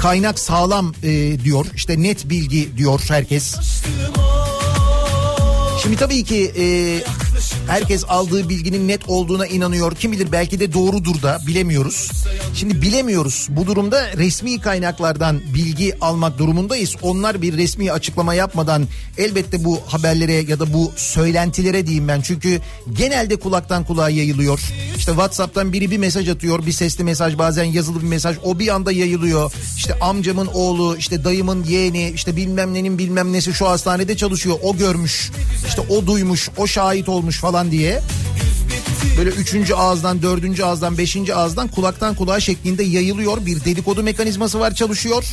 kaynak 0.00 0.38
sağlam 0.38 0.92
e, 1.02 1.40
diyor. 1.44 1.66
İşte 1.74 2.02
net 2.02 2.30
bilgi 2.30 2.76
diyor 2.76 3.00
herkes. 3.08 3.56
Şimdi 5.82 5.96
tabii 5.96 6.24
ki 6.24 6.52
e, 6.58 6.64
Herkes 7.70 8.04
aldığı 8.08 8.48
bilginin 8.48 8.88
net 8.88 9.08
olduğuna 9.08 9.46
inanıyor. 9.46 9.94
Kim 9.94 10.12
bilir 10.12 10.32
belki 10.32 10.60
de 10.60 10.72
doğrudur 10.72 11.22
da 11.22 11.38
bilemiyoruz. 11.46 12.10
Şimdi 12.54 12.82
bilemiyoruz. 12.82 13.46
Bu 13.50 13.66
durumda 13.66 14.16
resmi 14.16 14.60
kaynaklardan 14.60 15.40
bilgi 15.54 15.94
almak 16.00 16.38
durumundayız. 16.38 16.96
Onlar 17.02 17.42
bir 17.42 17.56
resmi 17.56 17.92
açıklama 17.92 18.34
yapmadan 18.34 18.88
elbette 19.18 19.64
bu 19.64 19.80
haberlere 19.86 20.32
ya 20.32 20.60
da 20.60 20.72
bu 20.72 20.92
söylentilere 20.96 21.86
diyeyim 21.86 22.08
ben. 22.08 22.20
Çünkü 22.20 22.60
genelde 22.92 23.36
kulaktan 23.36 23.84
kulağa 23.84 24.10
yayılıyor. 24.10 24.60
İşte 24.96 25.12
WhatsApp'tan 25.12 25.72
biri 25.72 25.90
bir 25.90 25.98
mesaj 25.98 26.28
atıyor. 26.28 26.66
Bir 26.66 26.72
sesli 26.72 27.04
mesaj 27.04 27.38
bazen 27.38 27.64
yazılı 27.64 28.02
bir 28.02 28.06
mesaj. 28.06 28.36
O 28.44 28.58
bir 28.58 28.68
anda 28.68 28.92
yayılıyor. 28.92 29.52
İşte 29.76 29.98
amcamın 29.98 30.46
oğlu, 30.46 30.96
işte 30.96 31.24
dayımın 31.24 31.64
yeğeni, 31.64 32.10
işte 32.14 32.36
bilmem 32.36 32.74
nenin 32.74 32.98
bilmem 32.98 33.32
nesi 33.32 33.52
şu 33.54 33.68
hastanede 33.68 34.16
çalışıyor. 34.16 34.56
O 34.62 34.76
görmüş, 34.76 35.30
işte 35.68 35.80
o 35.80 36.06
duymuş, 36.06 36.48
o 36.56 36.66
şahit 36.66 37.08
olmuş 37.08 37.38
falan 37.38 37.59
diye. 37.70 38.00
Böyle 39.18 39.30
üçüncü 39.30 39.74
ağızdan, 39.74 40.22
dördüncü 40.22 40.64
ağızdan, 40.64 40.98
beşinci 40.98 41.34
ağızdan 41.34 41.68
kulaktan 41.68 42.14
kulağa 42.14 42.40
şeklinde 42.40 42.82
yayılıyor. 42.82 43.46
Bir 43.46 43.64
dedikodu 43.64 44.02
mekanizması 44.02 44.60
var 44.60 44.74
çalışıyor. 44.74 45.24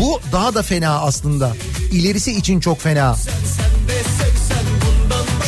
Bu 0.00 0.20
daha 0.32 0.54
da 0.54 0.62
fena 0.62 1.00
aslında. 1.00 1.56
İlerisi 1.92 2.32
için 2.32 2.60
çok 2.60 2.80
fena. 2.80 3.16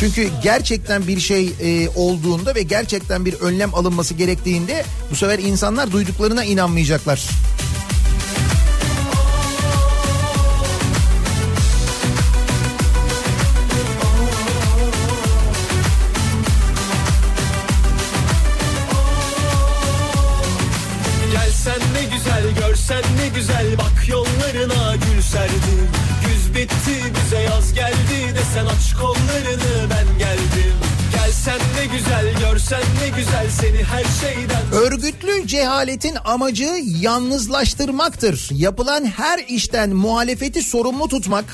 Çünkü 0.01 0.29
gerçekten 0.43 1.07
bir 1.07 1.21
şey 1.21 1.53
e, 1.61 1.89
olduğunda 1.89 2.55
ve 2.55 2.63
gerçekten 2.63 3.25
bir 3.25 3.35
önlem 3.35 3.75
alınması 3.75 4.15
gerektiğinde 4.15 4.85
bu 5.11 5.17
sefer 5.17 5.39
insanlar 5.39 5.93
duyduklarına 5.93 6.45
inanmayacaklar. 6.45 7.29
Güzel 33.21 33.51
seni 33.61 33.85
her 33.85 34.05
şeyden 34.21 34.73
Örgütlü 34.73 35.47
cehaletin 35.47 36.17
amacı 36.25 36.69
yalnızlaştırmaktır. 37.01 38.49
Yapılan 38.53 39.05
her 39.05 39.39
işten 39.49 39.91
muhalefeti 39.91 40.63
sorumlu 40.63 41.09
tutmak 41.09 41.45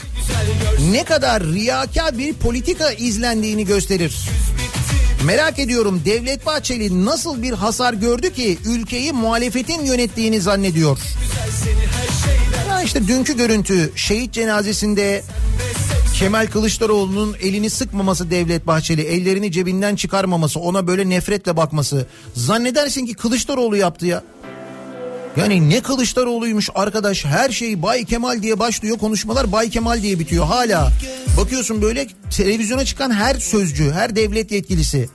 ne 0.93 1.05
kadar 1.05 1.43
riyakar 1.43 2.19
bir 2.19 2.35
politika 2.35 2.91
izlendiğini 2.91 3.64
gösterir. 3.67 4.17
Merak 5.25 5.59
ediyorum 5.59 6.03
Devlet 6.05 6.47
Bahçeli 6.47 7.05
nasıl 7.05 7.43
bir 7.43 7.53
hasar 7.53 7.95
gördü 7.95 8.33
ki 8.33 8.59
ülkeyi 8.67 9.12
muhalefetin 9.12 9.85
yönettiğini 9.85 10.41
zannediyor. 10.41 10.99
Ya 12.69 12.83
işte 12.83 13.09
dünkü 13.09 13.37
görüntü 13.37 13.93
şehit 13.97 14.33
cenazesinde 14.33 15.23
Kemal 16.19 16.47
Kılıçdaroğlu'nun 16.47 17.37
elini 17.41 17.71
sıkmaması 17.71 18.31
Devlet 18.31 18.67
Bahçeli, 18.67 19.03
ellerini 19.03 19.53
cebinden 19.53 19.97
çıkarmaması, 19.97 20.61
ona 20.61 20.87
böyle 20.87 21.09
nefretle 21.09 21.57
bakması. 21.57 22.07
Zannedersin 22.35 23.07
ki 23.07 23.14
Kılıçdaroğlu 23.14 23.77
yaptı 23.77 24.07
ya. 24.07 24.23
Yani 25.37 25.71
ne 25.71 25.81
Kılıçdaroğlu'ymuş 25.81 26.71
arkadaş 26.75 27.25
her 27.25 27.51
şey 27.51 27.83
Bay 27.83 28.05
Kemal 28.05 28.43
diye 28.43 28.59
başlıyor 28.59 28.99
konuşmalar 28.99 29.53
Bay 29.53 29.71
Kemal 29.71 30.03
diye 30.03 30.19
bitiyor 30.19 30.47
hala. 30.47 30.93
Bakıyorsun 31.41 31.83
böyle 31.83 32.07
televizyona 32.37 32.85
çıkan 32.85 33.11
her 33.11 33.35
sözcü 33.35 33.91
her 33.91 34.17
devlet 34.17 34.53
yetkilisi 34.53 35.09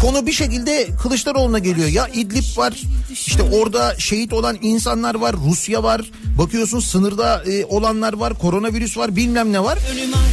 konu 0.00 0.26
bir 0.26 0.32
şekilde 0.32 0.88
Kılıçdaroğlu'na 1.02 1.58
geliyor. 1.58 1.88
Ya 1.88 2.08
İdlib 2.08 2.58
var 2.58 2.74
işte 3.12 3.42
orada 3.42 3.94
şehit 3.98 4.32
olan 4.32 4.58
insanlar 4.62 5.14
var 5.14 5.36
Rusya 5.48 5.82
var 5.82 6.10
bakıyorsun 6.38 6.80
sınırda 6.80 7.42
e, 7.44 7.64
olanlar 7.64 8.12
var 8.12 8.34
koronavirüs 8.38 8.96
var 8.96 9.16
bilmem 9.16 9.52
ne 9.52 9.64
var. 9.64 9.78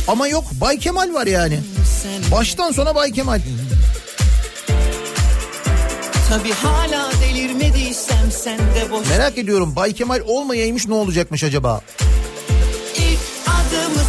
Ama 0.07 0.27
yok 0.27 0.43
Bay 0.61 0.77
Kemal 0.79 1.13
var 1.13 1.27
yani. 1.27 1.59
Baştan 2.31 2.71
sona 2.71 2.95
Bay 2.95 3.11
Kemal. 3.11 3.41
Tabi 6.29 6.51
hala 6.51 7.11
delirmediysem 7.21 8.31
sen 8.31 8.57
de 8.57 8.91
boş 8.91 9.09
Merak 9.09 9.37
ediyorum 9.37 9.75
Bay 9.75 9.93
Kemal 9.93 10.21
olmayaymış 10.25 10.87
ne 10.87 10.93
olacakmış 10.93 11.43
acaba? 11.43 11.81
İlk 12.95 13.19
adımı 13.47 14.01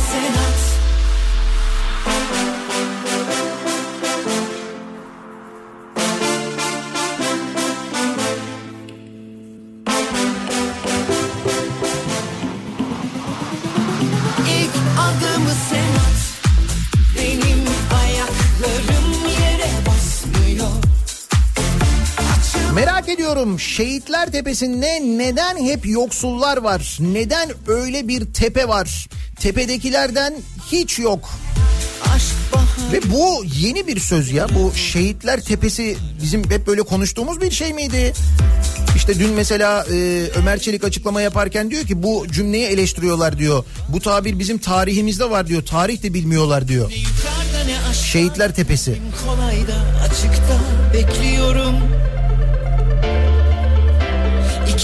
Ediyorum 23.59 23.77
şehitler 23.77 24.33
tepesinde 24.33 25.01
neden 25.03 25.65
hep 25.65 25.87
yoksullar 25.87 26.57
var? 26.57 26.99
Neden 27.01 27.51
öyle 27.67 28.09
bir 28.09 28.25
tepe 28.33 28.69
var? 28.69 29.09
Tepedekilerden 29.41 30.35
hiç 30.73 30.99
yok. 30.99 31.31
Ve 32.93 33.01
bu 33.13 33.45
yeni 33.45 33.87
bir 33.87 34.01
söz 34.01 34.31
ya. 34.31 34.47
Bu 34.49 34.73
şehitler 34.75 35.41
tepesi 35.41 35.97
bizim 36.23 36.51
hep 36.51 36.67
böyle 36.67 36.83
konuştuğumuz 36.83 37.41
bir 37.41 37.51
şey 37.51 37.73
miydi? 37.73 38.13
İşte 38.97 39.19
dün 39.19 39.31
mesela 39.31 39.87
e, 39.93 40.27
Ömer 40.37 40.59
Çelik 40.59 40.85
açıklama 40.85 41.21
yaparken 41.21 41.71
diyor 41.71 41.85
ki 41.85 42.03
bu 42.03 42.27
cümleyi 42.33 42.65
eleştiriyorlar 42.67 43.39
diyor. 43.39 43.65
Bu 43.89 44.01
tabir 44.01 44.39
bizim 44.39 44.59
tarihimizde 44.59 45.31
var 45.31 45.47
diyor. 45.47 45.67
Tarih 45.67 46.03
de 46.03 46.15
bilmiyorlar 46.15 46.69
diyor. 46.69 46.91
Ne 47.67 47.89
aşk 47.91 48.07
Şehitler 48.07 48.55
tepesi. 48.55 48.99
kolayda 49.27 49.75
açıkta 50.05 50.61
bekliyorum 50.95 51.75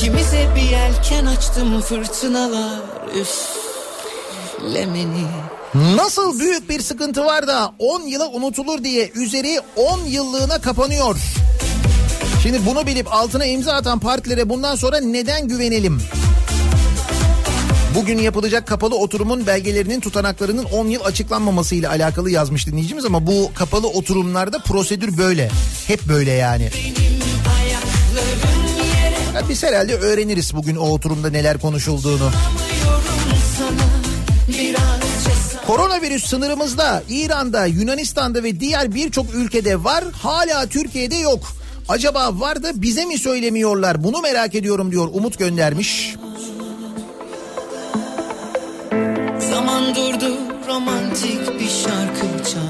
İkimize 0.05 0.49
bir 0.57 0.61
yelken 0.61 1.27
açtım 1.27 1.81
fırtınalar 1.81 2.81
üflemeni 4.61 5.27
Nasıl 5.75 6.41
büyük 6.41 6.71
bir 6.71 6.81
sıkıntı 6.81 7.25
var 7.25 7.47
da 7.47 7.75
10 7.79 8.03
yıla 8.03 8.29
unutulur 8.29 8.85
diye 8.85 9.11
üzeri 9.15 9.61
10 9.77 9.99
yıllığına 9.99 10.61
kapanıyor. 10.61 11.17
Şimdi 12.43 12.67
bunu 12.67 12.87
bilip 12.87 13.15
altına 13.15 13.45
imza 13.45 13.73
atan 13.73 13.99
partilere 13.99 14.49
bundan 14.49 14.75
sonra 14.75 15.01
neden 15.01 15.49
güvenelim? 15.49 16.01
Bugün 17.95 18.19
yapılacak 18.19 18.67
kapalı 18.67 18.97
oturumun 18.97 19.47
belgelerinin 19.47 20.01
tutanaklarının 20.01 20.65
10 20.65 20.87
yıl 20.87 21.05
açıklanmaması 21.05 21.75
ile 21.75 21.89
alakalı 21.89 22.31
yazmış 22.31 22.67
dinleyicimiz 22.67 23.05
ama 23.05 23.27
bu 23.27 23.51
kapalı 23.55 23.89
oturumlarda 23.89 24.59
prosedür 24.59 25.19
böyle. 25.19 25.51
Hep 25.87 26.09
böyle 26.09 26.31
yani. 26.31 26.71
Ya 29.35 29.49
biz 29.49 29.62
herhalde 29.62 29.97
öğreniriz 29.97 30.55
bugün 30.55 30.76
o 30.76 30.89
oturumda 30.89 31.30
neler 31.30 31.59
konuşulduğunu. 31.59 32.30
Koronavirüs 35.66 36.26
sınırımızda, 36.26 37.03
İran'da, 37.09 37.66
Yunanistan'da 37.66 38.43
ve 38.43 38.61
diğer 38.61 38.95
birçok 38.95 39.35
ülkede 39.35 39.85
var. 39.85 40.05
Hala 40.22 40.66
Türkiye'de 40.66 41.16
yok. 41.16 41.53
Acaba 41.89 42.41
var 42.41 42.62
da 42.62 42.82
bize 42.82 43.05
mi 43.05 43.18
söylemiyorlar? 43.18 44.05
Bunu 44.05 44.20
merak 44.20 44.55
ediyorum 44.55 44.93
diyor. 44.93 45.09
Umut 45.12 45.39
göndermiş. 45.39 46.14
Zaman 49.51 49.95
durdu 49.95 50.37
romantik 50.68 51.61
bir 51.61 51.68
şarkı 51.68 52.14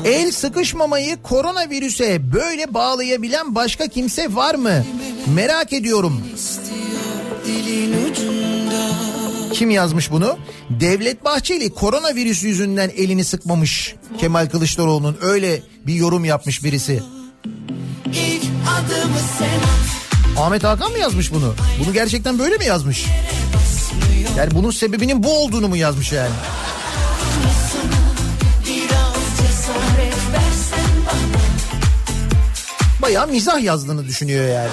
El 0.04 0.32
sıkışmamayı 0.32 1.22
koronavirüse 1.22 2.32
böyle 2.32 2.74
bağlayabilen 2.74 3.54
başka 3.54 3.86
kimse 3.86 4.34
var 4.34 4.54
mı? 4.54 4.84
Merak 5.34 5.72
ediyorum. 5.72 6.20
Kim 9.52 9.70
yazmış 9.70 10.10
bunu? 10.10 10.36
Devlet 10.70 11.24
Bahçeli 11.24 11.70
koronavirüs 11.70 12.42
yüzünden 12.42 12.90
elini 12.96 13.24
sıkmamış 13.24 13.94
Kemal 14.18 14.48
Kılıçdaroğlu'nun 14.48 15.16
öyle 15.22 15.62
bir 15.86 15.94
yorum 15.94 16.24
yapmış 16.24 16.64
birisi. 16.64 17.02
Ahmet 20.38 20.64
Hakan 20.64 20.92
mı 20.92 20.98
yazmış 20.98 21.32
bunu? 21.32 21.54
Bunu 21.84 21.92
gerçekten 21.92 22.38
böyle 22.38 22.56
mi 22.56 22.64
yazmış? 22.64 23.04
Yani 24.38 24.50
bunun 24.54 24.70
sebebinin 24.70 25.22
bu 25.22 25.38
olduğunu 25.38 25.68
mu 25.68 25.76
yazmış 25.76 26.12
yani? 26.12 26.34
Bayağı 33.04 33.28
mizah 33.28 33.62
yazdığını 33.62 34.06
düşünüyor 34.06 34.48
yani. 34.48 34.68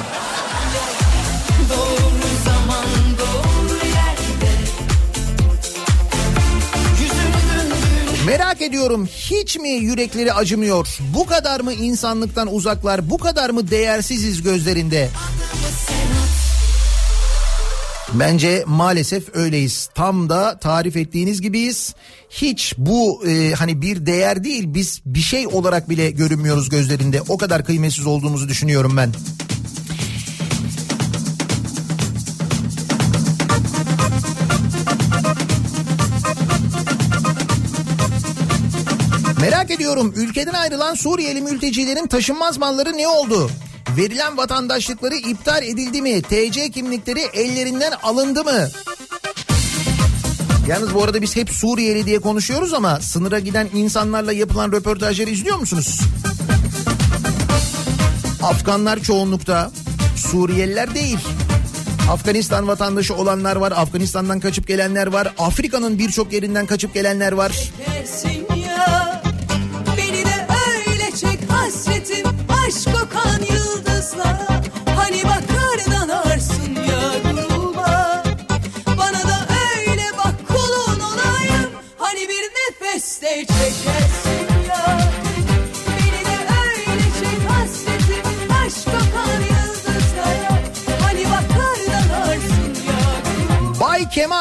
Merak 8.26 8.62
ediyorum 8.62 9.06
hiç 9.06 9.58
mi 9.58 9.70
yürekleri 9.70 10.34
acımıyor? 10.34 10.98
Bu 11.14 11.26
kadar 11.26 11.60
mı 11.60 11.74
insanlıktan 11.74 12.56
uzaklar? 12.56 13.10
Bu 13.10 13.18
kadar 13.18 13.50
mı 13.50 13.72
değersiziz 13.72 14.42
gözlerinde? 14.42 15.10
Bence 18.14 18.64
maalesef 18.68 19.36
öyleyiz. 19.36 19.90
Tam 19.96 20.30
da 20.30 20.60
tarif 20.60 20.98
ettiğiniz 20.98 21.42
gibiyiz. 21.42 21.96
Hiç 22.30 22.74
bu 22.78 23.28
e, 23.28 23.54
hani 23.54 23.82
bir 23.82 24.06
değer 24.06 24.44
değil 24.44 24.64
biz 24.68 25.02
bir 25.06 25.20
şey 25.20 25.48
olarak 25.48 25.90
bile 25.90 26.12
görünmüyoruz 26.12 26.70
gözlerinde. 26.70 27.22
O 27.30 27.38
kadar 27.38 27.66
kıymetsiz 27.66 28.06
olduğumuzu 28.06 28.50
düşünüyorum 28.50 28.98
ben. 28.98 29.12
Merak 39.42 39.72
ediyorum 39.72 40.14
ülkeden 40.16 40.54
ayrılan 40.54 40.94
Suriyeli 40.94 41.42
mültecilerin 41.42 42.08
taşınmaz 42.08 42.58
malları 42.58 42.98
ne 42.98 43.08
oldu? 43.08 43.50
Verilen 43.98 44.38
vatandaşlıkları 44.38 45.16
iptal 45.16 45.64
edildi 45.64 46.02
mi? 46.02 46.22
TC 46.22 46.70
kimlikleri 46.70 47.20
ellerinden 47.20 47.92
alındı 48.04 48.44
mı? 48.44 48.70
Yalnız 50.68 50.94
bu 50.94 51.04
arada 51.04 51.22
biz 51.22 51.36
hep 51.36 51.50
Suriyeli 51.50 52.06
diye 52.06 52.20
konuşuyoruz 52.20 52.74
ama 52.74 53.00
sınıra 53.00 53.40
giden 53.40 53.70
insanlarla 53.74 54.34
yapılan 54.34 54.72
röportajları 54.72 55.30
izliyor 55.30 55.58
musunuz? 55.58 56.00
Afganlar 58.44 59.00
çoğunlukta, 59.00 59.72
Suriyeliler 60.18 60.96
değil. 60.96 61.20
Afganistan 62.12 62.68
vatandaşı 62.68 63.16
olanlar 63.16 63.56
var, 63.56 63.72
Afganistan'dan 63.72 64.40
kaçıp 64.40 64.68
gelenler 64.68 65.08
var, 65.08 65.34
Afrika'nın 65.38 66.00
birçok 66.00 66.34
yerinden 66.34 66.66
kaçıp 66.66 66.94
gelenler 66.94 67.32
var. 67.32 67.72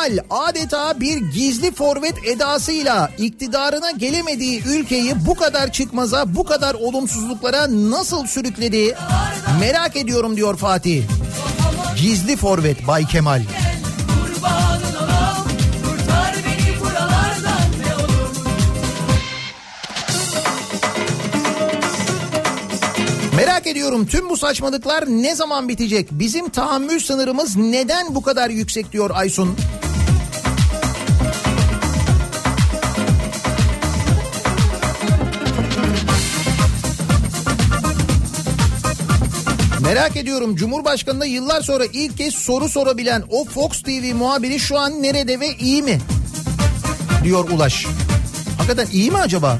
Kemal 0.00 0.18
adeta 0.30 1.00
bir 1.00 1.18
gizli 1.18 1.74
forvet 1.74 2.26
edasıyla 2.26 3.10
iktidarına 3.18 3.90
gelemediği 3.90 4.62
ülkeyi 4.62 5.26
bu 5.26 5.34
kadar 5.34 5.72
çıkmaza, 5.72 6.34
bu 6.34 6.44
kadar 6.44 6.74
olumsuzluklara 6.74 7.90
nasıl 7.90 8.26
sürükledi 8.26 8.96
merak 9.60 9.96
ediyorum 9.96 10.36
diyor 10.36 10.56
Fatih. 10.56 11.02
Gizli 11.96 12.36
forvet 12.36 12.86
Bay 12.86 13.06
Kemal. 13.06 13.42
Merak 23.36 23.66
ediyorum 23.66 24.06
tüm 24.06 24.30
bu 24.30 24.36
saçmalıklar 24.36 25.04
ne 25.06 25.34
zaman 25.34 25.68
bitecek? 25.68 26.08
Bizim 26.10 26.48
tahammül 26.48 27.00
sınırımız 27.00 27.56
neden 27.56 28.14
bu 28.14 28.22
kadar 28.22 28.50
yüksek 28.50 28.92
diyor 28.92 29.10
Aysun. 29.14 29.56
Merak 39.90 40.16
ediyorum 40.16 40.56
Cumhurbaşkanı'na 40.56 41.24
yıllar 41.24 41.60
sonra 41.62 41.84
ilk 41.92 42.18
kez 42.18 42.34
soru 42.34 42.68
sorabilen 42.68 43.22
o 43.30 43.44
Fox 43.44 43.82
TV 43.82 44.14
muhabiri 44.14 44.60
şu 44.60 44.78
an 44.78 45.02
nerede 45.02 45.40
ve 45.40 45.56
iyi 45.56 45.82
mi? 45.82 45.98
Diyor 47.24 47.50
Ulaş. 47.50 47.86
Hakikaten 48.56 48.86
iyi 48.92 49.10
mi 49.10 49.16
acaba? 49.16 49.58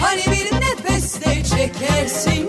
Hani 0.00 0.22
bir 0.26 0.56
nefeste 0.56 1.42
çekersin 1.44 2.48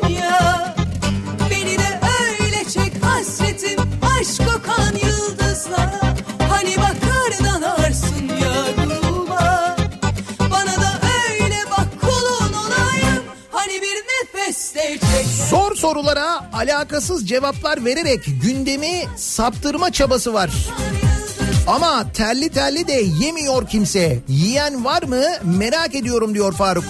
sorulara 15.84 16.50
alakasız 16.54 17.28
cevaplar 17.28 17.86
vererek 17.86 18.26
gündemi 18.44 19.04
saptırma 19.18 19.92
çabası 19.92 20.34
var. 20.34 20.52
Ama 21.68 22.12
terli 22.14 22.50
terli 22.50 22.88
de 22.88 23.04
yemiyor 23.24 23.68
kimse. 23.68 24.20
Yiyen 24.28 24.86
var 24.86 25.04
mı 25.04 25.24
merak 25.44 25.96
ediyorum 25.96 26.34
diyor 26.34 26.54
Faruk. 26.54 26.84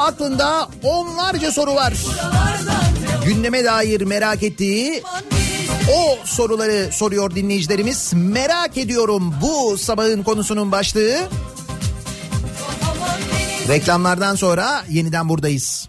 Aklında 0.00 0.68
onlarca 0.82 1.52
soru 1.52 1.74
var. 1.74 1.94
Gündeme 3.26 3.64
dair 3.64 4.00
merak 4.00 4.42
ettiği 4.42 5.02
o 5.94 6.18
soruları 6.24 6.92
soruyor 6.92 7.34
dinleyicilerimiz. 7.34 8.12
Merak 8.14 8.76
ediyorum 8.78 9.34
bu 9.42 9.78
sabahın 9.78 10.22
konusunun 10.22 10.72
başlığı. 10.72 11.16
Reklamlardan 13.68 14.34
sonra 14.34 14.84
yeniden 14.90 15.28
buradayız. 15.28 15.88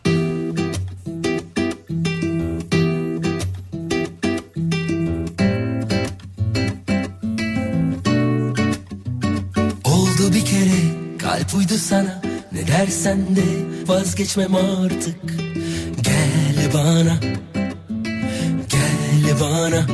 Oldu 9.83 10.33
bir 10.33 10.45
kere 10.45 10.81
kalp 11.19 11.55
uydu 11.55 11.73
sana 11.77 12.31
dersen 12.82 13.36
de 13.36 13.41
vazgeçmem 13.88 14.56
artık 14.56 15.16
Gel 16.02 16.74
bana 16.74 17.20
Gel 18.70 19.40
bana 19.41 19.86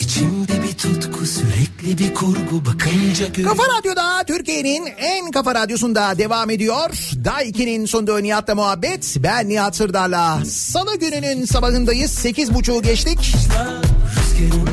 İçimde 0.00 0.62
bir 0.62 0.72
tutku 0.72 1.26
sürekli 1.26 1.98
bir 1.98 2.14
kurgu 2.14 2.64
Bakınca 2.66 3.26
gör 3.34 3.44
Kafa 3.44 3.62
Radyo'da 3.78 4.24
Türkiye'nin 4.26 4.86
en 4.98 5.30
kafa 5.30 5.54
radyosunda 5.54 6.18
devam 6.18 6.50
ediyor. 6.50 6.90
Daiki'nin 7.24 7.86
sunduğu 7.86 8.22
Nihat'la 8.22 8.54
muhabbet. 8.54 9.16
Ben 9.18 9.48
Nihat 9.48 9.76
Sırdar'la. 9.76 10.44
Salı 10.44 10.98
gününün 10.98 11.44
sabahındayız. 11.44 12.10
Sekiz 12.10 12.54
buçuğu 12.54 12.82
geçtik. 12.82 13.34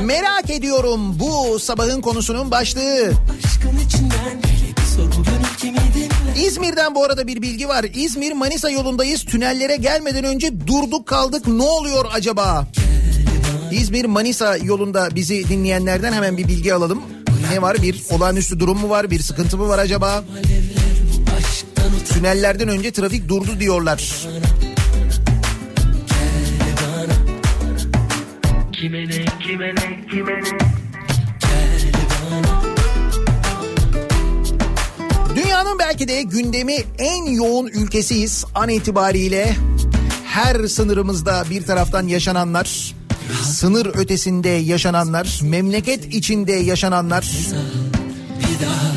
Merak 0.04 0.50
ediyorum 0.50 1.20
bu 1.20 1.60
sabahın 1.60 2.02
konusunun 2.02 2.52
başlığı. 2.52 3.12
Aşkın 3.38 3.88
içinden 3.88 4.53
İzmir'den 6.38 6.95
bu 6.95 7.03
arada 7.03 7.28
bir 7.28 7.41
bilgi 7.41 7.68
var. 7.68 7.86
İzmir 7.94 8.32
Manisa 8.32 8.70
yolundayız. 8.70 9.26
Tünellere 9.26 9.76
gelmeden 9.76 10.24
önce 10.24 10.68
durduk 10.68 11.07
kaldık. 11.07 11.48
Ne 11.48 11.64
oluyor 11.64 12.06
acaba? 12.14 12.68
İzmir 13.72 14.06
Manisa 14.06 14.57
yolunda 14.57 15.10
bizi 15.15 15.49
dinleyenlerden 15.49 16.14
hemen 16.14 16.38
bir 16.38 16.48
bilgi 16.48 16.74
alalım. 16.74 17.02
Ne 17.52 17.61
var? 17.61 17.82
Bir 17.82 18.02
olağanüstü 18.10 18.60
durum 18.60 18.78
mu 18.78 18.90
var? 18.90 19.11
Bir 19.11 19.20
sıkıntı 19.20 19.57
mı 19.57 19.68
var 19.68 19.80
acaba? 19.80 20.24
Tünellerden 22.14 22.68
önce 22.68 22.91
trafik 22.91 23.30
durdu 23.30 23.60
diyorlar. 23.60 24.28
Kime 28.74 29.07
ne 29.07 29.26
kime 29.48 29.76
ne 29.76 30.07
kime 30.11 30.34
ne 30.34 30.73
Dünyanın 35.54 35.80
belki 35.80 36.08
de 36.08 36.22
gündemi 36.22 36.76
en 36.98 37.26
yoğun 37.26 37.68
ülkesiyiz 37.68 38.46
an 38.56 38.70
itibariyle. 38.70 39.56
Her 40.26 40.68
sınırımızda 40.68 41.44
bir 41.50 41.64
taraftan 41.64 42.08
yaşananlar, 42.08 42.96
sınır 43.44 43.86
ötesinde 43.86 44.50
yaşananlar, 44.50 45.40
memleket 45.44 46.14
içinde 46.14 46.52
yaşananlar. 46.52 47.32
Bir 48.40 48.66
daha 48.66 48.92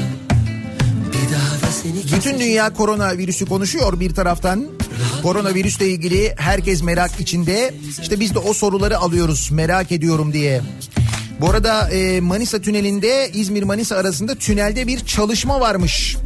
Bir 1.12 1.34
daha 1.34 2.12
da 2.12 2.16
Bütün 2.16 2.40
dünya 2.40 2.72
koronavirüsü 2.72 3.46
konuşuyor 3.46 4.00
bir 4.00 4.14
taraftan. 4.14 4.66
Koronavirüsle 5.22 5.88
ilgili 5.88 6.34
herkes 6.36 6.82
merak 6.82 7.20
içinde. 7.20 7.74
İşte 8.02 8.20
biz 8.20 8.34
de 8.34 8.38
o 8.38 8.52
soruları 8.52 8.98
alıyoruz 8.98 9.50
merak 9.52 9.92
ediyorum 9.92 10.32
diye. 10.32 10.62
Bu 11.40 11.50
arada 11.50 11.90
e, 11.90 12.20
Manisa 12.20 12.58
tünelinde 12.58 13.30
İzmir 13.34 13.62
Manisa 13.62 13.96
arasında 13.96 14.34
tünelde 14.34 14.86
bir 14.86 15.00
çalışma 15.00 15.60
varmış. 15.60 16.16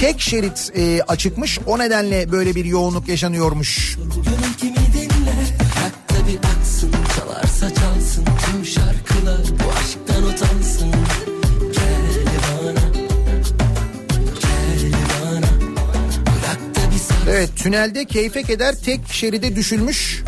Tek 0.00 0.20
şerit 0.20 0.70
e, 0.76 1.02
açıkmış 1.02 1.58
o 1.66 1.78
nedenle 1.78 2.32
böyle 2.32 2.54
bir 2.54 2.64
yoğunluk 2.64 3.08
yaşanıyormuş. 3.08 3.96
Evet 17.30 17.50
tünelde 17.56 18.04
keyfe 18.04 18.42
keder 18.42 18.74
tek 18.84 19.00
şeride 19.08 19.56
düşülmüş. 19.56 20.22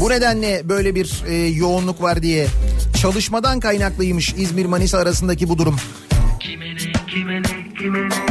Bu 0.00 0.10
nedenle 0.10 0.68
böyle 0.68 0.94
bir 0.94 1.24
e, 1.26 1.34
yoğunluk 1.34 2.02
var 2.02 2.22
diye. 2.22 2.46
Çalışmadan 3.02 3.60
kaynaklıymış 3.60 4.34
İzmir 4.38 4.66
Manisa 4.66 4.98
arasındaki 4.98 5.48
bu 5.48 5.58
durum. 5.58 5.76
Jimenez. 7.84 8.23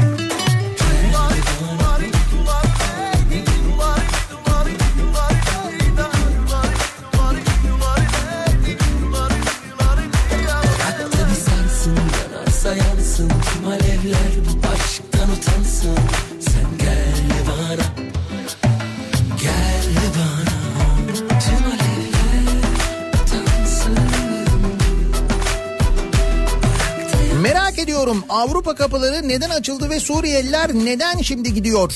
Ediyorum 27.94 28.24
Avrupa 28.30 28.76
kapıları 28.76 29.28
neden 29.28 29.49
açıldı 29.49 29.90
ve 29.90 29.99
Suriyeliler 29.99 30.74
neden 30.74 31.22
şimdi 31.22 31.53
gidiyor? 31.53 31.94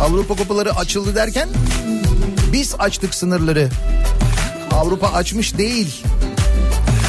Avrupa 0.00 0.36
kapıları 0.36 0.76
açıldı 0.76 1.14
derken 1.14 1.48
biz 2.52 2.74
açtık 2.78 3.14
sınırları. 3.14 3.70
Avrupa 4.70 5.08
açmış 5.08 5.58
değil. 5.58 6.02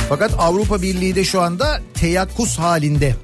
Fakat 0.09 0.31
Avrupa 0.37 0.81
Birliği 0.81 1.15
de 1.15 1.23
şu 1.23 1.41
anda 1.41 1.81
teyakkuz 1.93 2.59
halinde. 2.59 3.15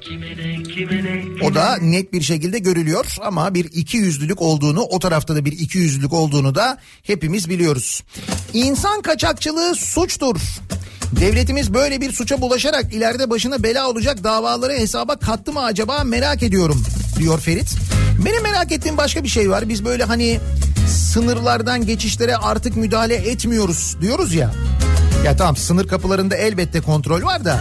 O 1.42 1.54
da 1.54 1.76
net 1.76 2.12
bir 2.12 2.22
şekilde 2.22 2.58
görülüyor 2.58 3.16
ama 3.20 3.54
bir 3.54 3.64
iki 3.64 3.96
yüzlülük 3.96 4.42
olduğunu 4.42 4.80
o 4.80 4.98
tarafta 4.98 5.36
da 5.36 5.44
bir 5.44 5.52
iki 5.52 5.78
yüzlülük 5.78 6.12
olduğunu 6.12 6.54
da 6.54 6.78
hepimiz 7.02 7.48
biliyoruz. 7.48 8.02
İnsan 8.52 9.02
kaçakçılığı 9.02 9.74
suçtur. 9.74 10.36
Devletimiz 11.20 11.74
böyle 11.74 12.00
bir 12.00 12.12
suça 12.12 12.40
bulaşarak 12.40 12.94
ileride 12.94 13.30
başına 13.30 13.62
bela 13.62 13.88
olacak 13.88 14.24
davaları 14.24 14.72
hesaba 14.72 15.16
kattı 15.16 15.52
mı 15.52 15.64
acaba 15.64 16.04
merak 16.04 16.42
ediyorum 16.42 16.82
diyor 17.18 17.40
Ferit. 17.40 17.74
Benim 18.24 18.42
merak 18.42 18.72
ettiğim 18.72 18.96
başka 18.96 19.24
bir 19.24 19.28
şey 19.28 19.50
var. 19.50 19.68
Biz 19.68 19.84
böyle 19.84 20.04
hani 20.04 20.40
sınırlardan 20.88 21.86
geçişlere 21.86 22.36
artık 22.36 22.76
müdahale 22.76 23.14
etmiyoruz 23.14 23.96
diyoruz 24.00 24.34
ya. 24.34 24.52
Ya 25.24 25.36
tamam 25.36 25.56
sınır 25.56 25.88
kapılarında 25.88 26.36
elbette 26.36 26.80
kontrol 26.80 27.22
var 27.22 27.44
da 27.44 27.60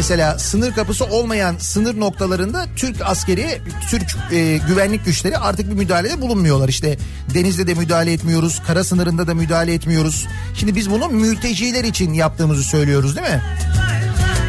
Mesela 0.00 0.38
sınır 0.38 0.74
kapısı 0.74 1.04
olmayan 1.04 1.56
sınır 1.58 2.00
noktalarında 2.00 2.66
Türk 2.76 2.96
askeri, 3.04 3.62
Türk 3.90 4.16
e, 4.32 4.60
güvenlik 4.68 5.04
güçleri 5.04 5.38
artık 5.38 5.70
bir 5.70 5.74
müdahalede 5.74 6.20
bulunmuyorlar. 6.20 6.68
İşte 6.68 6.98
denizde 7.34 7.66
de 7.66 7.74
müdahale 7.74 8.12
etmiyoruz, 8.12 8.62
kara 8.66 8.84
sınırında 8.84 9.26
da 9.26 9.34
müdahale 9.34 9.74
etmiyoruz. 9.74 10.26
Şimdi 10.54 10.74
biz 10.74 10.90
bunu 10.90 11.08
mülteciler 11.08 11.84
için 11.84 12.12
yaptığımızı 12.12 12.62
söylüyoruz 12.62 13.16
değil 13.16 13.26
mi? 13.28 13.42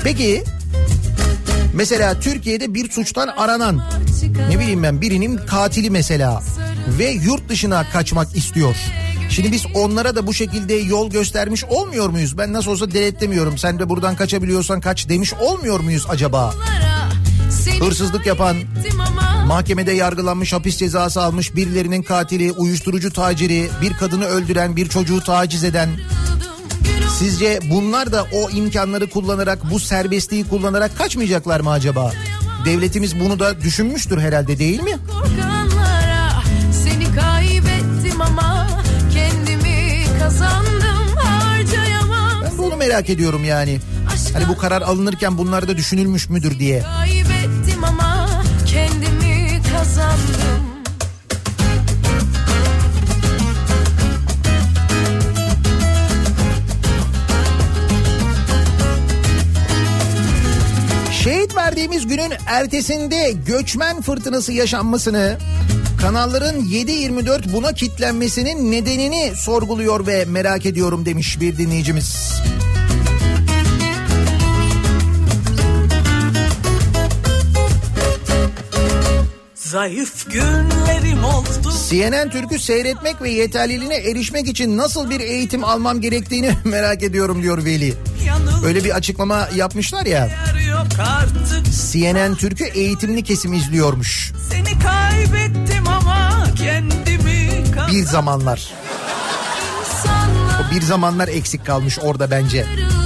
Peki 0.04 0.44
mesela 1.74 2.20
Türkiye'de 2.20 2.74
bir 2.74 2.92
suçtan 2.92 3.28
aranan 3.28 3.82
ne 4.50 4.60
bileyim 4.60 4.84
ben 4.84 5.02
birinin 5.02 5.38
katili 5.38 5.90
mesela 5.90 6.44
ve 6.88 7.10
yurt 7.10 7.50
dışına 7.50 7.90
kaçmak 7.90 8.36
istiyor. 8.36 8.76
Şimdi 9.32 9.52
biz 9.52 9.66
onlara 9.74 10.16
da 10.16 10.28
bu 10.28 10.34
şekilde 10.34 10.74
yol 10.74 11.10
göstermiş 11.10 11.64
olmuyor 11.64 12.10
muyuz? 12.10 12.38
Ben 12.38 12.54
nasıl 12.54 12.72
olsa 12.72 12.92
denetlemiyorum. 12.92 13.58
Sen 13.58 13.80
de 13.80 13.90
buradan 13.90 14.16
kaçabiliyorsan 14.16 14.82
kaç 14.82 15.10
demiş 15.10 15.34
olmuyor 15.34 15.80
muyuz 15.80 16.06
acaba? 16.10 16.54
Hırsızlık 17.80 18.26
yapan, 18.26 18.58
mahkemede 19.46 19.92
yargılanmış, 19.92 20.54
hapis 20.54 20.78
cezası 20.78 21.22
almış 21.22 21.56
birilerinin 21.56 22.04
katili, 22.04 22.52
uyuşturucu 22.52 23.14
taciri, 23.14 23.70
bir 23.82 23.94
kadını 23.94 24.26
öldüren, 24.26 24.76
bir 24.76 24.90
çocuğu 24.90 25.20
taciz 25.24 25.64
eden. 25.64 25.90
Sizce 27.20 27.60
bunlar 27.70 28.12
da 28.12 28.28
o 28.34 28.50
imkanları 28.50 29.10
kullanarak, 29.10 29.72
bu 29.72 29.80
serbestliği 29.80 30.48
kullanarak 30.48 30.98
kaçmayacaklar 30.98 31.60
mı 31.60 31.72
acaba? 31.72 32.12
Devletimiz 32.66 33.20
bunu 33.20 33.40
da 33.40 33.62
düşünmüştür 33.62 34.22
herhalde 34.22 34.60
değil 34.60 34.84
mi? 34.84 34.98
korkanlara 35.12 35.61
kazandım 40.32 41.16
harcayamam 41.16 42.44
Ben 42.44 42.64
onu 42.64 42.76
merak 42.78 43.10
ediyorum 43.10 43.44
yani. 43.46 43.80
Hani 44.34 44.48
bu 44.48 44.58
karar 44.58 44.82
alınırken 44.82 45.38
bunlar 45.38 45.68
da 45.68 45.78
düşünülmüş 45.78 46.30
müdür 46.30 46.60
diye. 46.60 46.82
Kaybettim 46.82 47.84
ama 47.84 48.30
kendimi 48.66 49.62
kazandım 49.74 50.62
Şehit 61.24 61.56
verdiğimiz 61.56 62.08
günün 62.08 62.34
ertesinde 62.48 63.32
göçmen 63.46 64.02
fırtınası 64.02 64.54
yaşanmasını 64.54 65.38
kanalların 66.02 66.62
7-24 66.62 67.54
buna 67.54 67.74
kitlenmesinin 67.74 68.72
nedenini 68.72 69.34
sorguluyor 69.36 70.08
ve 70.08 70.26
merak 70.26 70.66
ediyorum 70.66 71.06
demiş 71.06 71.42
bir 71.42 71.58
dinleyicimiz. 71.58 72.32
Zayıf 79.56 80.32
günlerim 80.32 81.24
oldu. 81.24 81.74
CNN 81.90 82.30
Türk'ü 82.30 82.60
seyretmek 82.60 83.22
ve 83.22 83.30
yeterliliğine 83.30 83.96
erişmek 83.96 84.48
için 84.48 84.78
nasıl 84.78 85.10
bir 85.10 85.20
eğitim 85.20 85.64
almam 85.64 86.02
gerektiğini 86.02 86.52
merak 86.66 87.04
ediyorum 87.04 87.44
diyor 87.44 87.66
Veli. 87.66 87.94
Yanıl 88.26 88.66
Öyle 88.66 88.84
bir 88.84 88.96
açıklama 88.96 89.50
yapmışlar 89.56 90.06
ya. 90.06 90.30
CNN 91.92 92.36
Türk'ü 92.36 92.64
eğitimli 92.64 93.24
kesim 93.24 93.54
izliyormuş. 93.54 94.32
Seni 94.50 94.80
kaybettim 94.80 95.88
ama 95.88 96.44
kendimi. 96.56 97.52
Bir 97.92 98.04
zamanlar. 98.06 98.74
O 100.62 100.76
bir 100.76 100.82
zamanlar 100.82 101.28
eksik 101.28 101.66
kalmış 101.66 102.00
orada 102.00 102.32
bence. 102.32 102.64
Kırıldım 102.76 103.01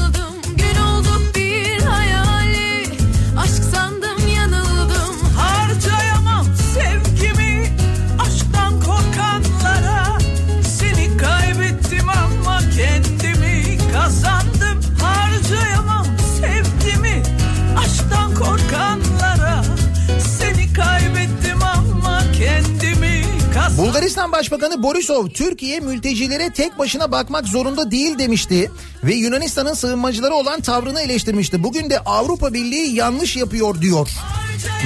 Başbakanı 24.45 24.83
Borisov 24.83 25.27
Türkiye 25.27 25.79
mültecilere 25.79 26.49
tek 26.49 26.79
başına 26.79 27.11
bakmak 27.11 27.47
zorunda 27.47 27.91
değil 27.91 28.19
demişti 28.19 28.71
ve 29.03 29.13
Yunanistan'ın 29.13 29.73
sığınmacıları 29.73 30.33
olan 30.33 30.61
tavrını 30.61 31.01
eleştirmişti. 31.01 31.63
Bugün 31.63 31.89
de 31.89 31.99
Avrupa 31.99 32.53
Birliği 32.53 32.95
yanlış 32.95 33.35
yapıyor 33.35 33.81
diyor. 33.81 34.09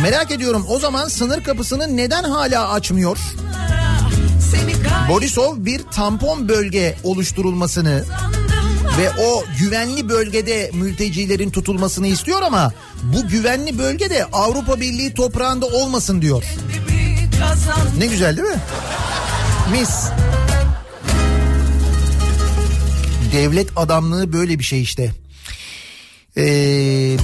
Merak 0.02 0.32
ediyorum 0.32 0.66
o 0.70 0.80
zaman 0.80 1.08
sınır 1.08 1.44
kapısını 1.44 1.98
neden 1.98 2.24
hala 2.24 2.70
açmıyor? 2.70 3.18
Borisov 5.10 5.66
bir 5.66 5.82
tampon 5.84 6.50
bölge 6.50 6.96
oluşturulmasını 7.04 8.06
ve 9.00 9.10
o 9.24 9.44
güvenli 9.60 10.10
bölgede 10.10 10.72
mültecilerin 10.74 11.50
tutulmasını 11.50 12.08
istiyor 12.08 12.42
ama 12.42 12.74
bu 13.04 13.28
güvenli 13.28 13.78
bölge 13.78 14.10
de 14.10 14.26
Avrupa 14.26 14.80
Birliği 14.80 15.14
toprağında 15.14 15.66
olmasın 15.66 16.22
diyor. 16.22 16.44
Ne 17.98 18.06
güzel 18.06 18.38
değil 18.38 18.48
mi? 18.48 18.62
mis. 19.72 20.06
Devlet 23.34 23.68
adamlığı 23.76 24.34
böyle 24.34 24.60
bir 24.60 24.64
şey 24.64 24.82
işte. 24.82 25.12
Eee... 26.36 27.18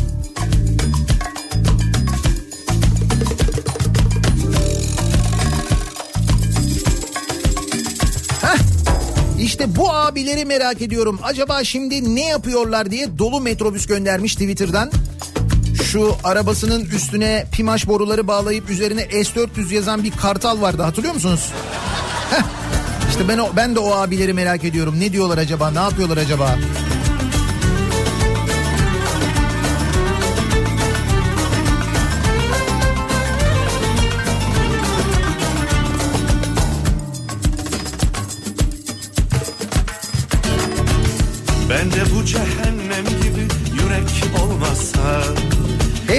İşte 9.39 9.75
bu 9.75 9.91
abileri 9.91 10.45
merak 10.45 10.81
ediyorum. 10.81 11.19
Acaba 11.23 11.63
şimdi 11.63 12.15
ne 12.15 12.25
yapıyorlar 12.25 12.91
diye 12.91 13.17
dolu 13.17 13.41
metrobüs 13.41 13.87
göndermiş 13.87 14.33
Twitter'dan. 14.33 14.91
Şu 15.83 16.15
arabasının 16.23 16.85
üstüne 16.85 17.45
pimaş 17.51 17.87
boruları 17.87 18.27
bağlayıp 18.27 18.69
üzerine 18.69 19.01
S400 19.01 19.73
yazan 19.73 20.03
bir 20.03 20.11
kartal 20.11 20.61
vardı 20.61 20.81
hatırlıyor 20.81 21.13
musunuz? 21.13 21.51
İşte 23.09 23.27
ben 23.27 23.37
o, 23.37 23.49
ben 23.55 23.75
de 23.75 23.79
o 23.79 23.91
abileri 23.91 24.33
merak 24.33 24.63
ediyorum. 24.63 24.99
Ne 24.99 25.11
diyorlar 25.11 25.37
acaba? 25.37 25.71
Ne 25.71 25.79
yapıyorlar 25.79 26.17
acaba? 26.17 26.55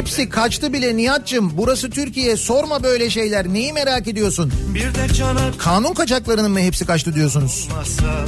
Hepsi 0.06 0.28
kaçtı 0.28 0.72
bile 0.72 0.96
Nihat'cığım. 0.96 1.52
Burası 1.56 1.90
Türkiye. 1.90 2.36
Sorma 2.36 2.82
böyle 2.82 3.10
şeyler. 3.10 3.48
Neyi 3.48 3.72
merak 3.72 4.08
ediyorsun? 4.08 4.52
Cana 5.18 5.40
Kanun 5.58 5.94
kaçaklarının 5.94 6.50
mı 6.50 6.60
hepsi 6.60 6.86
kaçtı 6.86 7.14
diyorsunuz? 7.14 7.68
olmasa 7.70 8.26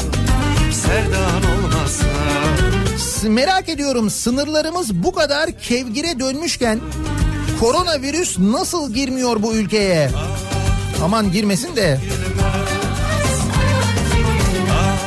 olmasa 1.55 2.05
S- 2.99 3.29
Merak 3.29 3.69
ediyorum 3.69 4.11
sınırlarımız 4.11 4.95
bu 4.95 5.13
kadar 5.13 5.51
kevgire 5.59 6.19
dönmüşken 6.21 6.81
koronavirüs 7.61 8.39
nasıl 8.39 8.95
girmiyor 8.95 9.43
bu 9.43 9.55
ülkeye? 9.55 10.11
Aman 11.05 11.33
girmesin 11.33 11.77
de. 11.77 12.01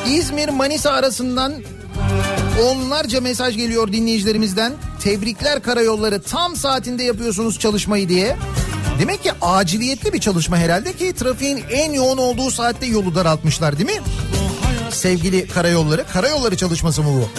İzmir 0.09 0.49
Manisa 0.49 0.91
arasından 0.91 1.53
onlarca 2.63 3.21
mesaj 3.21 3.55
geliyor 3.55 3.91
dinleyicilerimizden. 3.91 4.73
Tebrikler 5.03 5.61
karayolları 5.61 6.21
tam 6.21 6.55
saatinde 6.55 7.03
yapıyorsunuz 7.03 7.59
çalışmayı 7.59 8.09
diye. 8.09 8.35
Demek 8.99 9.23
ki 9.23 9.31
aciliyetli 9.41 10.13
bir 10.13 10.19
çalışma 10.19 10.57
herhalde 10.57 10.93
ki 10.93 11.13
trafiğin 11.13 11.63
en 11.71 11.93
yoğun 11.93 12.17
olduğu 12.17 12.51
saatte 12.51 12.85
yolu 12.85 13.15
daraltmışlar 13.15 13.77
değil 13.77 13.89
mi? 13.89 14.03
Sevgili 14.89 15.47
karayolları. 15.47 16.05
Karayolları 16.13 16.57
çalışması 16.57 17.03
mı 17.03 17.09
bu? 17.21 17.29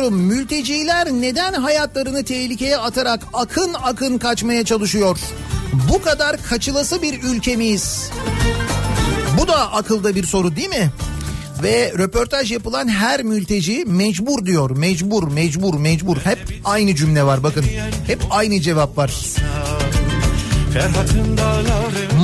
Ediyorum 0.00 0.22
mülteciler 0.22 1.06
neden 1.12 1.52
hayatlarını 1.52 2.24
tehlikeye 2.24 2.76
atarak 2.76 3.20
akın 3.32 3.74
akın 3.82 4.18
kaçmaya 4.18 4.64
çalışıyor? 4.64 5.18
Bu 5.88 6.02
kadar 6.02 6.42
kaçılası 6.42 7.02
bir 7.02 7.22
ülke 7.22 7.56
miyiz? 7.56 8.10
Bu 9.40 9.48
da 9.48 9.72
akılda 9.72 10.14
bir 10.14 10.24
soru 10.24 10.56
değil 10.56 10.68
mi? 10.68 10.90
Ve 11.62 11.92
röportaj 11.98 12.52
yapılan 12.52 12.88
her 12.88 13.22
mülteci 13.22 13.84
mecbur 13.86 14.46
diyor. 14.46 14.70
Mecbur, 14.70 15.32
mecbur, 15.32 15.74
mecbur. 15.74 16.16
Hep 16.16 16.38
aynı 16.64 16.94
cümle 16.94 17.22
var 17.22 17.42
bakın. 17.42 17.64
Hep 18.06 18.20
aynı 18.30 18.60
cevap 18.60 18.98
var. 18.98 19.12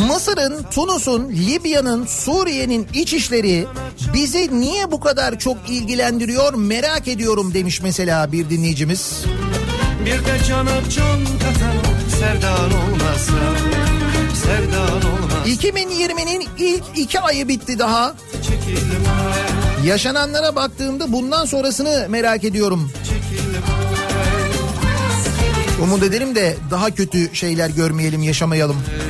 Mısır'ın, 0.07 0.63
Tunus'un, 0.71 1.29
Libya'nın, 1.29 2.07
Suriye'nin 2.07 2.89
iç 2.95 3.13
işleri 3.13 3.67
bizi 4.15 4.61
niye 4.61 4.93
bu 4.93 5.01
kadar 5.01 5.39
çok 5.39 5.57
ilgilendiriyor 5.69 6.55
merak 6.55 7.09
ediyorum 7.09 7.55
demiş 7.55 7.81
mesela 7.83 8.33
bir 8.33 8.51
dinleyicimiz. 8.51 9.25
Bir 10.05 10.25
de 10.25 10.45
cana 10.49 10.91
can 10.97 11.25
katan 11.25 11.77
Sevdan 12.21 12.71
olmasa 12.73 13.33
Sevdan 14.45 15.13
olmasa 15.13 15.49
2020'nin 15.49 16.49
ilk 16.59 16.85
iki 16.97 17.21
ayı 17.21 17.49
bitti 17.49 17.79
daha. 17.79 18.15
Yaşananlara 19.87 20.57
baktığımda 20.57 21.13
bundan 21.13 21.45
sonrasını 21.45 22.07
merak 22.09 22.45
ediyorum. 22.45 22.91
Umut 25.83 26.03
edelim 26.03 26.35
de 26.35 26.57
daha 26.71 26.91
kötü 26.91 27.35
şeyler 27.35 27.71
görmeyelim, 27.71 28.23
yaşamayalım. 28.23 28.77
çile 28.77 29.06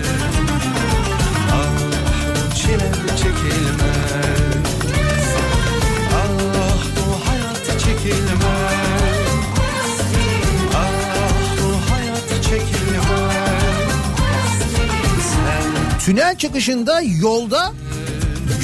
Tünel 16.07 16.37
çıkışında 16.37 17.01
yolda 17.01 17.73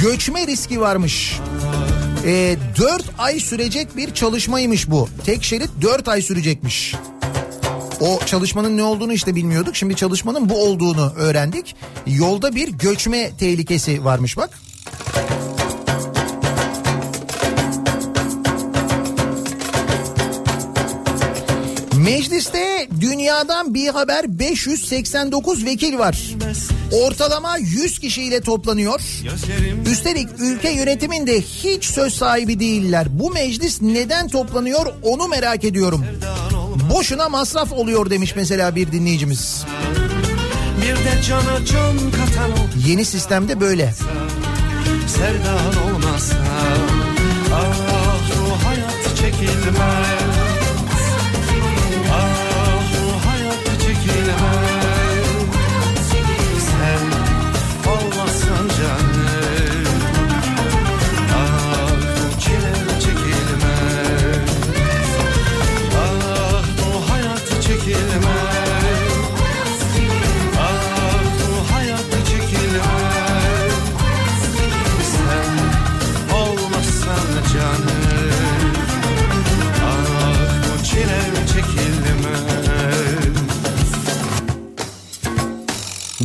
göçme 0.03 0.47
riski 0.47 0.81
varmış. 0.81 1.39
Ee, 2.27 2.57
4 2.79 3.05
ay 3.19 3.41
sürecek 3.41 3.97
bir 3.97 4.15
çalışmaymış 4.15 4.91
bu. 4.91 5.09
Tek 5.25 5.45
şerit 5.45 5.71
4 5.83 6.09
ay 6.09 6.23
sürecekmiş. 6.23 6.95
O 8.01 8.21
çalışmanın 8.27 8.77
ne 8.77 8.83
olduğunu 8.83 9.13
işte 9.13 9.35
bilmiyorduk. 9.35 9.77
Şimdi 9.77 9.97
çalışmanın 9.97 10.49
bu 10.49 10.65
olduğunu 10.65 11.13
öğrendik. 11.17 11.77
Yolda 12.07 12.55
bir 12.55 12.69
göçme 12.69 13.31
tehlikesi 13.39 14.05
varmış 14.05 14.37
bak. 14.37 14.51
Mecliste 21.97 22.72
dünyadan 23.01 23.75
bir 23.75 23.89
haber 23.89 24.39
589 24.39 25.65
vekil 25.65 25.99
var. 25.99 26.19
Ortalama 26.93 27.57
100 27.57 27.99
kişiyle 27.99 28.41
toplanıyor. 28.41 29.01
Üstelik 29.87 30.29
ülke 30.39 30.71
yönetiminde 30.71 31.41
hiç 31.41 31.85
söz 31.85 32.15
sahibi 32.15 32.61
değiller. 32.61 33.07
Bu 33.11 33.31
meclis 33.31 33.83
neden 33.83 34.29
toplanıyor 34.29 34.87
onu 35.03 35.29
merak 35.29 35.65
ediyorum. 35.65 36.05
Boşuna 36.95 37.29
masraf 37.29 37.73
oluyor 37.73 38.11
demiş 38.11 38.37
mesela 38.37 38.75
bir 38.77 38.93
dinleyicimiz. 38.93 39.65
bir 40.83 40.97
de 40.97 41.23
cana 41.29 41.65
can 41.67 41.97
katan 42.11 42.51
Yeni 42.87 43.05
sistemde 43.05 43.61
böyle. 43.61 43.95
Sevdan 45.07 45.95
olmasa 45.95 46.37
Ah 47.55 47.77
bu 48.41 48.67
hayat 48.67 49.17
çekilmez 49.17 50.22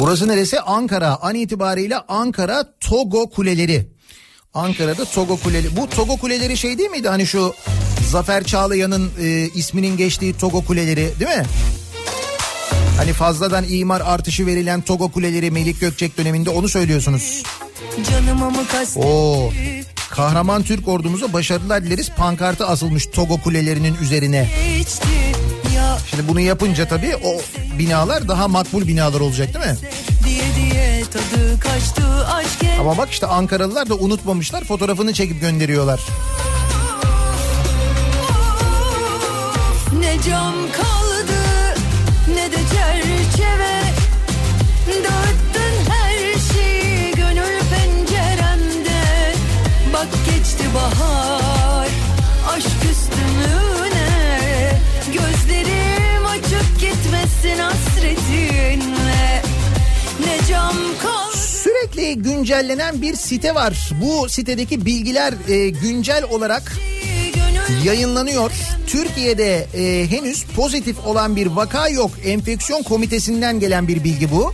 Burası 0.07 0.27
neresi? 0.27 0.59
Ankara. 0.59 1.17
An 1.21 1.35
itibariyle 1.35 1.97
Ankara 1.97 2.65
Togo 2.79 3.29
Kuleleri. 3.29 3.87
Ankara'da 4.53 5.05
Togo 5.05 5.37
Kuleleri. 5.37 5.75
Bu 5.75 5.89
Togo 5.89 6.17
Kuleleri 6.17 6.57
şey 6.57 6.77
değil 6.77 6.89
miydi? 6.89 7.09
Hani 7.09 7.27
şu 7.27 7.53
Zafer 8.09 8.43
Çağlayan'ın 8.43 9.11
e, 9.21 9.49
isminin 9.55 9.97
geçtiği 9.97 10.37
Togo 10.37 10.65
Kuleleri 10.65 11.13
değil 11.19 11.37
mi? 11.37 11.45
Hani 12.97 13.13
fazladan 13.13 13.65
imar 13.69 14.01
artışı 14.01 14.45
verilen 14.45 14.81
Togo 14.81 15.11
Kuleleri 15.11 15.51
Melik 15.51 15.81
Gökçek 15.81 16.17
döneminde 16.17 16.49
onu 16.49 16.69
söylüyorsunuz. 16.69 17.43
Oo. 18.95 19.51
Kahraman 20.09 20.63
Türk 20.63 20.87
ordumuza 20.87 21.33
başarılar 21.33 21.83
dileriz. 21.83 22.09
Pankartı 22.09 22.67
asılmış 22.67 23.05
Togo 23.05 23.41
Kulelerinin 23.41 23.95
üzerine. 24.01 24.49
geçti 24.77 25.07
Şimdi 26.09 26.27
bunu 26.27 26.39
yapınca 26.39 26.87
tabii 26.87 27.15
o 27.15 27.41
binalar 27.79 28.27
daha 28.27 28.47
makbul 28.47 28.87
binalar 28.87 29.19
olacak 29.19 29.53
değil 29.53 29.65
mi? 29.65 29.77
Ama 32.79 32.97
bak 32.97 33.09
işte 33.11 33.27
Ankaralılar 33.27 33.89
da 33.89 33.95
unutmamışlar 33.95 34.63
fotoğrafını 34.63 35.13
çekip 35.13 35.41
gönderiyorlar. 35.41 35.99
Ne 39.99 40.21
cam 40.29 40.53
kaldı 40.77 41.39
ne 42.35 42.51
de 42.51 42.55
çerçeve 42.55 43.81
Dağıttın 44.87 45.91
her 45.91 46.39
şeyi 46.53 47.11
gönül 47.15 47.59
penceremde 47.59 49.33
Bak 49.93 50.07
geçti 50.25 50.63
bahar 50.75 51.36
bitsin 57.27 57.59
hasretinle 57.59 59.41
ne 60.25 60.47
cam. 60.49 60.75
Sürekli 61.35 62.15
güncellenen 62.21 63.01
bir 63.01 63.15
site 63.15 63.55
var. 63.55 63.89
Bu 64.01 64.29
sitedeki 64.29 64.85
bilgiler 64.85 65.33
e, 65.47 65.69
güncel 65.69 66.23
olarak 66.23 66.77
yayınlanıyor. 67.83 68.51
Türkiye'de 68.87 69.67
e, 69.73 70.11
henüz 70.11 70.45
pozitif 70.45 70.99
olan 71.05 71.35
bir 71.35 71.47
vaka 71.47 71.89
yok. 71.89 72.11
Enfeksiyon 72.25 72.83
komitesinden 72.83 73.59
gelen 73.59 73.87
bir 73.87 74.03
bilgi 74.03 74.31
bu. 74.31 74.53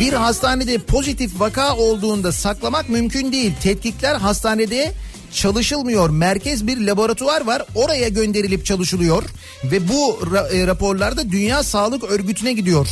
Bir 0.00 0.12
hastanede 0.12 0.78
pozitif 0.78 1.40
vaka 1.40 1.76
olduğunda 1.76 2.32
saklamak 2.32 2.88
mümkün 2.88 3.32
değil. 3.32 3.52
Tetkikler 3.62 4.14
hastanede 4.14 4.92
çalışılmıyor. 5.32 6.10
Merkez 6.10 6.66
bir 6.66 6.80
laboratuvar 6.80 7.46
var. 7.46 7.62
Oraya 7.74 8.08
gönderilip 8.08 8.66
çalışılıyor 8.66 9.22
ve 9.64 9.88
bu 9.88 10.18
ra- 10.22 10.56
e, 10.56 10.66
raporlarda 10.66 11.30
Dünya 11.30 11.62
Sağlık 11.62 12.04
Örgütü'ne 12.04 12.52
gidiyor. 12.52 12.88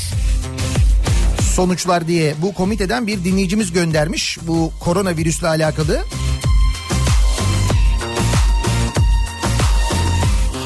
Sonuçlar 1.55 2.09
diye 2.09 2.35
bu 2.43 2.55
komiteden 2.55 3.07
bir 3.07 3.25
dinleyicimiz 3.25 3.73
göndermiş 3.73 4.39
bu 4.43 4.73
koronavirüsle 4.81 5.49
alakalı. 5.49 6.01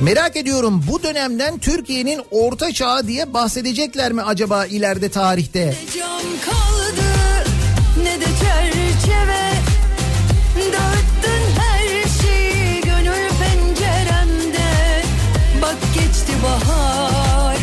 Merak 0.01 0.35
ediyorum 0.35 0.83
bu 0.91 1.03
dönemden 1.03 1.57
Türkiye'nin 1.57 2.21
orta 2.31 2.71
çağı 2.73 3.07
diye 3.07 3.33
bahsedecekler 3.33 4.11
mi 4.11 4.21
acaba 4.21 4.65
ileride 4.65 5.09
tarihte? 5.09 5.75
cam 5.97 6.21
kaldı 6.45 7.49
ne 8.03 8.19
de 8.21 8.25
çerçeve. 8.25 9.51
Dağıttın 10.57 11.43
her 11.59 11.87
şeyi 12.21 12.81
gönül 12.81 13.29
penceremde. 13.29 15.01
Bak 15.61 15.77
geçti 15.93 16.33
bahar 16.43 17.57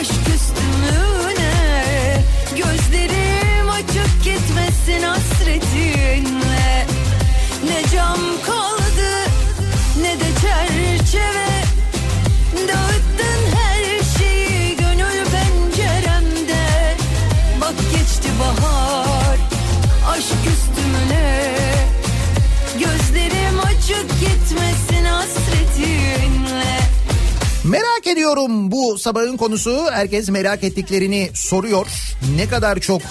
aşk 0.00 0.12
üstümüne 0.34 2.24
Gözlerim 2.50 3.70
açık 3.70 4.24
gitmesin 4.24 5.02
hasretinle 5.02 5.29
ediyorum 28.10 28.70
bu 28.70 28.98
sabahın 28.98 29.36
konusu. 29.36 29.86
Herkes 29.92 30.28
merak 30.28 30.64
ettiklerini 30.64 31.30
soruyor. 31.34 31.86
Ne 32.36 32.48
kadar 32.48 32.78
çok 32.78 33.02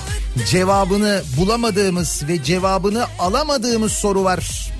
cevabını 0.49 1.21
bulamadığımız 1.37 2.23
ve 2.27 2.43
cevabını 2.43 3.05
alamadığımız 3.19 3.91
soru 3.91 4.23
var. 4.23 4.71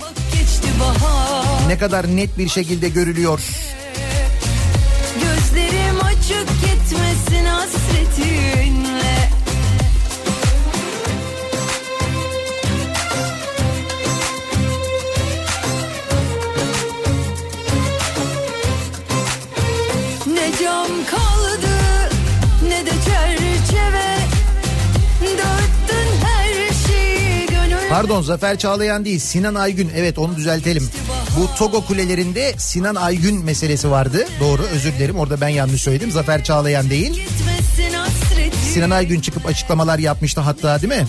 Ne 1.67 1.77
kadar 1.77 2.15
net 2.15 2.37
bir 2.37 2.49
şekilde 2.49 2.89
görülüyor. 2.89 3.39
Gözlerim 5.15 5.99
açık 6.03 6.47
gitmesin 6.61 7.45
hasretinle 7.45 8.68
Pardon 27.99 28.21
Zafer 28.21 28.57
Çağlayan 28.57 29.05
değil 29.05 29.19
Sinan 29.19 29.55
Aygün 29.55 29.91
evet 29.95 30.17
onu 30.17 30.35
düzeltelim. 30.35 30.89
Bu 31.37 31.55
Togo 31.57 31.85
kulelerinde 31.85 32.53
Sinan 32.57 32.95
Aygün 32.95 33.45
meselesi 33.45 33.91
vardı. 33.91 34.27
Doğru 34.39 34.61
özür 34.61 34.93
dilerim 34.93 35.15
orada 35.15 35.41
ben 35.41 35.47
yanlış 35.47 35.81
söyledim. 35.81 36.11
Zafer 36.11 36.43
Çağlayan 36.43 36.89
değil. 36.89 37.27
Sinan 38.73 38.89
Aygün 38.89 39.19
çıkıp 39.19 39.45
açıklamalar 39.45 39.99
yapmıştı 39.99 40.41
hatta 40.41 40.81
değil 40.81 40.93
mi? 40.93 41.07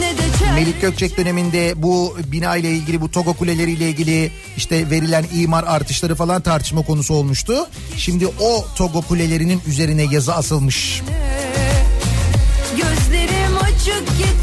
ne 0.00 0.52
Melik 0.52 0.80
Gökçek 0.80 1.16
döneminde 1.16 1.82
bu 1.82 2.16
bina 2.32 2.56
ile 2.56 2.70
ilgili 2.70 3.00
bu 3.00 3.10
Togo 3.10 3.34
kuleleriyle 3.34 3.88
ilgili 3.88 4.30
işte 4.56 4.90
verilen 4.90 5.24
imar 5.34 5.64
artışları 5.64 6.14
falan 6.14 6.42
tartışma 6.42 6.82
konusu 6.82 7.14
olmuştu. 7.14 7.66
Şimdi 7.96 8.26
o 8.26 8.64
Togo 8.76 9.02
kulelerinin 9.02 9.62
üzerine 9.66 10.02
yazı 10.02 10.34
asılmış. 10.34 11.00
Gözlerim 11.00 11.45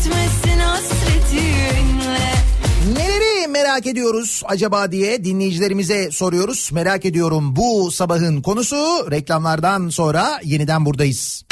açık 0.03 0.13
gitmesin 0.13 0.59
hasretinle 0.59 2.19
Neleri 2.93 3.47
merak 3.47 3.87
ediyoruz 3.87 4.41
acaba 4.45 4.91
diye 4.91 5.23
dinleyicilerimize 5.23 6.11
soruyoruz. 6.11 6.69
Merak 6.73 7.05
ediyorum 7.05 7.55
bu 7.55 7.91
sabahın 7.91 8.41
konusu 8.41 9.11
reklamlardan 9.11 9.89
sonra 9.89 10.39
yeniden 10.43 10.85
buradayız. 10.85 11.43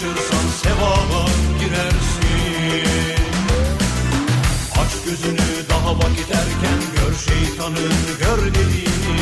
Çalışırsan 0.00 0.48
sevaba 0.62 1.26
girersin. 1.60 3.24
Aç 4.80 4.92
gözünü 5.04 5.68
daha 5.70 5.98
vakit 5.98 6.30
erken 6.30 6.80
gör 6.96 7.14
şeytanın 7.28 7.92
gör 8.20 8.54
dediğini. 8.54 9.20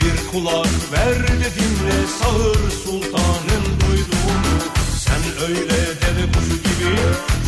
Bir 0.00 0.30
kulak 0.32 0.92
ver 0.92 1.22
de 1.22 1.48
dinle 1.56 2.06
sağır 2.18 2.70
sultanın 2.84 3.64
duyduğunu. 3.80 4.56
Sen 4.98 5.48
öyle 5.48 5.78
deve 6.00 6.32
kuşu 6.32 6.56
gibi 6.56 6.96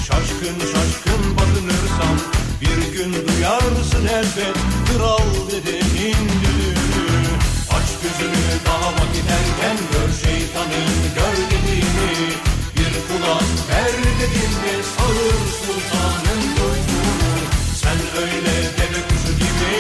şaşkın 0.07 0.59
şaşkın 0.61 1.37
bakınırsan 1.37 2.17
Bir 2.61 2.93
gün 2.93 3.13
duyarsın 3.13 4.07
elbet 4.07 4.57
kral 4.89 5.51
dedenin 5.51 6.29
düdüğünü 6.43 7.33
Aç 7.71 7.89
gözünü 8.03 8.45
daha 8.67 8.93
vakit 8.93 9.27
erken 9.31 9.77
gör 9.93 10.29
şeytanın 10.29 10.89
gör 11.15 11.37
dediğini 11.51 12.53
Bir 13.23 13.27
kulak 13.27 13.43
ver 13.69 13.93
de 13.93 14.27
dinle 14.35 14.83
sağır 14.83 15.47
sultanın 15.63 16.43
duyduğunu 16.43 17.35
Sen 17.83 18.23
öyle 18.23 18.55
deve 18.79 19.03
kuşu 19.09 19.33
gibi 19.33 19.75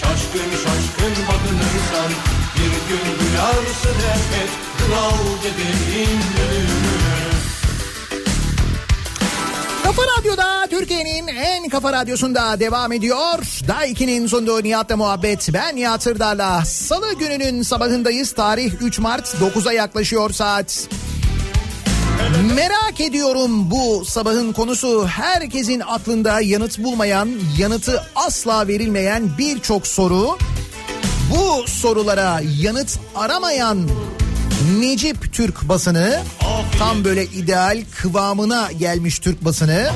şaşkın 0.00 0.50
şaşkın 0.50 1.26
bakınırsan 1.28 2.10
Bir 2.56 2.72
gün 2.88 3.06
duyarsın 3.20 4.00
elbet 4.12 4.50
kral 4.78 5.42
dedenin 5.42 6.20
düdüğünü 6.20 7.30
Kafa 9.84 10.02
Radyo'da 10.18 10.66
Türkiye'nin 10.70 11.26
en 11.26 11.68
kafa 11.68 11.92
radyosunda 11.92 12.60
devam 12.60 12.92
ediyor. 12.92 13.38
Day 13.68 13.92
2'nin 13.92 14.26
sunduğu 14.26 14.62
Nihat'la 14.62 14.96
muhabbet. 14.96 15.48
Ben 15.54 15.76
Nihat. 15.76 16.02
Salı 16.66 17.14
gününün 17.14 17.62
sabahındayız. 17.62 18.32
Tarih 18.32 18.72
3 18.82 18.98
Mart 18.98 19.26
9'a 19.26 19.72
yaklaşıyor 19.72 20.30
saat. 20.30 20.88
Merak 22.40 23.00
ediyorum 23.00 23.70
bu 23.70 24.04
sabahın 24.04 24.52
konusu 24.52 25.06
herkesin 25.06 25.82
aklında 25.86 26.40
yanıt 26.40 26.78
bulmayan, 26.78 27.30
yanıtı 27.58 28.02
asla 28.14 28.68
verilmeyen 28.68 29.30
birçok 29.38 29.86
soru. 29.86 30.38
Bu 31.30 31.64
sorulara 31.66 32.40
yanıt 32.60 32.98
aramayan 33.14 33.88
Necip 34.78 35.32
Türk 35.32 35.68
basını 35.68 36.20
tam 36.78 37.04
böyle 37.04 37.24
ideal 37.24 37.84
kıvamına 37.96 38.72
gelmiş 38.72 39.18
Türk 39.18 39.44
basını 39.44 39.90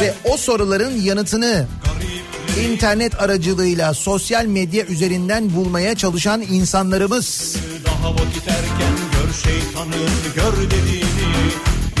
ve 0.00 0.14
o 0.24 0.36
soruların 0.36 1.00
yanıtını 1.00 1.66
internet 2.60 3.22
aracılığıyla 3.22 3.94
sosyal 3.94 4.46
medya 4.46 4.84
üzerinden 4.84 5.54
bulmaya 5.54 5.94
çalışan 5.94 6.42
insanlarımız. 6.42 7.56
Daha 7.84 8.12
vakit 8.12 8.48
erken 8.48 8.94
gör 9.12 9.32
şeytanın 9.34 10.08
gör 10.34 10.70
dediğini 10.70 11.09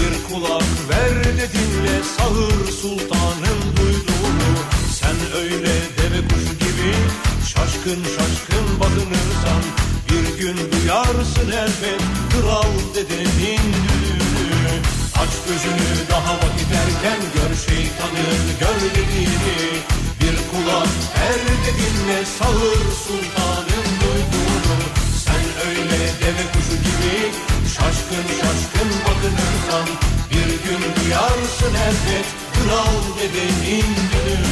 Bir 0.00 0.34
kulak 0.34 0.64
ver 0.88 1.24
de 1.24 1.46
dinle 1.52 2.04
sağır 2.16 2.72
sultanın 2.82 3.60
duyduğunu. 3.76 4.52
Sen 5.00 5.16
öyle 5.42 5.74
deve 5.98 6.28
kuşu 6.28 6.54
gibi 6.64 6.92
şaşkın 7.46 8.02
şaşkın 8.16 8.80
bakınırsan 8.80 9.62
Bir 10.08 10.38
gün 10.40 10.56
duyarsın 10.72 11.50
elbet 11.50 12.02
kral 12.32 12.72
dedenin 12.94 13.64
düdüğünü 13.84 14.74
Aç 15.20 15.32
gözünü 15.48 15.90
daha 16.10 16.34
vakit 16.34 16.70
erken 16.82 17.20
gör 17.34 17.52
şeytanın 17.66 18.40
gör 18.60 18.80
dediğini 18.90 19.60
Bir 20.20 20.36
kulak 20.50 20.88
ver 21.14 21.40
de 21.64 21.72
dinle 21.80 22.24
sağır 22.24 22.84
sultanın 23.06 23.88
duyduğunu. 24.00 24.78
Sen 25.24 25.68
öyle 25.68 25.98
deve 26.20 26.44
kuşu 26.52 26.76
gibi 26.86 27.32
şaşkın 27.74 28.26
şaşkın 28.40 28.88
bakınırsan 28.88 29.09
Bir 30.30 30.46
gün 30.46 30.80
duyarsın 31.04 31.74
elbet 31.74 32.26
kral 32.54 33.18
dedenin 33.18 33.82
düdüğünü 33.82 34.50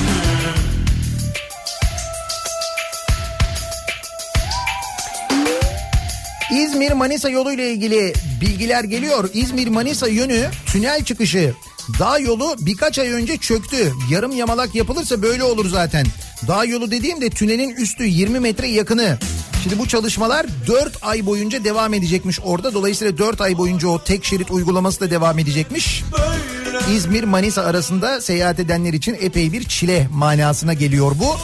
İzmir 6.53 6.93
Manisa 6.93 7.29
yolu 7.29 7.53
ile 7.53 7.73
ilgili 7.73 8.13
bilgiler 8.41 8.85
geliyor. 8.85 9.31
İzmir 9.35 9.69
Manisa 9.69 10.09
yönü 10.09 10.51
tünel 10.67 11.05
çıkışı. 11.05 11.55
Dağ 11.99 12.19
yolu 12.19 12.57
birkaç 12.61 12.99
ay 12.99 13.09
önce 13.09 13.37
çöktü. 13.37 13.93
Yarım 14.11 14.33
yamalak 14.33 14.75
yapılırsa 14.75 15.23
böyle 15.23 15.45
olur 15.45 15.69
zaten. 15.69 16.07
Dağ 16.49 16.65
yolu 16.65 16.91
dediğimde 16.91 17.31
tünelin 17.31 17.71
üstü 17.71 18.05
20 18.05 18.41
metre 18.41 18.69
yakını. 18.69 19.19
Şimdi 19.69 19.81
bu 19.83 19.89
çalışmalar 19.89 20.47
4 20.67 20.99
ay 21.03 21.27
boyunca 21.27 21.65
devam 21.65 21.95
edecekmiş 21.95 22.41
orada. 22.45 22.75
Dolayısıyla 22.75 23.19
4 23.19 23.41
ay 23.41 23.59
boyunca 23.59 23.89
o 23.89 24.05
tek 24.05 24.25
şerit 24.25 24.51
uygulaması 24.51 25.01
da 25.01 25.11
devam 25.11 25.39
edecekmiş. 25.39 26.05
İzmir 26.93 27.25
Manisa 27.25 27.63
arasında 27.63 28.21
seyahat 28.21 28.61
edenler 28.61 28.93
için 28.93 29.17
epey 29.21 29.53
bir 29.53 29.65
çile 29.65 30.09
manasına 30.13 30.73
geliyor 30.73 31.13
bu. 31.21 31.37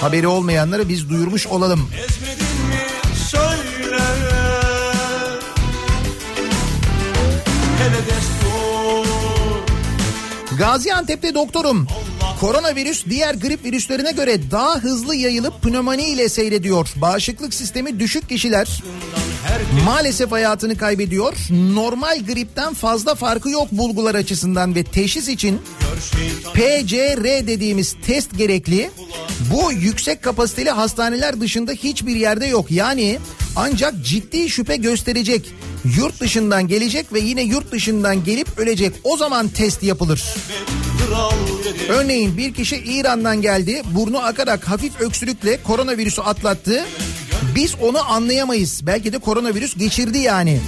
Haberi 0.00 0.26
olmayanları 0.26 0.88
biz 0.88 1.10
duyurmuş 1.10 1.46
olalım. 1.46 1.90
Ezmedin 2.08 2.43
Gaziantep'te 10.58 11.34
doktorum. 11.34 11.86
Koronavirüs 12.40 13.04
diğer 13.06 13.34
grip 13.34 13.64
virüslerine 13.64 14.12
göre 14.12 14.50
daha 14.50 14.78
hızlı 14.78 15.14
yayılıp 15.14 15.62
pnömoni 15.62 16.02
ile 16.02 16.28
seyrediyor. 16.28 16.92
Bağışıklık 16.96 17.54
sistemi 17.54 18.00
düşük 18.00 18.28
kişiler 18.28 18.82
maalesef 19.84 20.32
hayatını 20.32 20.76
kaybediyor. 20.76 21.34
Normal 21.50 22.24
gripten 22.26 22.74
fazla 22.74 23.14
farkı 23.14 23.50
yok 23.50 23.72
bulgular 23.72 24.14
açısından 24.14 24.74
ve 24.74 24.84
teşhis 24.84 25.28
için 25.28 25.60
PCR 26.54 27.46
dediğimiz 27.46 27.96
test 28.06 28.38
gerekli. 28.38 28.90
Bu 29.52 29.72
yüksek 29.72 30.22
kapasiteli 30.22 30.70
hastaneler 30.70 31.40
dışında 31.40 31.72
hiçbir 31.72 32.16
yerde 32.16 32.46
yok. 32.46 32.70
Yani 32.70 33.18
ancak 33.56 34.04
ciddi 34.04 34.50
şüphe 34.50 34.76
gösterecek. 34.76 35.54
Yurt 35.96 36.20
dışından 36.20 36.68
gelecek 36.68 37.12
ve 37.12 37.20
yine 37.20 37.42
yurt 37.42 37.72
dışından 37.72 38.24
gelip 38.24 38.58
ölecek. 38.58 38.92
O 39.04 39.16
zaman 39.16 39.48
test 39.48 39.82
yapılır. 39.82 40.34
Örneğin 41.88 42.36
bir 42.36 42.54
kişi 42.54 42.76
İran'dan 42.76 43.42
geldi. 43.42 43.82
Burnu 43.90 44.18
akarak 44.18 44.68
hafif 44.68 45.00
öksürükle 45.00 45.62
koronavirüsü 45.62 46.20
atlattı. 46.20 46.84
Biz 47.54 47.74
onu 47.82 48.10
anlayamayız. 48.10 48.86
Belki 48.86 49.12
de 49.12 49.18
koronavirüs 49.18 49.76
geçirdi 49.76 50.18
yani. 50.18 50.60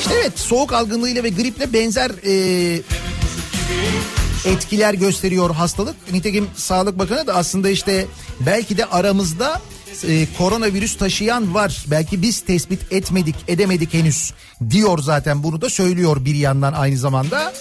İşte 0.00 0.14
evet 0.14 0.38
soğuk 0.38 0.72
algınlığıyla 0.72 1.24
ve 1.24 1.28
griple 1.28 1.72
benzer 1.72 2.10
e, 2.26 2.34
etkiler 4.44 4.94
gösteriyor 4.94 5.54
hastalık. 5.54 6.12
Nitekim 6.12 6.46
Sağlık 6.56 6.98
Bakanı 6.98 7.26
da 7.26 7.34
aslında 7.34 7.70
işte 7.70 8.06
belki 8.40 8.76
de 8.76 8.84
aramızda 8.84 9.60
e, 10.04 10.26
koronavirüs 10.38 10.96
taşıyan 10.96 11.54
var. 11.54 11.84
Belki 11.86 12.22
biz 12.22 12.40
tespit 12.40 12.92
etmedik, 12.92 13.36
edemedik 13.48 13.94
henüz 13.94 14.32
diyor 14.70 14.98
zaten 14.98 15.42
bunu 15.42 15.60
da 15.60 15.70
söylüyor 15.70 16.24
bir 16.24 16.34
yandan 16.34 16.72
aynı 16.72 16.96
zamanda. 16.96 17.52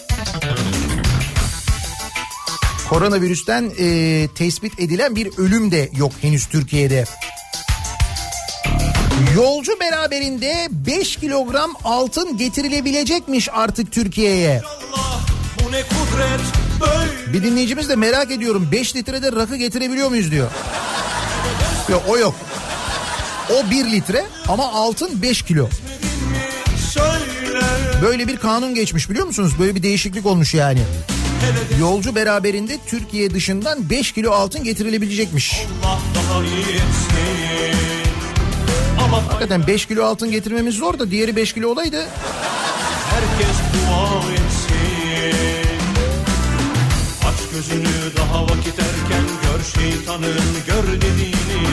Koronavirüsten 2.90 3.72
e, 3.80 4.28
tespit 4.36 4.80
edilen 4.80 5.16
bir 5.16 5.38
ölüm 5.38 5.72
de 5.72 5.90
yok 5.96 6.12
henüz 6.22 6.46
Türkiye'de. 6.46 7.06
Yolcu 9.36 9.80
beraberinde 9.80 10.68
5 10.72 11.16
kilogram 11.16 11.72
altın 11.84 12.38
getirilebilecekmiş 12.38 13.50
artık 13.54 13.92
Türkiye'ye. 13.92 14.62
Bir 17.34 17.44
dinleyicimiz 17.44 17.90
de 17.90 17.96
merak 17.96 18.32
ediyorum 18.32 18.70
5 18.72 18.96
litrede 18.96 19.32
rakı 19.32 19.56
getirebiliyor 19.56 20.10
muyuz 20.10 20.32
diyor. 20.32 20.52
Yok 21.94 22.04
o 22.08 22.18
yok. 22.18 22.36
O 23.50 23.70
1 23.72 23.92
litre 23.92 24.26
ama 24.48 24.72
altın 24.72 25.22
5 25.22 25.42
kilo. 25.42 25.70
Böyle 28.02 28.28
bir 28.28 28.38
kanun 28.38 28.76
geçmiş 28.76 29.10
biliyor 29.10 29.26
musunuz? 29.26 29.54
Böyle 29.60 29.76
bir 29.76 29.84
değişiklik 29.84 30.26
olmuş 30.26 30.54
yani. 30.54 30.80
Yolcu 31.80 32.16
beraberinde 32.16 32.78
Türkiye 32.88 33.32
dışından 33.32 33.90
5 33.90 34.12
kilo 34.12 34.32
altın 34.32 34.64
getirilebilecekmiş. 34.64 35.62
Hakikaten 39.30 39.68
5 39.68 39.86
kilo 39.86 40.04
altın 40.06 40.32
getirmemiz 40.32 40.76
zor 40.76 41.00
da 41.00 41.12
diğeri 41.12 41.36
5 41.36 41.54
kilo 41.54 41.70
olaydı. 41.70 42.06
herkes 43.10 43.58
dua 43.74 44.32
etsin 44.32 45.68
Aç 47.28 47.52
gözünü 47.54 48.16
daha 48.18 48.44
vakit 48.44 48.80
erken 48.80 49.33
gör 49.54 49.64
şeytanın 49.64 50.50
gör 50.68 51.02
dediğini 51.02 51.64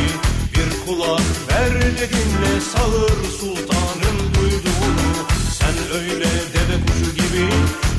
Bir 0.55 0.87
kulak 0.87 1.21
ver 1.49 1.83
de 1.83 2.09
dinle 2.09 2.61
sağır 2.61 3.19
sultanın 3.41 4.19
duyduğunu. 4.35 5.11
Sen 5.59 5.75
öyle 5.95 6.31
deve 6.55 6.77
kuşu 6.87 7.11
gibi 7.15 7.49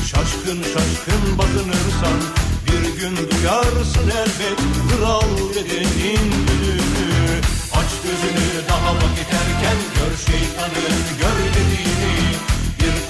şaşkın 0.06 0.64
şaşkın 0.64 1.38
bakınırsan 1.38 2.20
Bir 2.68 3.02
gün 3.02 3.18
duyarsın 3.18 4.10
elbet 4.22 4.60
kral 4.90 5.38
dedenin 5.56 6.32
düdüğünü 6.48 7.42
Aç 7.74 7.92
gözünü 8.04 8.68
daha 8.70 8.96
vakit 8.96 9.30
erken 9.42 9.78
gör 9.96 10.18
şeytanın 10.26 10.98
gör 11.20 11.40
dediğini. 11.56 11.92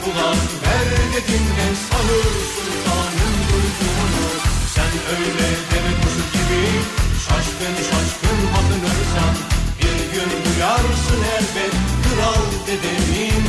Kulak 0.06 0.44
ver 0.64 0.92
de 1.14 1.76
sağır 1.90 2.34
sultanın 2.54 3.36
duyduğunu. 3.50 4.26
Sen 4.76 4.92
öyle 5.18 5.48
deve 5.72 6.01
gibi 6.52 6.68
şaşkın 7.26 7.76
şaşkın 7.90 8.40
bakınırsan 8.54 9.34
Bir 9.80 10.14
gün 10.14 10.30
duyarsın 10.46 11.22
elbet. 11.38 11.74
Kral 12.04 12.46
dedemin 12.68 13.41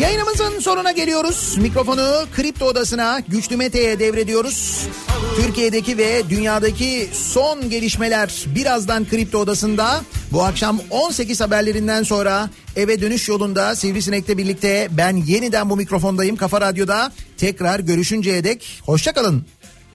Yayınımızın 0.00 0.60
sonuna 0.60 0.92
geliyoruz. 0.92 1.56
Mikrofonu 1.58 2.26
Kripto 2.36 2.66
Odası'na 2.66 3.20
Güçlü 3.28 3.56
Mete'ye 3.56 3.98
devrediyoruz. 3.98 4.88
Türkiye'deki 5.36 5.98
ve 5.98 6.22
dünyadaki 6.30 7.08
son 7.12 7.70
gelişmeler 7.70 8.44
birazdan 8.54 9.08
Kripto 9.08 9.38
Odası'nda. 9.38 10.00
Bu 10.32 10.44
akşam 10.44 10.80
18 10.90 11.40
haberlerinden 11.40 12.02
sonra 12.02 12.50
eve 12.76 13.00
dönüş 13.00 13.28
yolunda 13.28 13.74
Sivrisinek'le 13.74 14.38
birlikte 14.38 14.88
ben 14.90 15.16
yeniden 15.16 15.70
bu 15.70 15.76
mikrofondayım 15.76 16.36
Kafa 16.36 16.60
Radyo'da. 16.60 17.12
Tekrar 17.36 17.80
görüşünceye 17.80 18.44
dek 18.44 18.82
hoşçakalın. 18.86 19.44